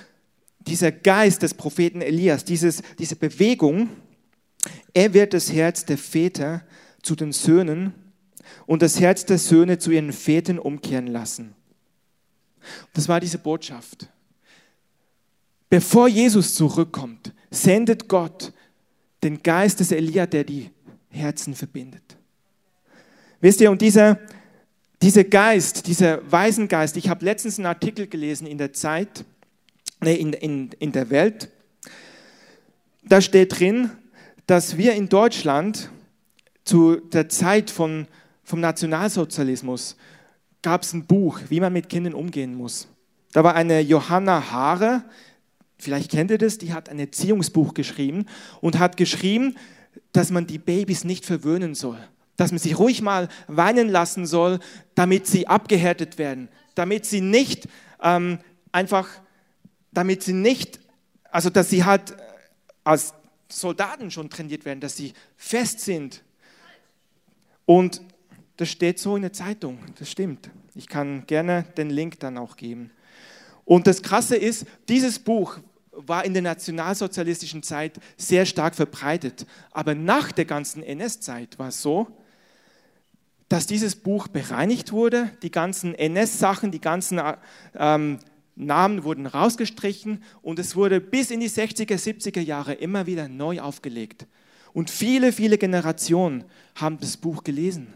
dieser 0.66 0.90
Geist 0.90 1.42
des 1.42 1.54
Propheten 1.54 2.00
Elias, 2.00 2.44
dieses, 2.44 2.82
diese 2.98 3.16
Bewegung, 3.16 3.88
er 4.92 5.14
wird 5.14 5.32
das 5.32 5.52
Herz 5.52 5.84
der 5.84 5.98
Väter 5.98 6.62
zu 7.02 7.14
den 7.14 7.32
Söhnen 7.32 7.94
und 8.66 8.82
das 8.82 8.98
Herz 9.00 9.24
der 9.24 9.38
Söhne 9.38 9.78
zu 9.78 9.92
ihren 9.92 10.12
Vätern 10.12 10.58
umkehren 10.58 11.06
lassen. 11.06 11.54
Das 12.92 13.08
war 13.08 13.20
diese 13.20 13.38
Botschaft. 13.38 14.08
Bevor 15.68 16.08
Jesus 16.08 16.54
zurückkommt, 16.54 17.32
sendet 17.50 18.08
Gott 18.08 18.52
den 19.22 19.42
Geist 19.42 19.80
des 19.80 19.90
Elia, 19.90 20.26
der 20.26 20.44
die 20.44 20.70
Herzen 21.08 21.54
verbindet. 21.54 22.16
Wisst 23.40 23.60
ihr, 23.60 23.70
und 23.70 23.82
dieser, 23.82 24.18
dieser 25.02 25.24
Geist, 25.24 25.86
dieser 25.86 26.20
Waisengeist, 26.30 26.96
ich 26.96 27.08
habe 27.08 27.24
letztens 27.24 27.58
einen 27.58 27.66
Artikel 27.66 28.06
gelesen 28.06 28.46
in 28.46 28.58
der 28.58 28.72
Zeit, 28.72 29.24
in, 30.04 30.32
in, 30.32 30.70
in 30.78 30.92
der 30.92 31.10
Welt, 31.10 31.50
da 33.04 33.20
steht 33.20 33.58
drin, 33.58 33.90
dass 34.46 34.76
wir 34.76 34.94
in 34.94 35.08
Deutschland 35.08 35.90
zu 36.64 36.96
der 36.96 37.28
Zeit 37.28 37.70
von, 37.70 38.06
vom 38.44 38.60
Nationalsozialismus 38.60 39.96
gab 40.66 40.82
es 40.82 40.92
ein 40.92 41.06
Buch, 41.06 41.38
wie 41.48 41.60
man 41.60 41.72
mit 41.72 41.88
Kindern 41.88 42.12
umgehen 42.12 42.56
muss. 42.56 42.88
Da 43.32 43.44
war 43.44 43.54
eine 43.54 43.78
Johanna 43.78 44.50
Haare, 44.50 45.04
vielleicht 45.78 46.10
kennt 46.10 46.32
ihr 46.32 46.38
das, 46.38 46.58
die 46.58 46.74
hat 46.74 46.88
ein 46.88 46.98
Erziehungsbuch 46.98 47.72
geschrieben 47.72 48.26
und 48.60 48.80
hat 48.80 48.96
geschrieben, 48.96 49.54
dass 50.10 50.32
man 50.32 50.48
die 50.48 50.58
Babys 50.58 51.04
nicht 51.04 51.24
verwöhnen 51.24 51.76
soll, 51.76 51.98
dass 52.36 52.50
man 52.50 52.58
sie 52.58 52.72
ruhig 52.72 53.00
mal 53.00 53.28
weinen 53.46 53.88
lassen 53.88 54.26
soll, 54.26 54.58
damit 54.96 55.28
sie 55.28 55.46
abgehärtet 55.46 56.18
werden, 56.18 56.48
damit 56.74 57.06
sie 57.06 57.20
nicht 57.20 57.68
ähm, 58.02 58.40
einfach, 58.72 59.08
damit 59.92 60.24
sie 60.24 60.32
nicht, 60.32 60.80
also 61.30 61.48
dass 61.48 61.70
sie 61.70 61.84
halt 61.84 62.16
als 62.82 63.14
Soldaten 63.48 64.10
schon 64.10 64.30
trainiert 64.30 64.64
werden, 64.64 64.80
dass 64.80 64.96
sie 64.96 65.12
fest 65.36 65.78
sind. 65.78 66.24
Und 67.66 68.00
das 68.56 68.70
steht 68.70 68.98
so 68.98 69.16
in 69.16 69.22
der 69.22 69.32
Zeitung, 69.32 69.78
das 69.98 70.10
stimmt. 70.10 70.50
Ich 70.74 70.88
kann 70.88 71.26
gerne 71.26 71.64
den 71.76 71.90
Link 71.90 72.20
dann 72.20 72.38
auch 72.38 72.56
geben. 72.56 72.90
Und 73.64 73.86
das 73.86 74.02
Krasse 74.02 74.36
ist, 74.36 74.66
dieses 74.88 75.18
Buch 75.18 75.58
war 75.90 76.24
in 76.24 76.32
der 76.34 76.42
nationalsozialistischen 76.42 77.62
Zeit 77.62 77.98
sehr 78.16 78.46
stark 78.46 78.74
verbreitet. 78.74 79.46
Aber 79.70 79.94
nach 79.94 80.32
der 80.32 80.44
ganzen 80.44 80.82
NS-Zeit 80.82 81.58
war 81.58 81.68
es 81.68 81.82
so, 81.82 82.06
dass 83.48 83.66
dieses 83.66 83.96
Buch 83.96 84.28
bereinigt 84.28 84.92
wurde, 84.92 85.30
die 85.42 85.50
ganzen 85.50 85.94
NS-Sachen, 85.94 86.70
die 86.70 86.80
ganzen 86.80 87.20
ähm, 87.74 88.18
Namen 88.56 89.04
wurden 89.04 89.26
rausgestrichen 89.26 90.22
und 90.42 90.58
es 90.58 90.76
wurde 90.76 91.00
bis 91.00 91.30
in 91.30 91.40
die 91.40 91.50
60er, 91.50 91.96
70er 91.96 92.40
Jahre 92.40 92.74
immer 92.74 93.06
wieder 93.06 93.28
neu 93.28 93.60
aufgelegt. 93.60 94.26
Und 94.72 94.90
viele, 94.90 95.32
viele 95.32 95.58
Generationen 95.58 96.44
haben 96.74 96.98
das 96.98 97.16
Buch 97.16 97.44
gelesen 97.44 97.94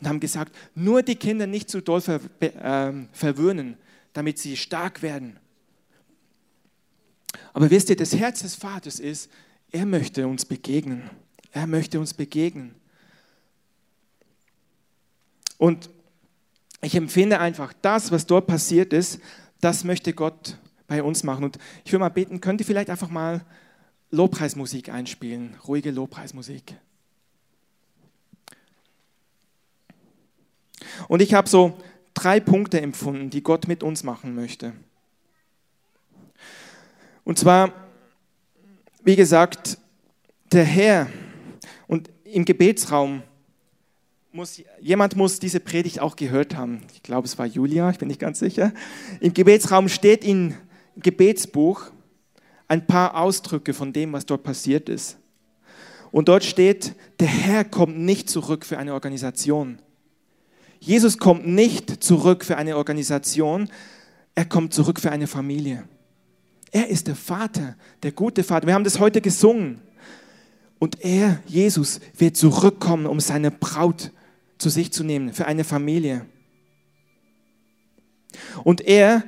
und 0.00 0.08
haben 0.08 0.20
gesagt, 0.20 0.54
nur 0.74 1.02
die 1.02 1.16
Kinder 1.16 1.46
nicht 1.46 1.70
zu 1.70 1.80
doll 1.80 2.00
ver, 2.00 2.20
äh, 2.40 2.92
verwöhnen, 3.12 3.76
damit 4.12 4.38
sie 4.38 4.56
stark 4.56 5.02
werden. 5.02 5.38
Aber 7.52 7.70
wisst 7.70 7.90
ihr, 7.90 7.96
das 7.96 8.14
Herz 8.14 8.42
des 8.42 8.54
Vaters 8.54 8.98
ist, 8.98 9.30
er 9.70 9.86
möchte 9.86 10.26
uns 10.26 10.44
begegnen. 10.44 11.10
Er 11.52 11.66
möchte 11.66 12.00
uns 12.00 12.14
begegnen. 12.14 12.74
Und 15.56 15.88
ich 16.82 16.94
empfinde 16.94 17.40
einfach, 17.40 17.72
das, 17.80 18.10
was 18.10 18.26
dort 18.26 18.46
passiert 18.46 18.92
ist, 18.92 19.20
das 19.60 19.84
möchte 19.84 20.12
Gott 20.12 20.58
bei 20.86 21.02
uns 21.02 21.22
machen. 21.22 21.44
Und 21.44 21.58
ich 21.84 21.92
würde 21.92 22.00
mal 22.00 22.08
beten, 22.08 22.40
könnt 22.40 22.60
ihr 22.60 22.66
vielleicht 22.66 22.90
einfach 22.90 23.08
mal 23.08 23.44
Lobpreismusik 24.10 24.90
einspielen, 24.90 25.56
ruhige 25.66 25.90
Lobpreismusik. 25.90 26.74
Und 31.08 31.22
ich 31.22 31.34
habe 31.34 31.48
so 31.48 31.76
drei 32.14 32.40
Punkte 32.40 32.80
empfunden, 32.80 33.30
die 33.30 33.42
Gott 33.42 33.68
mit 33.68 33.82
uns 33.82 34.02
machen 34.02 34.34
möchte. 34.34 34.72
Und 37.24 37.38
zwar, 37.38 37.72
wie 39.02 39.16
gesagt, 39.16 39.78
der 40.52 40.64
Herr 40.64 41.08
und 41.86 42.10
im 42.24 42.44
Gebetsraum 42.44 43.22
muss, 44.32 44.60
jemand 44.80 45.16
muss 45.16 45.38
diese 45.38 45.60
Predigt 45.60 46.00
auch 46.00 46.16
gehört 46.16 46.56
haben. 46.56 46.82
Ich 46.92 47.02
glaube, 47.02 47.26
es 47.26 47.38
war 47.38 47.46
Julia, 47.46 47.90
ich 47.90 47.98
bin 47.98 48.08
nicht 48.08 48.20
ganz 48.20 48.40
sicher. 48.40 48.72
Im 49.20 49.32
Gebetsraum 49.32 49.88
steht 49.88 50.24
im 50.24 50.54
Gebetsbuch 50.96 51.90
ein 52.68 52.86
paar 52.86 53.16
Ausdrücke 53.16 53.72
von 53.74 53.92
dem, 53.92 54.12
was 54.12 54.26
dort 54.26 54.42
passiert 54.42 54.88
ist. 54.88 55.18
Und 56.10 56.28
dort 56.28 56.44
steht, 56.44 56.94
der 57.20 57.28
Herr 57.28 57.64
kommt 57.64 57.98
nicht 57.98 58.28
zurück 58.28 58.64
für 58.64 58.78
eine 58.78 58.94
Organisation. 58.94 59.78
Jesus 60.80 61.18
kommt 61.18 61.46
nicht 61.46 62.02
zurück 62.02 62.44
für 62.44 62.56
eine 62.56 62.76
Organisation, 62.76 63.68
er 64.34 64.44
kommt 64.44 64.74
zurück 64.74 65.00
für 65.00 65.12
eine 65.12 65.26
Familie. 65.26 65.88
Er 66.70 66.88
ist 66.88 67.06
der 67.06 67.14
Vater, 67.14 67.76
der 68.02 68.12
gute 68.12 68.42
Vater. 68.42 68.66
Wir 68.66 68.74
haben 68.74 68.84
das 68.84 68.98
heute 68.98 69.20
gesungen. 69.20 69.80
Und 70.80 71.00
er, 71.04 71.40
Jesus, 71.46 72.00
wird 72.18 72.36
zurückkommen, 72.36 73.06
um 73.06 73.20
seine 73.20 73.50
Braut 73.50 74.10
zu 74.58 74.68
sich 74.70 74.92
zu 74.92 75.04
nehmen, 75.04 75.32
für 75.32 75.46
eine 75.46 75.64
Familie. 75.64 76.26
Und 78.64 78.80
er 78.80 79.22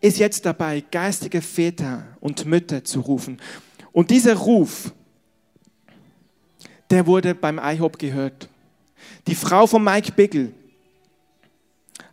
ist 0.00 0.18
jetzt 0.18 0.46
dabei, 0.46 0.82
geistige 0.90 1.40
Väter 1.40 2.06
und 2.20 2.44
Mütter 2.46 2.84
zu 2.84 3.00
rufen. 3.00 3.38
Und 3.92 4.10
dieser 4.10 4.34
Ruf, 4.36 4.92
der 6.90 7.06
wurde 7.06 7.34
beim 7.34 7.58
IHOP 7.58 7.98
gehört. 7.98 8.48
Die 9.26 9.34
Frau 9.34 9.66
von 9.66 9.82
Mike 9.82 10.12
Bickel 10.12 10.52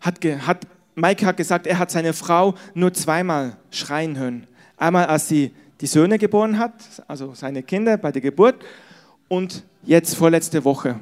hat, 0.02 0.24
hat, 0.24 0.68
Mike 0.96 1.26
hat 1.26 1.38
gesagt, 1.38 1.68
er 1.68 1.80
hat 1.80 1.92
seine 1.92 2.14
Frau 2.14 2.56
nur 2.74 2.94
zweimal 2.94 3.58
schreien 3.72 4.18
hören. 4.18 4.48
Einmal, 4.78 5.06
als 5.06 5.28
sie 5.28 5.52
die 5.82 5.88
Söhne 5.88 6.18
geboren 6.18 6.58
hat, 6.58 6.74
also 7.08 7.34
seine 7.34 7.64
Kinder 7.64 7.98
bei 7.98 8.12
der 8.12 8.22
Geburt, 8.22 8.64
und 9.28 9.64
jetzt 9.84 10.16
vorletzte 10.16 10.64
Woche. 10.64 11.00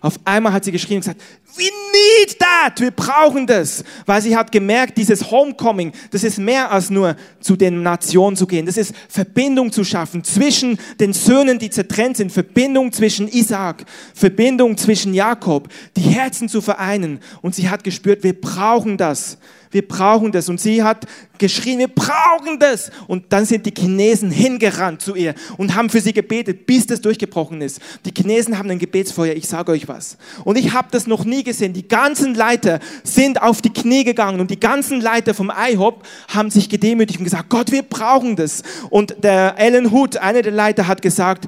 Auf 0.00 0.20
einmal 0.24 0.52
hat 0.52 0.64
sie 0.64 0.72
geschrien 0.72 0.98
und 0.98 1.00
gesagt, 1.02 1.22
we 1.56 1.64
need 1.64 2.38
that, 2.38 2.80
wir 2.80 2.90
brauchen 2.90 3.46
das. 3.46 3.84
Weil 4.04 4.22
sie 4.22 4.36
hat 4.36 4.52
gemerkt, 4.52 4.96
dieses 4.98 5.30
Homecoming, 5.30 5.92
das 6.10 6.24
ist 6.24 6.38
mehr 6.38 6.70
als 6.70 6.90
nur 6.90 7.16
zu 7.40 7.56
den 7.56 7.82
Nationen 7.82 8.36
zu 8.36 8.46
gehen. 8.46 8.66
Das 8.66 8.76
ist 8.76 8.94
Verbindung 9.08 9.72
zu 9.72 9.84
schaffen 9.84 10.24
zwischen 10.24 10.78
den 11.00 11.12
Söhnen, 11.12 11.58
die 11.58 11.70
zertrennt 11.70 12.16
sind. 12.16 12.32
Verbindung 12.32 12.92
zwischen 12.92 13.28
Isaac, 13.28 13.84
Verbindung 14.14 14.76
zwischen 14.76 15.14
Jakob, 15.14 15.68
die 15.96 16.02
Herzen 16.02 16.48
zu 16.48 16.60
vereinen. 16.60 17.20
Und 17.42 17.54
sie 17.54 17.68
hat 17.68 17.84
gespürt, 17.84 18.22
wir 18.22 18.38
brauchen 18.38 18.96
das. 18.96 19.38
Wir 19.70 19.86
brauchen 19.86 20.32
das. 20.32 20.48
Und 20.48 20.60
sie 20.60 20.82
hat 20.82 21.06
geschrien, 21.38 21.78
wir 21.78 21.88
brauchen 21.88 22.58
das. 22.58 22.90
Und 23.06 23.32
dann 23.32 23.44
sind 23.44 23.66
die 23.66 23.74
Chinesen 23.76 24.30
hingerannt 24.30 25.02
zu 25.02 25.14
ihr 25.14 25.34
und 25.58 25.74
haben 25.74 25.90
für 25.90 26.00
sie 26.00 26.12
gebetet, 26.12 26.66
bis 26.66 26.86
das 26.86 27.00
durchgebrochen 27.00 27.60
ist. 27.60 27.80
Die 28.04 28.12
Chinesen 28.16 28.58
haben 28.58 28.70
ein 28.70 28.78
Gebetsfeuer, 28.78 29.34
ich 29.34 29.46
sage 29.46 29.72
euch 29.72 29.88
was. 29.88 30.16
Und 30.44 30.56
ich 30.56 30.72
habe 30.72 30.88
das 30.90 31.06
noch 31.06 31.24
nie 31.24 31.42
gesehen. 31.46 31.72
Die 31.72 31.88
ganzen 31.88 32.34
Leiter 32.34 32.80
sind 33.02 33.40
auf 33.40 33.62
die 33.62 33.72
Knie 33.72 34.04
gegangen 34.04 34.40
und 34.40 34.50
die 34.50 34.60
ganzen 34.60 35.00
Leiter 35.00 35.32
vom 35.32 35.50
IHOP 35.50 36.06
haben 36.28 36.50
sich 36.50 36.68
gedemütigt 36.68 37.18
und 37.18 37.24
gesagt, 37.24 37.48
Gott, 37.48 37.72
wir 37.72 37.82
brauchen 37.82 38.36
das. 38.36 38.62
Und 38.90 39.16
der 39.24 39.56
Alan 39.56 39.90
Hood, 39.90 40.18
einer 40.18 40.42
der 40.42 40.52
Leiter, 40.52 40.86
hat 40.86 41.00
gesagt, 41.00 41.46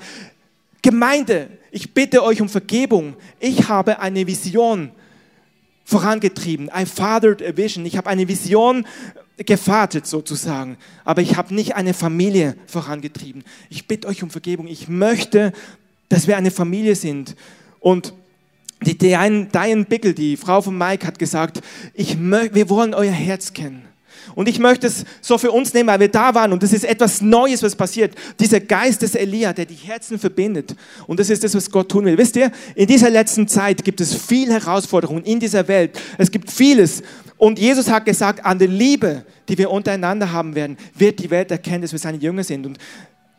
Gemeinde, 0.81 1.51
ich 1.71 1.93
bitte 1.93 2.23
euch 2.23 2.41
um 2.41 2.49
Vergebung. 2.49 3.15
Ich 3.41 3.69
habe 3.69 3.99
eine 3.99 4.27
Vision 4.27 4.91
vorangetrieben. 5.85 6.71
I 6.75 6.87
fathered 6.87 7.43
a 7.43 7.57
vision. 7.57 7.85
Ich 7.85 7.97
habe 7.97 8.09
eine 8.09 8.29
Vision 8.29 8.87
gevatet 9.39 10.07
sozusagen, 10.07 10.77
aber 11.05 11.23
ich 11.23 11.37
habe 11.37 11.55
nicht 11.55 11.77
eine 11.77 11.95
Familie 11.95 12.57
vorangetrieben. 12.67 13.45
Ich 13.71 13.87
bitte 13.87 14.09
euch 14.09 14.23
um 14.23 14.31
Vergebung. 14.31 14.67
Ich 14.67 14.89
möchte, 14.89 15.53
dass 16.09 16.27
wir 16.27 16.37
eine 16.37 16.51
Familie 16.51 16.97
sind. 16.97 17.37
Und 17.81 18.13
die 18.83 18.97
Diane, 18.97 19.49
Bickel, 19.89 20.15
die 20.15 20.37
Frau 20.37 20.63
von 20.63 20.77
Mike, 20.77 21.07
hat 21.07 21.19
gesagt, 21.19 21.61
ich 21.95 22.19
wir 22.19 22.69
wollen 22.69 22.95
euer 22.95 23.13
Herz 23.13 23.53
kennen. 23.53 23.89
Und 24.35 24.49
ich 24.49 24.59
möchte 24.59 24.87
es 24.87 25.05
so 25.21 25.39
für 25.39 25.51
uns 25.51 25.73
nehmen, 25.75 25.89
weil 25.89 26.01
wir 26.01 26.09
da 26.09 26.35
waren 26.35 26.53
und 26.53 26.63
das 26.63 26.73
ist 26.73 26.85
etwas 26.85 27.21
Neues, 27.21 27.63
was 27.63 27.75
passiert. 27.75 28.15
Dieser 28.39 28.61
Geist 28.61 29.03
des 29.03 29.15
Elia, 29.15 29.53
der 29.53 29.65
die 29.65 29.75
Herzen 29.75 30.19
verbindet. 30.19 30.75
Und 31.07 31.19
das 31.19 31.31
ist 31.31 31.45
das, 31.45 31.55
was 31.55 31.71
Gott 31.71 31.91
tun 31.91 32.05
will. 32.05 32.19
Wisst 32.19 32.37
ihr, 32.37 32.53
in 32.75 32.87
dieser 32.87 33.11
letzten 33.11 33.49
Zeit 33.49 33.85
gibt 33.85 34.01
es 34.01 34.15
viele 34.15 34.55
Herausforderungen 34.55 35.25
in 35.25 35.41
dieser 35.41 35.67
Welt. 35.69 35.99
Es 36.19 36.31
gibt 36.31 36.51
vieles. 36.51 37.03
Und 37.37 37.59
Jesus 37.59 37.89
hat 37.89 38.05
gesagt, 38.05 38.45
an 38.45 38.59
der 38.59 38.69
Liebe, 38.69 39.25
die 39.49 39.57
wir 39.57 39.71
untereinander 39.71 40.33
haben 40.33 40.55
werden, 40.55 40.77
wird 40.95 41.21
die 41.21 41.31
Welt 41.31 41.51
erkennen, 41.51 41.83
dass 41.83 41.93
wir 41.93 41.99
seine 41.99 42.19
Jünger 42.19 42.45
sind. 42.45 42.67
Und 42.67 42.79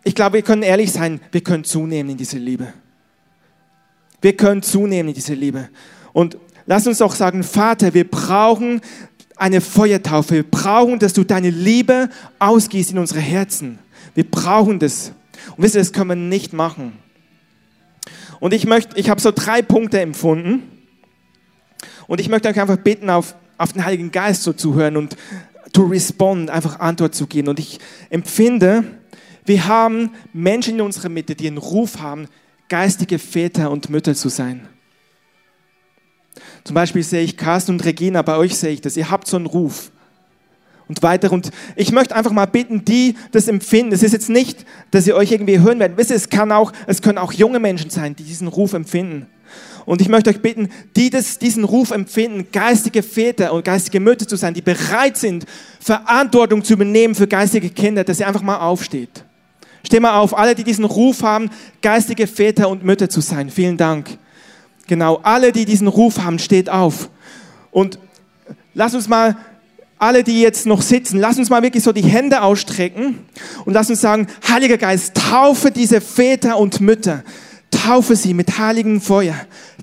ich 0.04 0.16
glaube, 0.16 0.36
wir 0.36 0.42
können 0.42 0.64
ehrlich 0.64 0.92
sein, 0.92 1.20
wir 1.32 1.42
können 1.42 1.64
zunehmen 1.64 2.12
in 2.12 2.18
diese 2.18 2.38
Liebe. 2.38 2.74
Wir 4.22 4.36
können 4.36 4.62
zunehmen 4.62 5.10
in 5.10 5.16
diese 5.16 5.34
Liebe. 5.34 5.70
Und 6.14 6.38
lass 6.66 6.88
uns 6.88 7.02
auch 7.02 7.16
sagen, 7.16 7.44
Vater, 7.44 7.94
wir 7.94 8.10
brauchen 8.10 8.82
eine 9.36 9.62
Feuertaufe. 9.62 10.36
Wir 10.36 10.44
brauchen, 10.44 11.00
dass 11.00 11.14
du 11.14 11.24
deine 11.24 11.50
Liebe 11.50 12.10
ausgießt 12.40 12.92
in 12.92 12.98
unsere 12.98 13.22
Herzen. 13.22 13.80
Wir 14.14 14.30
brauchen 14.30 14.80
das. 14.80 15.14
Und 15.56 15.64
wisst 15.64 15.76
ihr, 15.76 15.82
das 15.82 15.94
können 15.94 16.10
wir 16.10 16.16
nicht 16.16 16.52
machen. 16.52 16.94
Und 18.40 18.54
ich 18.54 18.66
möchte, 18.66 18.98
ich 19.00 19.10
habe 19.10 19.22
so 19.22 19.32
drei 19.32 19.62
Punkte 19.62 20.02
empfunden. 20.02 20.64
Und 22.08 22.20
ich 22.20 22.30
möchte 22.30 22.50
euch 22.50 22.60
einfach 22.60 22.78
bitten, 22.78 23.10
auf, 23.10 23.36
auf 23.58 23.74
den 23.74 23.86
Heiligen 23.86 24.12
Geist 24.12 24.44
so 24.44 24.54
zu 24.54 24.74
hören 24.74 24.98
und 24.98 25.16
to 25.74 25.84
respond, 25.84 26.50
einfach 26.50 26.80
Antwort 26.80 27.16
zu 27.16 27.28
geben. 27.28 27.48
Und 27.50 27.60
ich 27.60 27.80
empfinde, 28.10 28.84
wir 29.46 29.68
haben 29.68 30.12
Menschen 30.34 30.76
in 30.76 30.82
unserer 30.82 31.10
Mitte, 31.10 31.36
die 31.36 31.48
einen 31.48 31.58
Ruf 31.58 32.00
haben, 32.00 32.28
geistige 32.70 33.20
Väter 33.20 33.72
und 33.72 33.90
Mütter 33.90 34.16
zu 34.16 34.30
sein. 34.30 34.68
Zum 36.64 36.74
Beispiel 36.74 37.04
sehe 37.04 37.24
ich 37.24 37.38
Carsten 37.38 37.74
und 37.74 37.86
Regina, 37.86 38.22
bei 38.22 38.38
euch 38.38 38.56
sehe 38.56 38.72
ich 38.72 38.82
das. 38.82 38.96
Ihr 38.98 39.10
habt 39.10 39.28
so 39.28 39.38
einen 39.38 39.46
Ruf. 39.46 39.92
Und 40.88 41.04
weiter. 41.04 41.32
Und 41.32 41.52
ich 41.76 41.92
möchte 41.92 42.16
einfach 42.16 42.32
mal 42.32 42.48
bitten, 42.48 42.84
die 42.84 43.16
das 43.32 43.48
empfinden. 43.48 43.94
Es 43.94 44.02
ist 44.02 44.12
jetzt 44.12 44.30
nicht, 44.30 44.66
dass 44.90 45.06
ihr 45.06 45.16
euch 45.16 45.32
irgendwie 45.32 45.60
hören 45.60 45.80
werdet. 45.80 45.98
Wisst 45.98 46.10
ihr, 46.10 46.16
es 46.16 46.30
kann 46.30 46.52
auch, 46.52 46.72
es 46.88 47.04
können 47.04 47.20
auch 47.20 47.32
junge 47.32 47.60
Menschen 47.60 47.92
sein, 47.92 48.16
die 48.16 48.24
diesen 48.24 48.48
Ruf 48.48 48.74
empfinden. 48.74 49.28
Und 49.86 50.02
ich 50.02 50.10
möchte 50.10 50.32
euch 50.32 50.42
bitten, 50.42 50.70
die 50.96 51.10
das, 51.10 51.38
diesen 51.38 51.64
Ruf 51.64 51.92
empfinden, 51.92 52.48
geistige 52.52 53.04
Väter 53.04 53.54
und 53.54 53.66
geistige 53.66 54.00
Mütter 54.00 54.28
zu 54.28 54.36
sein, 54.36 54.54
die 54.54 54.62
bereit 54.62 55.18
sind, 55.18 55.46
Verantwortung 55.80 56.64
zu 56.64 56.74
übernehmen 56.74 57.16
für 57.16 57.28
geistige 57.28 57.70
Kinder, 57.70 58.04
dass 58.04 58.20
ihr 58.20 58.28
einfach 58.28 58.42
mal 58.42 58.58
aufsteht. 58.58 59.26
Steh 59.84 60.00
mal 60.00 60.20
auf, 60.20 60.38
alle, 60.38 60.56
die 60.56 60.64
diesen 60.64 60.86
Ruf 60.86 61.24
haben, 61.24 61.50
geistige 61.82 62.28
Väter 62.28 62.70
und 62.70 62.84
Mütter 62.84 63.10
zu 63.10 63.22
sein. 63.22 63.50
Vielen 63.50 63.78
Dank. 63.78 64.18
Genau, 64.88 65.20
alle, 65.24 65.52
die 65.52 65.66
diesen 65.66 65.88
Ruf 65.88 66.20
haben, 66.20 66.40
steht 66.40 66.70
auf. 66.70 67.10
Und 67.72 68.00
lass 68.74 68.96
uns 68.96 69.08
mal, 69.08 69.38
alle, 70.00 70.24
die 70.24 70.42
jetzt 70.42 70.66
noch 70.66 70.82
sitzen, 70.82 71.20
lass 71.20 71.38
uns 71.38 71.50
mal 71.50 71.62
wirklich 71.62 71.84
so 71.84 71.92
die 71.92 72.04
Hände 72.04 72.42
ausstrecken 72.42 73.20
und 73.66 73.74
lass 73.74 73.90
uns 73.90 74.00
sagen, 74.00 74.28
Heiliger 74.48 74.78
Geist, 74.78 75.14
taufe 75.14 75.72
diese 75.72 76.00
Väter 76.00 76.58
und 76.58 76.80
Mütter. 76.80 77.24
Taufe 77.70 78.16
sie 78.16 78.34
mit 78.34 78.58
heiligem 78.58 79.02
Feuer. 79.02 79.36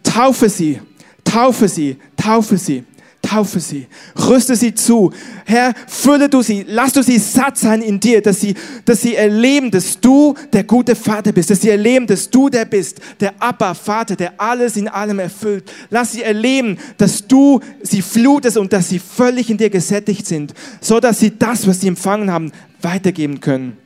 Taufe 0.03 0.49
sie, 0.49 0.81
taufe 1.23 1.69
sie, 1.69 1.99
taufe 2.17 2.57
sie. 2.57 2.85
Taufe 3.27 3.59
sie, 3.59 3.89
rüste 4.29 4.55
sie 4.55 4.73
zu. 4.75 5.13
Herr, 5.45 5.75
fülle 5.89 6.29
du 6.29 6.43
sie, 6.43 6.65
lass 6.69 6.93
du 6.93 7.03
sie 7.03 7.19
satt 7.19 7.59
sein 7.59 7.83
in 7.83 7.99
dir, 7.99 8.23
dass 8.23 8.41
sie, 8.41 8.55
dass 8.85 9.03
sie 9.03 9.17
erleben, 9.17 9.71
dass 9.71 9.99
du 10.01 10.35
der 10.53 10.63
gute 10.63 10.95
Vater 10.95 11.33
bist, 11.33 11.51
dass 11.51 11.61
sie 11.61 11.71
erleben, 11.71 12.07
dass 12.07 12.31
du 12.31 12.49
der 12.49 12.65
bist, 12.65 13.01
der 13.19 13.35
Abba, 13.41 13.75
Vater, 13.75 14.15
der 14.15 14.41
alles 14.41 14.77
in 14.77 14.87
allem 14.87 15.19
erfüllt. 15.19 15.65
Lass 15.91 16.13
sie 16.13 16.23
erleben, 16.23 16.79
dass 16.99 17.27
du 17.27 17.61
sie 17.83 18.01
flutest 18.01 18.59
und 18.59 18.73
dass 18.73 18.91
sie 18.91 19.01
völlig 19.01 19.51
in 19.51 19.59
dir 19.59 19.71
gesättigt 19.71 20.27
sind, 20.27 20.55
so 20.81 21.01
dass 21.01 21.19
sie 21.19 21.37
das, 21.37 21.67
was 21.67 21.81
sie 21.81 21.89
empfangen 21.89 22.31
haben, 22.31 22.53
weitergeben 22.81 23.41
können. 23.41 23.77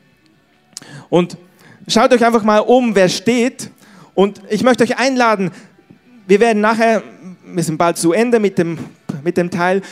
Und 1.08 1.38
schaut 1.88 2.12
euch 2.12 2.24
einfach 2.24 2.42
mal 2.42 2.58
um, 2.58 2.94
wer 2.94 3.08
steht. 3.08 3.70
Und 4.14 4.42
ich 4.50 4.62
möchte 4.62 4.84
euch 4.84 4.98
einladen, 4.98 5.50
wir 6.26 6.40
werden 6.40 6.60
nachher, 6.60 7.02
wir 7.44 7.64
sind 7.64 7.78
bald 7.78 7.96
zu 7.96 8.12
Ende 8.12 8.38
mit 8.38 8.58
dem 8.58 8.78
mit 9.22 9.36
dem 9.36 9.50
Teil. 9.50 9.82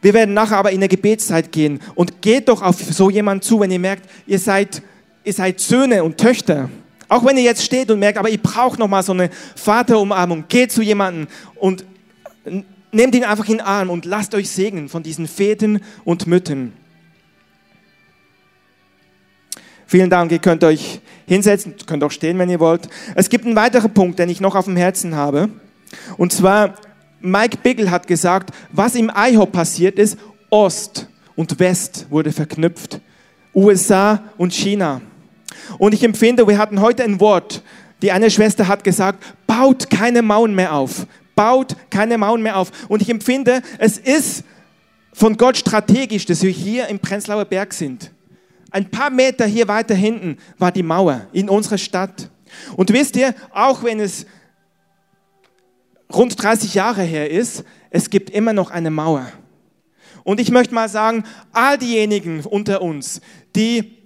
Wir 0.00 0.14
werden 0.14 0.34
nachher 0.34 0.58
aber 0.58 0.72
in 0.72 0.80
der 0.80 0.88
Gebetszeit 0.88 1.52
gehen 1.52 1.80
und 1.94 2.22
geht 2.22 2.48
doch 2.48 2.60
auf 2.62 2.76
so 2.82 3.08
jemanden 3.08 3.42
zu, 3.42 3.60
wenn 3.60 3.70
ihr 3.70 3.78
merkt, 3.78 4.08
ihr 4.26 4.38
seid, 4.38 4.82
ihr 5.24 5.32
seid 5.32 5.60
Söhne 5.60 6.02
und 6.02 6.18
Töchter. 6.18 6.68
Auch 7.08 7.24
wenn 7.24 7.36
ihr 7.36 7.42
jetzt 7.42 7.62
steht 7.62 7.90
und 7.90 7.98
merkt, 7.98 8.18
aber 8.18 8.30
ich 8.30 8.40
brauche 8.40 8.78
noch 8.78 8.88
mal 8.88 9.02
so 9.02 9.12
eine 9.12 9.30
Vaterumarmung. 9.54 10.44
Geht 10.48 10.72
zu 10.72 10.82
jemandem 10.82 11.28
und 11.54 11.84
nehmt 12.90 13.14
ihn 13.14 13.24
einfach 13.24 13.46
in 13.48 13.58
den 13.58 13.60
Arm 13.60 13.90
und 13.90 14.04
lasst 14.04 14.34
euch 14.34 14.50
segnen 14.50 14.88
von 14.88 15.02
diesen 15.02 15.28
Vätern 15.28 15.80
und 16.04 16.26
Müttern. 16.26 16.72
Vielen 19.86 20.08
Dank, 20.08 20.32
ihr 20.32 20.38
könnt 20.38 20.64
euch 20.64 21.00
hinsetzen, 21.26 21.74
könnt 21.86 22.02
auch 22.02 22.10
stehen, 22.10 22.38
wenn 22.38 22.48
ihr 22.48 22.60
wollt. 22.60 22.88
Es 23.14 23.28
gibt 23.28 23.44
einen 23.44 23.56
weiteren 23.56 23.92
Punkt, 23.92 24.18
den 24.18 24.30
ich 24.30 24.40
noch 24.40 24.54
auf 24.54 24.64
dem 24.64 24.76
Herzen 24.76 25.14
habe. 25.14 25.50
Und 26.16 26.32
zwar 26.32 26.76
Mike 27.22 27.58
Biggle 27.62 27.90
hat 27.90 28.06
gesagt, 28.06 28.50
was 28.72 28.94
im 28.94 29.10
IHOP 29.14 29.52
passiert 29.52 29.98
ist, 29.98 30.18
Ost 30.50 31.08
und 31.36 31.58
West 31.58 32.06
wurde 32.10 32.32
verknüpft. 32.32 33.00
USA 33.54 34.22
und 34.36 34.52
China. 34.52 35.00
Und 35.78 35.94
ich 35.94 36.02
empfinde, 36.02 36.46
wir 36.46 36.58
hatten 36.58 36.80
heute 36.80 37.04
ein 37.04 37.20
Wort. 37.20 37.62
Die 38.00 38.10
eine 38.10 38.30
Schwester 38.30 38.66
hat 38.68 38.84
gesagt, 38.84 39.22
baut 39.46 39.90
keine 39.90 40.22
Mauern 40.22 40.54
mehr 40.54 40.74
auf. 40.74 41.06
Baut 41.34 41.76
keine 41.90 42.18
Mauern 42.18 42.42
mehr 42.42 42.56
auf. 42.56 42.70
Und 42.88 43.02
ich 43.02 43.10
empfinde, 43.10 43.62
es 43.78 43.98
ist 43.98 44.44
von 45.12 45.36
Gott 45.36 45.56
strategisch, 45.56 46.26
dass 46.26 46.42
wir 46.42 46.50
hier 46.50 46.88
im 46.88 46.98
Prenzlauer 46.98 47.44
Berg 47.44 47.72
sind. 47.74 48.10
Ein 48.70 48.90
paar 48.90 49.10
Meter 49.10 49.44
hier 49.44 49.68
weiter 49.68 49.94
hinten 49.94 50.38
war 50.58 50.72
die 50.72 50.82
Mauer 50.82 51.26
in 51.32 51.48
unserer 51.48 51.78
Stadt. 51.78 52.30
Und 52.76 52.92
wisst 52.92 53.16
ihr, 53.16 53.34
auch 53.52 53.84
wenn 53.84 54.00
es 54.00 54.26
rund 56.14 56.40
30 56.40 56.74
Jahre 56.74 57.02
her 57.02 57.30
ist, 57.30 57.64
es 57.90 58.10
gibt 58.10 58.30
immer 58.30 58.52
noch 58.52 58.70
eine 58.70 58.90
Mauer. 58.90 59.26
Und 60.24 60.40
ich 60.40 60.50
möchte 60.50 60.74
mal 60.74 60.88
sagen, 60.88 61.24
all 61.52 61.78
diejenigen 61.78 62.40
unter 62.44 62.82
uns, 62.82 63.20
die 63.56 64.02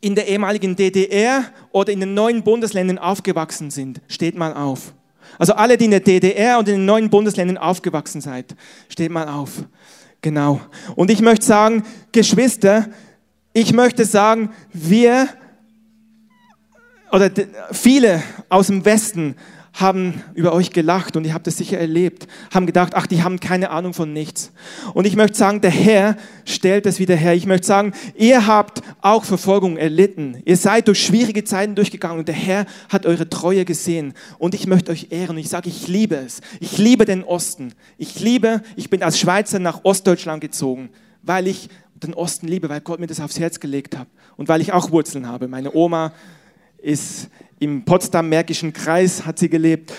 in 0.00 0.14
der 0.14 0.26
ehemaligen 0.26 0.74
DDR 0.74 1.44
oder 1.70 1.92
in 1.92 2.00
den 2.00 2.14
neuen 2.14 2.42
Bundesländern 2.42 2.98
aufgewachsen 2.98 3.70
sind, 3.70 4.00
steht 4.08 4.36
mal 4.36 4.54
auf. 4.54 4.94
Also 5.38 5.54
alle, 5.54 5.76
die 5.76 5.86
in 5.86 5.90
der 5.92 6.00
DDR 6.00 6.58
und 6.58 6.68
in 6.68 6.74
den 6.74 6.84
neuen 6.84 7.10
Bundesländern 7.10 7.58
aufgewachsen 7.58 8.20
seid, 8.20 8.56
steht 8.88 9.10
mal 9.10 9.28
auf. 9.28 9.64
Genau. 10.20 10.60
Und 10.96 11.10
ich 11.10 11.20
möchte 11.20 11.44
sagen, 11.44 11.84
Geschwister, 12.12 12.88
ich 13.52 13.72
möchte 13.72 14.04
sagen, 14.04 14.50
wir 14.72 15.28
oder 17.12 17.30
viele 17.72 18.22
aus 18.48 18.68
dem 18.68 18.84
Westen 18.84 19.36
haben 19.72 20.22
über 20.34 20.52
euch 20.52 20.70
gelacht 20.70 21.16
und 21.16 21.24
ihr 21.24 21.32
habt 21.32 21.46
es 21.46 21.56
sicher 21.56 21.78
erlebt, 21.78 22.26
haben 22.52 22.66
gedacht, 22.66 22.92
ach, 22.94 23.06
die 23.06 23.22
haben 23.22 23.40
keine 23.40 23.70
Ahnung 23.70 23.94
von 23.94 24.12
nichts. 24.12 24.52
Und 24.92 25.06
ich 25.06 25.16
möchte 25.16 25.36
sagen, 25.36 25.60
der 25.62 25.70
Herr 25.70 26.16
stellt 26.44 26.84
es 26.86 26.98
wieder 26.98 27.16
her. 27.16 27.34
Ich 27.34 27.46
möchte 27.46 27.66
sagen, 27.66 27.92
ihr 28.14 28.46
habt 28.46 28.82
auch 29.00 29.24
Verfolgung 29.24 29.78
erlitten. 29.78 30.42
Ihr 30.44 30.56
seid 30.56 30.88
durch 30.88 31.02
schwierige 31.02 31.44
Zeiten 31.44 31.74
durchgegangen 31.74 32.18
und 32.18 32.28
der 32.28 32.34
Herr 32.34 32.66
hat 32.90 33.06
eure 33.06 33.28
Treue 33.28 33.64
gesehen. 33.64 34.12
Und 34.38 34.54
ich 34.54 34.66
möchte 34.66 34.92
euch 34.92 35.08
ehren. 35.10 35.36
Und 35.36 35.38
ich 35.38 35.48
sage, 35.48 35.70
ich 35.70 35.88
liebe 35.88 36.16
es. 36.16 36.42
Ich 36.60 36.76
liebe 36.76 37.06
den 37.06 37.24
Osten. 37.24 37.72
Ich 37.96 38.20
liebe, 38.20 38.62
ich 38.76 38.90
bin 38.90 39.02
als 39.02 39.18
Schweizer 39.18 39.58
nach 39.58 39.84
Ostdeutschland 39.84 40.42
gezogen, 40.42 40.90
weil 41.22 41.46
ich 41.46 41.70
den 41.94 42.14
Osten 42.14 42.48
liebe, 42.48 42.68
weil 42.68 42.80
Gott 42.80 43.00
mir 43.00 43.06
das 43.06 43.20
aufs 43.20 43.38
Herz 43.38 43.60
gelegt 43.60 43.96
hat 43.96 44.08
und 44.36 44.48
weil 44.48 44.60
ich 44.60 44.72
auch 44.72 44.90
Wurzeln 44.90 45.28
habe. 45.28 45.48
Meine 45.48 45.72
Oma 45.74 46.12
ist 46.82 47.28
im 47.58 47.84
Potsdam-Märkischen 47.84 48.72
Kreis 48.72 49.24
hat 49.24 49.38
sie 49.38 49.48
gelebt. 49.48 49.92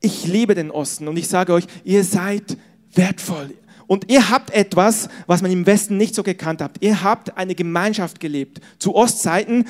Ich 0.00 0.26
liebe 0.26 0.54
den 0.54 0.70
Osten 0.70 1.08
und 1.08 1.16
ich 1.16 1.28
sage 1.28 1.52
euch, 1.52 1.66
ihr 1.84 2.04
seid 2.04 2.56
wertvoll. 2.94 3.54
Und 3.86 4.10
ihr 4.10 4.30
habt 4.30 4.50
etwas, 4.50 5.08
was 5.26 5.42
man 5.42 5.50
im 5.50 5.66
Westen 5.66 5.96
nicht 5.96 6.14
so 6.14 6.22
gekannt 6.22 6.62
hat. 6.62 6.76
Ihr 6.80 7.02
habt 7.02 7.36
eine 7.36 7.54
Gemeinschaft 7.54 8.20
gelebt. 8.20 8.60
Zu 8.78 8.94
Ostzeiten, 8.94 9.66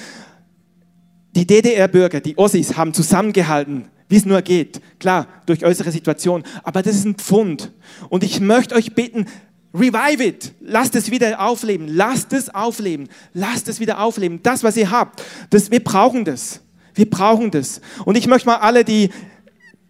die 1.34 1.46
DDR-Bürger, 1.46 2.20
die 2.20 2.38
Ossis, 2.38 2.76
haben 2.76 2.94
zusammengehalten, 2.94 3.88
wie 4.08 4.16
es 4.16 4.24
nur 4.24 4.42
geht. 4.42 4.80
Klar, 5.00 5.26
durch 5.46 5.64
äußere 5.64 5.90
Situation. 5.90 6.44
Aber 6.62 6.82
das 6.82 6.94
ist 6.94 7.06
ein 7.06 7.16
Pfund. 7.16 7.72
Und 8.08 8.22
ich 8.22 8.40
möchte 8.40 8.74
euch 8.74 8.94
bitten, 8.94 9.26
revive 9.74 10.24
it. 10.24 10.52
Lasst 10.60 10.94
es 10.94 11.10
wieder 11.10 11.40
aufleben. 11.40 11.88
Lasst 11.88 12.32
es 12.32 12.54
aufleben. 12.54 13.08
Lasst 13.32 13.68
es 13.68 13.80
wieder 13.80 14.00
aufleben. 14.00 14.40
Das, 14.42 14.62
was 14.62 14.76
ihr 14.76 14.90
habt, 14.90 15.22
das, 15.50 15.70
wir 15.70 15.82
brauchen 15.82 16.24
das. 16.24 16.60
Wir 16.94 17.10
brauchen 17.10 17.50
das. 17.50 17.80
Und 18.04 18.16
ich 18.16 18.26
möchte 18.26 18.46
mal 18.46 18.56
alle, 18.56 18.84
die 18.84 19.10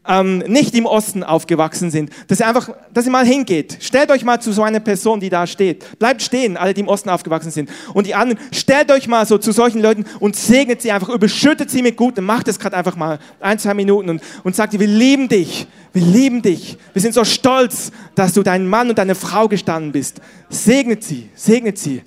ähm, 0.06 0.38
nicht 0.38 0.74
im 0.74 0.86
Osten 0.86 1.22
aufgewachsen 1.22 1.90
sind, 1.90 2.10
dass 2.28 2.40
ihr 2.40 2.48
einfach, 2.48 2.70
dass 2.92 3.06
ihr 3.06 3.12
mal 3.12 3.26
hingeht. 3.26 3.78
Stellt 3.80 4.10
euch 4.10 4.24
mal 4.24 4.40
zu 4.40 4.52
so 4.52 4.62
einer 4.62 4.80
Person, 4.80 5.20
die 5.20 5.30
da 5.30 5.46
steht. 5.46 5.98
Bleibt 5.98 6.22
stehen, 6.22 6.56
alle, 6.56 6.74
die 6.74 6.80
im 6.80 6.88
Osten 6.88 7.08
aufgewachsen 7.08 7.50
sind. 7.50 7.70
Und 7.92 8.06
die 8.06 8.14
anderen, 8.14 8.38
stellt 8.52 8.90
euch 8.90 9.08
mal 9.08 9.26
so 9.26 9.38
zu 9.38 9.52
solchen 9.52 9.80
Leuten 9.80 10.04
und 10.20 10.36
segnet 10.36 10.82
sie 10.82 10.92
einfach, 10.92 11.08
überschüttet 11.08 11.70
sie 11.70 11.82
mit 11.82 11.96
Gutem. 11.96 12.24
Macht 12.24 12.48
es 12.48 12.58
gerade 12.58 12.76
einfach 12.76 12.96
mal 12.96 13.18
ein, 13.40 13.58
zwei 13.58 13.74
Minuten 13.74 14.10
und, 14.10 14.22
und 14.42 14.54
sagt 14.56 14.74
ihr, 14.74 14.80
wir 14.80 14.88
lieben 14.88 15.28
dich. 15.28 15.66
Wir 15.92 16.02
lieben 16.02 16.42
dich. 16.42 16.76
Wir 16.92 17.02
sind 17.02 17.14
so 17.14 17.24
stolz, 17.24 17.92
dass 18.14 18.32
du 18.34 18.42
dein 18.42 18.66
Mann 18.66 18.88
und 18.90 18.98
deine 18.98 19.14
Frau 19.14 19.48
gestanden 19.48 19.92
bist. 19.92 20.20
Segnet 20.48 21.04
sie, 21.04 21.30
segnet 21.34 21.78
sie. 21.78 22.02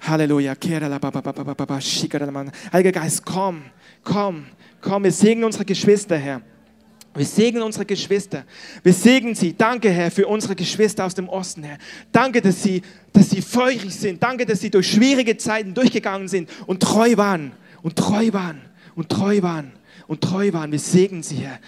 Halleluja. 0.00 0.54
Heiliger 2.72 2.92
Geist, 2.92 3.24
komm 3.24 3.62
komm, 4.06 4.46
komm, 4.80 5.04
wir 5.04 5.12
segnen 5.12 5.44
unsere 5.44 5.66
Geschwister, 5.66 6.16
Herr. 6.16 6.40
Wir 7.16 7.26
segnen 7.26 7.62
unsere 7.62 7.86
Geschwister. 7.86 8.44
Wir 8.82 8.92
segnen 8.92 9.34
sie. 9.34 9.56
Danke, 9.56 9.90
Herr, 9.90 10.10
für 10.10 10.26
unsere 10.26 10.54
Geschwister 10.54 11.04
aus 11.04 11.14
dem 11.14 11.28
Osten, 11.28 11.62
Herr. 11.62 11.78
Danke, 12.12 12.40
dass 12.42 12.62
sie, 12.62 12.82
dass 13.12 13.30
sie 13.30 13.42
feurig 13.42 13.94
sind. 13.94 14.22
Danke, 14.22 14.44
dass 14.44 14.60
sie 14.60 14.70
durch 14.70 14.90
schwierige 14.90 15.36
Zeiten 15.36 15.74
durchgegangen 15.74 16.28
sind 16.28 16.50
und 16.66 16.82
treu 16.82 17.16
waren. 17.16 17.52
Und 17.82 17.96
treu 17.96 18.32
waren. 18.32 18.60
Und 18.94 19.08
treu 19.08 19.42
waren. 19.42 19.72
Und 20.06 20.20
treu 20.20 20.52
waren. 20.52 20.70
Wir 20.72 20.78
segnen 20.78 21.22
sie, 21.22 21.36
Herr. 21.36 21.58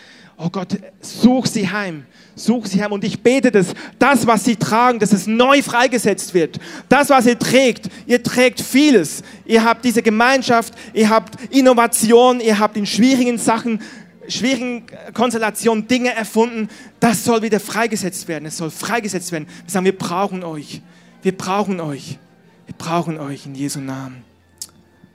Oh 0.40 0.50
Gott, 0.50 0.68
such 1.00 1.46
sie 1.46 1.68
heim. 1.68 2.06
Such 2.36 2.66
sie 2.66 2.80
heim. 2.80 2.92
Und 2.92 3.02
ich 3.02 3.20
bete, 3.20 3.50
dass 3.50 3.74
das, 3.98 4.24
was 4.24 4.44
sie 4.44 4.54
tragen, 4.54 5.00
dass 5.00 5.12
es 5.12 5.26
neu 5.26 5.62
freigesetzt 5.62 6.32
wird. 6.32 6.60
Das, 6.88 7.10
was 7.10 7.26
ihr 7.26 7.36
trägt, 7.36 7.90
ihr 8.06 8.22
trägt 8.22 8.60
vieles. 8.60 9.24
Ihr 9.44 9.64
habt 9.64 9.84
diese 9.84 10.00
Gemeinschaft, 10.00 10.74
ihr 10.94 11.10
habt 11.10 11.42
Innovation, 11.52 12.38
ihr 12.38 12.60
habt 12.60 12.76
in 12.76 12.86
schwierigen 12.86 13.36
Sachen 13.36 13.80
schwierigen 14.28 14.86
Konstellationen 15.14 15.88
Dinge 15.88 16.14
erfunden. 16.14 16.68
Das 17.00 17.24
soll 17.24 17.42
wieder 17.42 17.60
freigesetzt 17.60 18.28
werden. 18.28 18.46
Es 18.46 18.56
soll 18.56 18.70
freigesetzt 18.70 19.32
werden. 19.32 19.48
Wir 19.64 19.70
sagen, 19.70 19.84
wir 19.84 19.96
brauchen 19.96 20.44
euch. 20.44 20.82
Wir 21.22 21.36
brauchen 21.36 21.80
euch. 21.80 22.18
Wir 22.66 22.74
brauchen 22.76 23.18
euch 23.18 23.46
in 23.46 23.54
Jesu 23.54 23.80
Namen. 23.80 24.22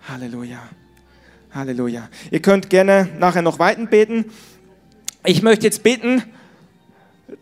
Halleluja. 0.08 0.60
Halleluja. 1.52 2.10
Ihr 2.32 2.42
könnt 2.42 2.70
gerne 2.70 3.10
nachher 3.20 3.42
noch 3.42 3.60
weiter 3.60 3.86
beten. 3.86 4.26
Ich 5.26 5.42
möchte 5.42 5.66
jetzt 5.66 5.84
beten, 5.84 6.24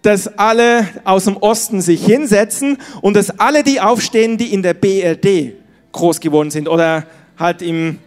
dass 0.02 0.28
alle 0.38 0.88
aus 1.04 1.26
dem 1.26 1.38
Osten 1.38 1.82
sich 1.82 2.06
hinsetzen 2.06 2.78
und 3.02 3.16
dass 3.16 3.40
alle 3.40 3.64
die 3.64 3.82
aufstehen, 3.82 4.38
die 4.38 4.54
in 4.54 4.62
der 4.62 4.74
BRD 4.74 5.54
groß 5.92 6.20
geworden 6.20 6.52
sind 6.52 6.68
oder 6.68 7.06
halt 7.38 7.62
im, 7.62 8.00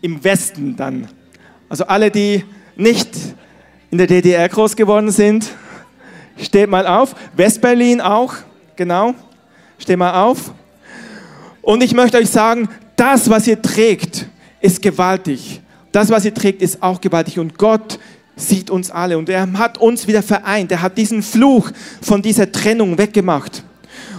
im 0.00 0.22
Westen 0.24 0.76
dann. 0.76 1.08
Also 1.68 1.84
alle, 1.86 2.10
die 2.10 2.44
nicht 2.76 3.08
in 3.90 3.98
der 3.98 4.06
DDR 4.06 4.48
groß 4.48 4.76
geworden 4.76 5.10
sind, 5.10 5.50
steht 6.40 6.68
mal 6.68 6.86
auf. 6.86 7.14
Westberlin 7.36 8.00
auch, 8.00 8.34
genau. 8.76 9.14
Steht 9.78 9.98
mal 9.98 10.22
auf. 10.22 10.52
Und 11.60 11.82
ich 11.82 11.94
möchte 11.94 12.18
euch 12.18 12.30
sagen, 12.30 12.68
das, 12.96 13.28
was 13.30 13.46
ihr 13.46 13.60
trägt, 13.60 14.26
ist 14.60 14.80
gewaltig. 14.80 15.60
Das, 15.92 16.10
was 16.10 16.24
ihr 16.24 16.34
trägt, 16.34 16.62
ist 16.62 16.82
auch 16.82 17.00
gewaltig. 17.00 17.38
Und 17.38 17.58
Gott 17.58 17.98
sieht 18.36 18.70
uns 18.70 18.90
alle. 18.90 19.18
Und 19.18 19.28
er 19.28 19.52
hat 19.52 19.78
uns 19.78 20.06
wieder 20.06 20.22
vereint. 20.22 20.72
Er 20.72 20.82
hat 20.82 20.96
diesen 20.96 21.22
Fluch 21.22 21.70
von 22.00 22.22
dieser 22.22 22.50
Trennung 22.50 22.96
weggemacht. 22.98 23.62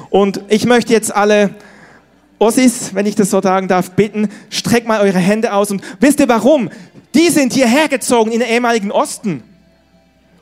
Und 0.10 0.42
ich 0.50 0.66
möchte 0.66 0.94
jetzt 0.94 1.14
alle 1.14 1.56
Ossis, 2.40 2.94
wenn 2.94 3.06
ich 3.06 3.16
das 3.16 3.30
so 3.30 3.42
sagen 3.42 3.68
darf, 3.68 3.92
bitten, 3.92 4.30
streckt 4.50 4.88
mal 4.88 5.02
eure 5.02 5.18
Hände 5.18 5.54
aus. 5.54 5.72
Und 5.72 5.82
wisst 6.00 6.20
ihr 6.20 6.28
warum? 6.28 6.70
Die 7.14 7.30
sind 7.30 7.54
hierher 7.54 7.88
gezogen 7.88 8.32
in 8.32 8.40
den 8.40 8.50
ehemaligen 8.50 8.92
Osten 8.92 9.44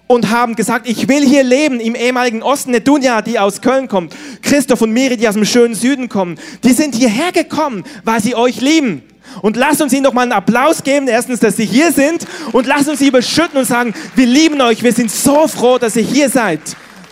und 0.08 0.30
haben 0.30 0.56
gesagt, 0.56 0.88
ich 0.90 1.08
will 1.08 1.26
hier 1.26 1.44
leben 1.44 1.80
im 1.80 1.96
ehemaligen 1.96 2.44
Osten. 2.44 2.72
Eine 2.72 2.82
Dunja, 2.82 3.22
die 3.22 3.40
aus 3.40 3.62
Köln 3.62 3.88
kommt, 3.88 4.14
Christoph 4.42 4.82
und 4.82 4.92
Miri, 4.92 5.18
die 5.18 5.28
aus 5.28 5.36
dem 5.36 5.46
schönen 5.46 5.76
Süden 5.76 6.10
kommen, 6.10 6.38
die 6.64 6.74
sind 6.74 6.96
hierher 6.96 7.32
gekommen, 7.32 7.84
weil 8.04 8.22
sie 8.22 8.36
euch 8.36 8.60
lieben. 8.62 9.04
Und 9.42 9.56
lasst 9.56 9.82
uns 9.82 9.94
ihnen 9.94 10.04
noch 10.04 10.14
mal 10.14 10.24
einen 10.24 10.34
Applaus 10.34 10.84
geben, 10.84 11.08
erstens, 11.08 11.40
dass 11.40 11.56
sie 11.56 11.66
hier 11.66 11.94
sind 11.94 12.26
und 12.52 12.68
lasst 12.68 12.90
uns 12.90 13.00
sie 13.00 13.08
überschütten 13.08 13.58
und 13.58 13.66
sagen, 13.66 13.94
wir 14.16 14.26
lieben 14.26 14.60
euch, 14.60 14.84
wir 14.84 14.92
sind 14.92 15.10
so 15.10 15.48
froh, 15.48 15.78
dass 15.78 15.96
ihr 15.96 16.04
hier 16.04 16.30
seid. 16.30 16.60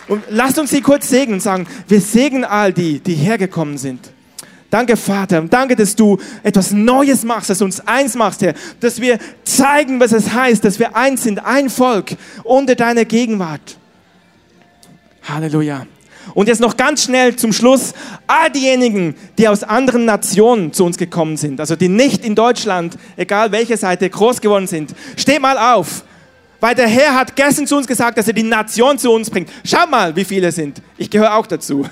Und 0.06 0.24
lasst 0.28 0.58
uns 0.58 0.70
sie 0.70 0.82
kurz 0.82 1.08
segnen 1.08 1.34
und 1.34 1.40
sagen, 1.40 1.66
wir 1.88 2.00
segnen 2.00 2.44
all 2.44 2.72
die, 2.72 2.98
die 2.98 3.14
hergekommen 3.14 3.78
sind. 3.78 4.10
Danke, 4.70 4.96
Vater. 4.96 5.42
Danke, 5.42 5.74
dass 5.74 5.96
du 5.96 6.16
etwas 6.44 6.70
Neues 6.70 7.24
machst, 7.24 7.50
dass 7.50 7.58
du 7.58 7.64
uns 7.64 7.80
eins 7.86 8.14
machst, 8.14 8.40
Herr. 8.40 8.54
Dass 8.78 9.00
wir 9.00 9.18
zeigen, 9.44 9.98
was 9.98 10.12
es 10.12 10.32
heißt, 10.32 10.64
dass 10.64 10.78
wir 10.78 10.96
eins 10.96 11.24
sind, 11.24 11.44
ein 11.44 11.68
Volk 11.68 12.12
unter 12.44 12.76
deiner 12.76 13.04
Gegenwart. 13.04 13.76
Halleluja. 15.24 15.86
Und 16.34 16.46
jetzt 16.46 16.60
noch 16.60 16.76
ganz 16.76 17.04
schnell 17.04 17.34
zum 17.34 17.52
Schluss, 17.52 17.92
all 18.28 18.50
diejenigen, 18.50 19.16
die 19.38 19.48
aus 19.48 19.64
anderen 19.64 20.04
Nationen 20.04 20.72
zu 20.72 20.84
uns 20.84 20.96
gekommen 20.96 21.36
sind, 21.36 21.58
also 21.58 21.74
die 21.74 21.88
nicht 21.88 22.24
in 22.24 22.36
Deutschland, 22.36 22.96
egal 23.16 23.50
welche 23.50 23.76
Seite, 23.76 24.08
groß 24.08 24.40
geworden 24.40 24.68
sind, 24.68 24.94
steht 25.16 25.40
mal 25.40 25.58
auf. 25.58 26.04
Weil 26.60 26.74
der 26.74 26.86
Herr 26.86 27.14
hat 27.14 27.34
gestern 27.34 27.66
zu 27.66 27.76
uns 27.76 27.86
gesagt, 27.86 28.18
dass 28.18 28.28
er 28.28 28.34
die 28.34 28.42
Nation 28.42 28.98
zu 28.98 29.10
uns 29.10 29.30
bringt. 29.30 29.48
Schaut 29.64 29.90
mal, 29.90 30.14
wie 30.14 30.24
viele 30.24 30.52
sind. 30.52 30.80
Ich 30.98 31.10
gehöre 31.10 31.34
auch 31.34 31.46
dazu 31.46 31.86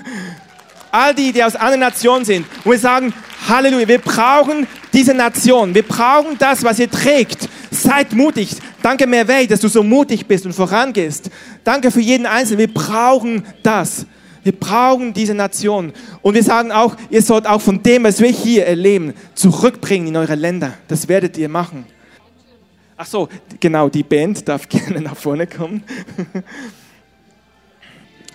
all 0.91 1.13
die, 1.13 1.31
die 1.31 1.43
aus 1.43 1.55
anderen 1.55 1.81
Nationen 1.81 2.25
sind. 2.25 2.45
Und 2.63 2.71
wir 2.71 2.79
sagen, 2.79 3.13
Halleluja, 3.47 3.87
wir 3.87 3.99
brauchen 3.99 4.67
diese 4.93 5.13
Nation. 5.13 5.73
Wir 5.73 5.83
brauchen 5.83 6.37
das, 6.37 6.63
was 6.63 6.79
ihr 6.79 6.89
trägt. 6.89 7.49
Seid 7.71 8.13
mutig. 8.13 8.55
Danke, 8.81 9.07
Mervey, 9.07 9.47
dass 9.47 9.61
du 9.61 9.67
so 9.67 9.83
mutig 9.83 10.25
bist 10.25 10.45
und 10.45 10.53
vorangehst. 10.53 11.29
Danke 11.63 11.91
für 11.91 12.01
jeden 12.01 12.25
Einzelnen. 12.25 12.59
Wir 12.59 12.73
brauchen 12.73 13.45
das. 13.63 14.05
Wir 14.43 14.53
brauchen 14.53 15.13
diese 15.13 15.33
Nation. 15.33 15.93
Und 16.21 16.33
wir 16.33 16.43
sagen 16.43 16.71
auch, 16.71 16.95
ihr 17.09 17.21
sollt 17.21 17.45
auch 17.45 17.61
von 17.61 17.83
dem, 17.83 18.03
was 18.03 18.19
wir 18.19 18.29
hier 18.29 18.65
erleben, 18.65 19.13
zurückbringen 19.35 20.07
in 20.07 20.17
eure 20.17 20.35
Länder. 20.35 20.73
Das 20.87 21.07
werdet 21.07 21.37
ihr 21.37 21.49
machen. 21.49 21.85
Ach 22.97 23.05
so, 23.05 23.29
genau, 23.59 23.89
die 23.89 24.03
Band 24.03 24.47
darf 24.47 24.67
gerne 24.69 25.01
nach 25.01 25.15
vorne 25.15 25.47
kommen. 25.47 25.83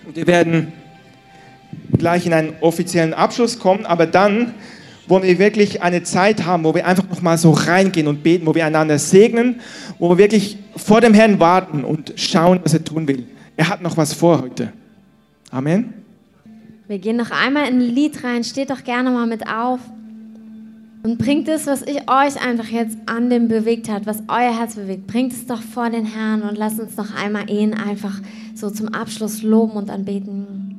Und 0.06 0.16
wir 0.16 0.26
werden 0.26 0.72
gleich 1.98 2.26
in 2.26 2.32
einen 2.32 2.52
offiziellen 2.60 3.14
Abschluss 3.14 3.58
kommen, 3.58 3.86
aber 3.86 4.06
dann 4.06 4.54
wo 5.06 5.22
wir 5.22 5.38
wirklich 5.38 5.82
eine 5.82 6.02
Zeit 6.02 6.44
haben, 6.44 6.64
wo 6.64 6.74
wir 6.74 6.86
einfach 6.86 7.08
noch 7.08 7.22
mal 7.22 7.36
so 7.36 7.50
reingehen 7.50 8.06
und 8.06 8.22
beten, 8.22 8.46
wo 8.46 8.54
wir 8.54 8.64
einander 8.64 8.98
segnen, 8.98 9.60
wo 9.98 10.08
wir 10.10 10.18
wirklich 10.18 10.58
vor 10.76 11.00
dem 11.00 11.14
Herrn 11.14 11.40
warten 11.40 11.84
und 11.84 12.14
schauen, 12.16 12.60
was 12.62 12.74
er 12.74 12.84
tun 12.84 13.06
will. 13.06 13.26
Er 13.56 13.68
hat 13.68 13.82
noch 13.82 13.96
was 13.96 14.14
vor 14.14 14.40
heute. 14.42 14.72
Amen. 15.50 15.94
Wir 16.88 16.98
gehen 16.98 17.16
noch 17.16 17.30
einmal 17.30 17.68
in 17.68 17.80
ein 17.80 17.80
Lied 17.80 18.24
rein. 18.24 18.44
Steht 18.44 18.70
doch 18.70 18.84
gerne 18.84 19.10
mal 19.10 19.26
mit 19.26 19.46
auf 19.46 19.80
und 21.02 21.18
bringt 21.18 21.48
es, 21.48 21.66
was 21.66 21.82
ich 21.82 22.00
euch 22.08 22.40
einfach 22.42 22.68
jetzt 22.68 22.96
an 23.06 23.30
dem 23.30 23.48
bewegt 23.48 23.88
hat, 23.88 24.06
was 24.06 24.22
euer 24.28 24.58
Herz 24.58 24.74
bewegt, 24.74 25.06
bringt 25.06 25.32
es 25.32 25.46
doch 25.46 25.62
vor 25.62 25.90
den 25.90 26.06
Herrn 26.06 26.42
und 26.42 26.56
lasst 26.56 26.80
uns 26.80 26.96
noch 26.96 27.14
einmal 27.14 27.48
ihn 27.50 27.74
einfach 27.74 28.20
so 28.54 28.70
zum 28.70 28.88
Abschluss 28.88 29.42
loben 29.42 29.72
und 29.72 29.90
anbeten. 29.90 30.73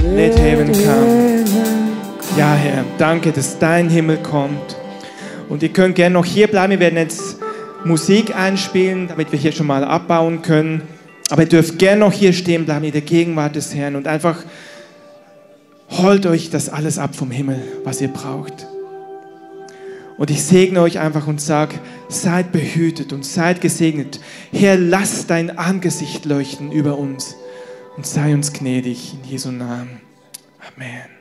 Let 0.00 0.38
heaven 0.38 0.72
come. 0.72 1.44
Ja, 2.36 2.54
Herr, 2.54 2.84
danke, 2.98 3.32
dass 3.32 3.58
dein 3.58 3.90
Himmel 3.90 4.18
kommt. 4.18 4.76
Und 5.48 5.62
ihr 5.62 5.68
könnt 5.68 5.94
gerne 5.94 6.14
noch 6.14 6.24
hier 6.24 6.48
bleiben. 6.48 6.72
Wir 6.72 6.80
werden 6.80 6.98
jetzt 6.98 7.36
Musik 7.84 8.34
einspielen, 8.34 9.08
damit 9.08 9.30
wir 9.30 9.38
hier 9.38 9.52
schon 9.52 9.66
mal 9.66 9.84
abbauen 9.84 10.42
können. 10.42 10.82
Aber 11.30 11.42
ihr 11.42 11.48
dürft 11.48 11.78
gerne 11.78 12.00
noch 12.00 12.12
hier 12.12 12.32
stehen 12.32 12.64
bleiben 12.64 12.84
in 12.84 12.92
der 12.92 13.02
Gegenwart 13.02 13.56
des 13.56 13.74
Herrn 13.74 13.96
und 13.96 14.06
einfach 14.06 14.42
holt 15.90 16.26
euch 16.26 16.50
das 16.50 16.68
alles 16.68 16.98
ab 16.98 17.14
vom 17.14 17.30
Himmel, 17.30 17.60
was 17.84 18.00
ihr 18.00 18.08
braucht. 18.08 18.66
Und 20.16 20.30
ich 20.30 20.42
segne 20.42 20.80
euch 20.80 20.98
einfach 20.98 21.26
und 21.26 21.40
sage, 21.40 21.74
seid 22.08 22.52
behütet 22.52 23.12
und 23.12 23.24
seid 23.24 23.60
gesegnet. 23.60 24.20
Herr, 24.52 24.76
lass 24.76 25.26
dein 25.26 25.58
Angesicht 25.58 26.24
leuchten 26.24 26.72
über 26.72 26.98
uns 26.98 27.36
und 27.96 28.06
sei 28.06 28.34
uns 28.34 28.52
gnädig 28.52 29.14
in 29.14 29.24
Jesu 29.24 29.50
Namen. 29.50 30.00
Amen. 30.76 31.13